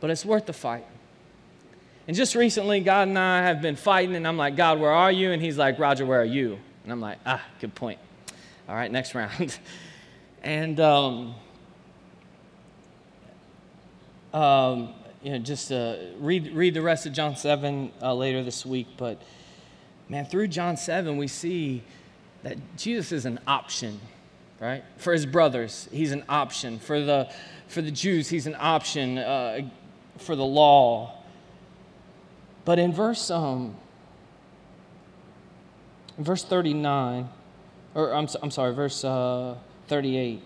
but 0.00 0.10
it's 0.10 0.24
worth 0.24 0.46
the 0.46 0.52
fight. 0.52 0.84
And 2.08 2.16
just 2.16 2.34
recently, 2.34 2.80
God 2.80 3.06
and 3.06 3.18
I 3.18 3.42
have 3.42 3.62
been 3.62 3.76
fighting, 3.76 4.16
and 4.16 4.26
I'm 4.26 4.36
like, 4.36 4.56
God, 4.56 4.80
where 4.80 4.90
are 4.90 5.12
you? 5.12 5.30
And 5.30 5.40
He's 5.40 5.56
like, 5.56 5.78
Roger, 5.78 6.04
where 6.04 6.20
are 6.20 6.24
you? 6.24 6.58
And 6.82 6.92
I'm 6.92 7.00
like, 7.00 7.18
ah, 7.24 7.42
good 7.60 7.74
point. 7.76 8.00
All 8.68 8.74
right, 8.74 8.90
next 8.90 9.14
round. 9.14 9.56
and, 10.42 10.80
um, 10.80 11.34
um, 14.34 14.94
you 15.22 15.32
know, 15.32 15.38
just 15.38 15.70
uh, 15.70 15.96
read, 16.18 16.52
read 16.52 16.74
the 16.74 16.82
rest 16.82 17.06
of 17.06 17.12
John 17.12 17.36
7 17.36 17.92
uh, 18.02 18.14
later 18.14 18.42
this 18.42 18.64
week. 18.64 18.88
But 18.96 19.20
man, 20.08 20.24
through 20.24 20.48
John 20.48 20.76
7, 20.76 21.16
we 21.16 21.26
see 21.26 21.82
that 22.42 22.56
Jesus 22.76 23.12
is 23.12 23.26
an 23.26 23.38
option, 23.46 24.00
right? 24.60 24.82
For 24.96 25.12
his 25.12 25.26
brothers, 25.26 25.88
he's 25.92 26.12
an 26.12 26.24
option. 26.28 26.78
For 26.78 27.00
the, 27.00 27.30
for 27.68 27.82
the 27.82 27.90
Jews, 27.90 28.28
he's 28.28 28.46
an 28.46 28.56
option. 28.58 29.18
Uh, 29.18 29.62
for 30.20 30.36
the 30.36 30.44
law. 30.44 31.14
But 32.64 32.78
in 32.78 32.92
verse, 32.92 33.30
um, 33.30 33.74
in 36.18 36.24
verse 36.24 36.44
39, 36.44 37.28
or 37.94 38.14
I'm, 38.14 38.28
I'm 38.42 38.50
sorry, 38.50 38.74
verse 38.74 39.02
uh, 39.02 39.56
38, 39.88 40.42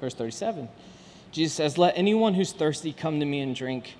verse 0.00 0.14
37, 0.14 0.68
Jesus 1.34 1.54
says, 1.54 1.76
Let 1.76 1.98
anyone 1.98 2.34
who's 2.34 2.52
thirsty 2.52 2.92
come 2.92 3.18
to 3.18 3.26
me 3.26 3.40
and 3.40 3.56
drink. 3.56 3.96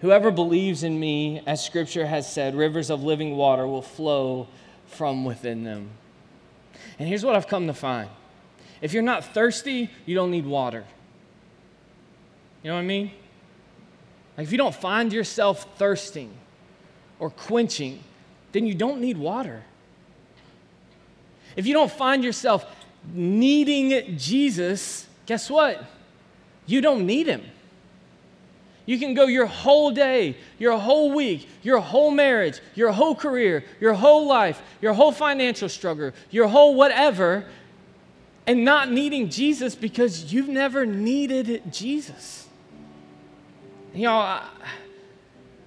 Whoever 0.00 0.30
believes 0.30 0.84
in 0.84 1.00
me, 1.00 1.42
as 1.44 1.64
scripture 1.64 2.06
has 2.06 2.32
said, 2.32 2.54
rivers 2.54 2.88
of 2.88 3.02
living 3.02 3.36
water 3.36 3.66
will 3.66 3.82
flow 3.82 4.46
from 4.86 5.24
within 5.24 5.64
them. 5.64 5.90
And 7.00 7.08
here's 7.08 7.24
what 7.24 7.34
I've 7.34 7.48
come 7.48 7.66
to 7.66 7.74
find 7.74 8.08
if 8.80 8.92
you're 8.92 9.02
not 9.02 9.24
thirsty, 9.34 9.90
you 10.04 10.14
don't 10.14 10.30
need 10.30 10.46
water. 10.46 10.84
You 12.62 12.70
know 12.70 12.76
what 12.76 12.82
I 12.82 12.84
mean? 12.84 13.10
Like 14.38 14.46
if 14.46 14.52
you 14.52 14.58
don't 14.58 14.74
find 14.74 15.12
yourself 15.12 15.66
thirsting 15.78 16.30
or 17.18 17.30
quenching, 17.30 18.04
then 18.52 18.66
you 18.66 18.74
don't 18.74 19.00
need 19.00 19.16
water. 19.16 19.64
If 21.56 21.66
you 21.66 21.72
don't 21.72 21.90
find 21.90 22.22
yourself 22.22 22.64
needing 23.12 24.16
Jesus, 24.16 25.08
guess 25.26 25.50
what? 25.50 25.84
You 26.66 26.80
don't 26.80 27.06
need 27.06 27.26
him. 27.26 27.42
You 28.84 28.98
can 29.00 29.14
go 29.14 29.26
your 29.26 29.46
whole 29.46 29.90
day, 29.90 30.36
your 30.58 30.78
whole 30.78 31.12
week, 31.12 31.48
your 31.62 31.80
whole 31.80 32.12
marriage, 32.12 32.60
your 32.76 32.92
whole 32.92 33.16
career, 33.16 33.64
your 33.80 33.94
whole 33.94 34.28
life, 34.28 34.62
your 34.80 34.92
whole 34.92 35.10
financial 35.10 35.68
struggle, 35.68 36.12
your 36.30 36.46
whole 36.46 36.76
whatever, 36.76 37.44
and 38.46 38.64
not 38.64 38.92
needing 38.92 39.28
Jesus 39.28 39.74
because 39.74 40.32
you've 40.32 40.48
never 40.48 40.86
needed 40.86 41.62
Jesus. 41.72 42.46
You 43.92 44.04
know, 44.04 44.14
I, 44.14 44.48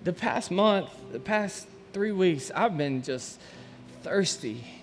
the 0.05 0.13
past 0.13 0.49
month, 0.49 0.89
the 1.11 1.19
past 1.19 1.67
three 1.91 2.13
weeks, 2.13 2.51
I've 2.55 2.77
been 2.77 3.01
just 3.01 3.41
thirsty 4.01 4.78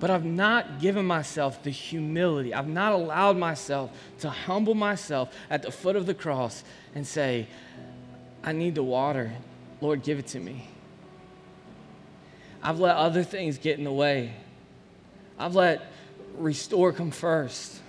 but 0.00 0.10
I've 0.10 0.24
not 0.24 0.80
given 0.80 1.04
myself 1.04 1.62
the 1.62 1.70
humility. 1.70 2.54
I've 2.54 2.68
not 2.68 2.92
allowed 2.92 3.36
myself 3.36 3.90
to 4.20 4.30
humble 4.30 4.74
myself 4.74 5.34
at 5.50 5.62
the 5.62 5.70
foot 5.70 5.96
of 5.96 6.06
the 6.06 6.14
cross 6.14 6.62
and 6.94 7.06
say, 7.06 7.48
I 8.44 8.52
need 8.52 8.74
the 8.74 8.82
water. 8.82 9.32
Lord, 9.80 10.02
give 10.02 10.18
it 10.18 10.28
to 10.28 10.40
me. 10.40 10.68
I've 12.62 12.80
let 12.80 12.96
other 12.96 13.22
things 13.22 13.58
get 13.58 13.78
in 13.78 13.84
the 13.84 13.92
way. 13.92 14.34
I've 15.38 15.54
let 15.54 15.92
restore 16.36 16.92
come 16.92 17.10
first. 17.10 17.80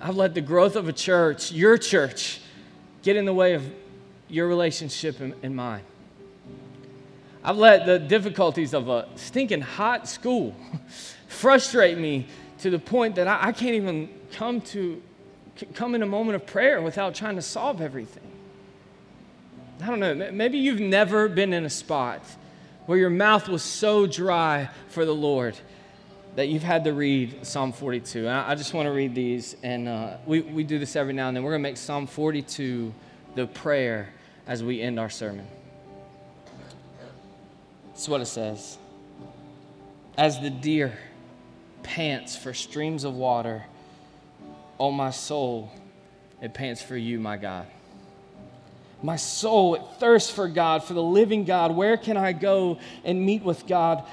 I've 0.00 0.16
let 0.16 0.34
the 0.34 0.40
growth 0.40 0.76
of 0.76 0.88
a 0.88 0.92
church, 0.92 1.52
your 1.52 1.78
church, 1.78 2.40
get 3.02 3.16
in 3.16 3.24
the 3.24 3.34
way 3.34 3.54
of 3.54 3.64
your 4.28 4.48
relationship 4.48 5.20
and, 5.20 5.56
mine. 5.56 5.82
I've 7.46 7.58
let 7.58 7.86
the 7.86 8.00
difficulties 8.00 8.74
of 8.74 8.88
a 8.88 9.06
stinking 9.14 9.60
hot 9.60 10.08
school 10.08 10.56
frustrate 11.28 11.96
me 11.96 12.26
to 12.58 12.70
the 12.70 12.78
point 12.80 13.14
that 13.14 13.28
I, 13.28 13.38
I 13.40 13.52
can't 13.52 13.76
even 13.76 14.08
come 14.32 14.60
to 14.62 15.00
come 15.72 15.94
in 15.94 16.02
a 16.02 16.06
moment 16.06 16.34
of 16.34 16.44
prayer 16.44 16.82
without 16.82 17.14
trying 17.14 17.36
to 17.36 17.42
solve 17.42 17.80
everything. 17.80 18.30
I 19.80 19.86
don't 19.86 20.00
know, 20.00 20.32
maybe 20.32 20.58
you've 20.58 20.80
never 20.80 21.28
been 21.28 21.52
in 21.52 21.64
a 21.64 21.70
spot 21.70 22.20
where 22.86 22.98
your 22.98 23.10
mouth 23.10 23.48
was 23.48 23.62
so 23.62 24.08
dry 24.08 24.68
for 24.88 25.04
the 25.04 25.14
Lord 25.14 25.56
that 26.34 26.48
you've 26.48 26.64
had 26.64 26.82
to 26.84 26.92
read 26.92 27.46
Psalm 27.46 27.72
42. 27.72 28.26
And 28.26 28.28
I, 28.28 28.56
just 28.56 28.74
want 28.74 28.86
to 28.86 28.92
read 28.92 29.14
these, 29.14 29.56
and 29.62 29.88
uh, 29.88 30.16
we, 30.26 30.40
we 30.40 30.64
do 30.64 30.78
this 30.80 30.96
every 30.96 31.12
now 31.12 31.28
and 31.28 31.36
then. 31.36 31.44
We're 31.44 31.52
going 31.52 31.62
to 31.62 31.68
make 31.68 31.76
Psalm 31.76 32.08
42 32.08 32.92
the 33.36 33.46
prayer 33.46 34.08
as 34.46 34.64
we 34.64 34.82
end 34.82 34.98
our 34.98 35.10
sermon. 35.10 35.46
That's 37.96 38.10
what 38.10 38.20
it 38.20 38.26
says. 38.26 38.76
As 40.18 40.38
the 40.38 40.50
deer 40.50 40.98
pants 41.82 42.36
for 42.36 42.52
streams 42.52 43.04
of 43.04 43.14
water, 43.14 43.64
oh, 44.78 44.90
my 44.90 45.10
soul, 45.10 45.72
it 46.42 46.52
pants 46.52 46.82
for 46.82 46.94
you, 46.94 47.18
my 47.18 47.38
God. 47.38 47.66
My 49.02 49.16
soul, 49.16 49.76
it 49.76 49.82
thirsts 49.98 50.30
for 50.30 50.46
God, 50.46 50.84
for 50.84 50.92
the 50.92 51.02
living 51.02 51.44
God. 51.44 51.74
Where 51.74 51.96
can 51.96 52.18
I 52.18 52.34
go 52.34 52.78
and 53.02 53.24
meet 53.24 53.42
with 53.42 53.66
God? 53.66 54.04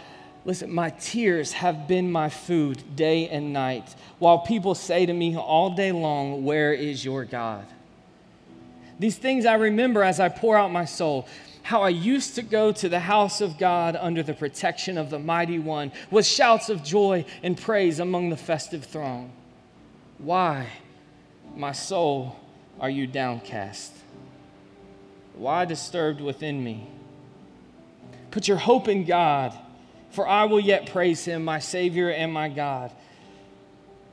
Listen, 0.46 0.72
my 0.72 0.92
tears 0.92 1.52
have 1.52 1.86
been 1.86 2.10
my 2.10 2.30
food 2.30 2.96
day 2.96 3.28
and 3.28 3.52
night, 3.52 3.94
while 4.18 4.40
people 4.40 4.76
say 4.76 5.06
to 5.06 5.14
me 5.14 5.36
all 5.36 5.72
day 5.72 5.92
long, 5.92 6.46
Where 6.46 6.72
is 6.72 7.04
your 7.04 7.26
God? 7.26 7.66
These 8.98 9.18
things 9.18 9.46
I 9.46 9.56
remember 9.56 10.04
as 10.04 10.22
I 10.22 10.30
pour 10.30 10.56
out 10.56 10.72
my 10.72 10.86
soul 10.86 11.28
how 11.64 11.82
I 11.82 11.90
used 11.90 12.36
to 12.36 12.42
go 12.42 12.72
to 12.74 12.90
the 12.90 13.00
house 13.00 13.42
of 13.42 13.58
God 13.58 13.96
under 13.96 14.22
the 14.22 14.34
protection 14.34 14.98
of 14.98 15.10
the 15.10 15.18
mighty 15.18 15.60
one 15.60 15.92
with 16.12 16.26
shouts 16.26 16.70
of 16.70 16.84
joy 16.84 17.26
and 17.42 17.58
praise 17.58 18.00
among 18.00 18.30
the 18.30 18.38
festive 18.38 18.84
throng. 18.84 19.32
Why, 20.18 20.68
my 21.56 21.72
soul, 21.72 22.38
are 22.80 22.90
you 22.90 23.08
downcast? 23.08 23.94
Why 25.36 25.66
disturbed 25.66 26.22
within 26.22 26.64
me? 26.64 26.90
Put 28.30 28.48
your 28.48 28.58
hope 28.58 28.88
in 28.88 29.06
God, 29.06 29.58
for 30.12 30.28
I 30.28 30.44
will 30.46 30.60
yet 30.60 30.92
praise 30.92 31.24
him, 31.24 31.46
my 31.46 31.60
Savior 31.60 32.10
and 32.10 32.32
my 32.32 32.50
God. 32.50 32.92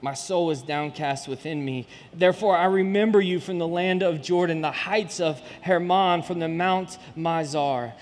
My 0.02 0.14
soul 0.14 0.50
is 0.50 0.62
downcast 0.62 1.28
within 1.28 1.64
me. 1.64 1.86
Therefore, 2.14 2.56
I 2.56 2.64
remember 2.64 3.20
you 3.20 3.38
from 3.38 3.58
the 3.58 3.68
land 3.68 4.02
of 4.02 4.22
Jordan, 4.22 4.62
the 4.62 4.70
heights 4.70 5.20
of 5.20 5.40
Hermon, 5.62 6.22
from 6.22 6.38
the 6.38 6.48
Mount 6.48 6.98
Mizar. 7.16 7.92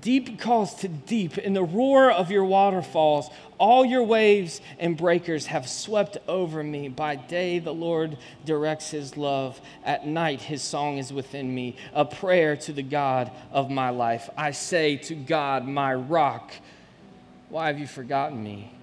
Deep 0.00 0.38
calls 0.38 0.74
to 0.76 0.88
deep 0.88 1.36
in 1.36 1.52
the 1.52 1.62
roar 1.62 2.10
of 2.10 2.30
your 2.30 2.44
waterfalls. 2.44 3.28
All 3.58 3.84
your 3.84 4.02
waves 4.02 4.60
and 4.78 4.96
breakers 4.96 5.46
have 5.46 5.68
swept 5.68 6.16
over 6.26 6.62
me. 6.62 6.88
By 6.88 7.16
day, 7.16 7.58
the 7.58 7.74
Lord 7.74 8.16
directs 8.46 8.90
his 8.90 9.16
love. 9.16 9.60
At 9.84 10.06
night, 10.06 10.40
his 10.40 10.62
song 10.62 10.98
is 10.98 11.12
within 11.12 11.54
me, 11.54 11.76
a 11.92 12.04
prayer 12.04 12.56
to 12.58 12.72
the 12.72 12.82
God 12.82 13.30
of 13.52 13.70
my 13.70 13.90
life. 13.90 14.30
I 14.36 14.52
say 14.52 14.96
to 14.96 15.14
God, 15.14 15.66
my 15.66 15.94
rock, 15.94 16.52
why 17.50 17.66
have 17.66 17.78
you 17.78 17.86
forgotten 17.86 18.42
me? 18.42 18.73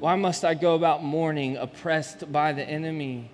Why 0.00 0.16
must 0.16 0.44
I 0.44 0.54
go 0.54 0.74
about 0.74 1.04
mourning, 1.04 1.56
oppressed 1.56 2.32
by 2.32 2.52
the 2.52 2.68
enemy? 2.68 3.30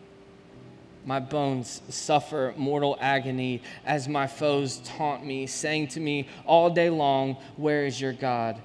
my 1.07 1.21
bones 1.21 1.81
suffer 1.89 2.53
mortal 2.57 2.99
agony 3.01 3.63
as 3.87 4.09
my 4.09 4.27
foes 4.27 4.79
taunt 4.79 5.25
me, 5.25 5.47
saying 5.47 5.87
to 5.87 6.01
me 6.01 6.27
all 6.45 6.69
day 6.69 6.91
long, 6.91 7.37
Where 7.57 7.87
is 7.87 8.01
your 8.01 8.13
God? 8.13 8.61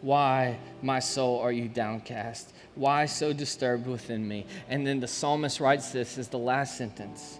Why, 0.00 0.58
my 0.80 0.98
soul, 0.98 1.40
are 1.40 1.52
you 1.52 1.68
downcast? 1.68 2.54
Why 2.74 3.04
so 3.04 3.34
disturbed 3.34 3.86
within 3.86 4.26
me? 4.26 4.46
And 4.68 4.86
then 4.86 4.98
the 4.98 5.06
psalmist 5.06 5.60
writes 5.60 5.92
this 5.92 6.16
as 6.16 6.28
the 6.28 6.38
last 6.38 6.78
sentence 6.78 7.38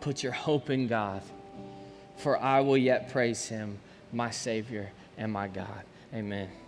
Put 0.00 0.22
your 0.22 0.32
hope 0.32 0.70
in 0.70 0.86
God, 0.86 1.22
for 2.18 2.40
I 2.40 2.60
will 2.60 2.78
yet 2.78 3.10
praise 3.10 3.48
him, 3.48 3.80
my 4.12 4.30
Savior 4.30 4.92
and 5.18 5.32
my 5.32 5.48
God. 5.48 5.82
Amen. 6.14 6.59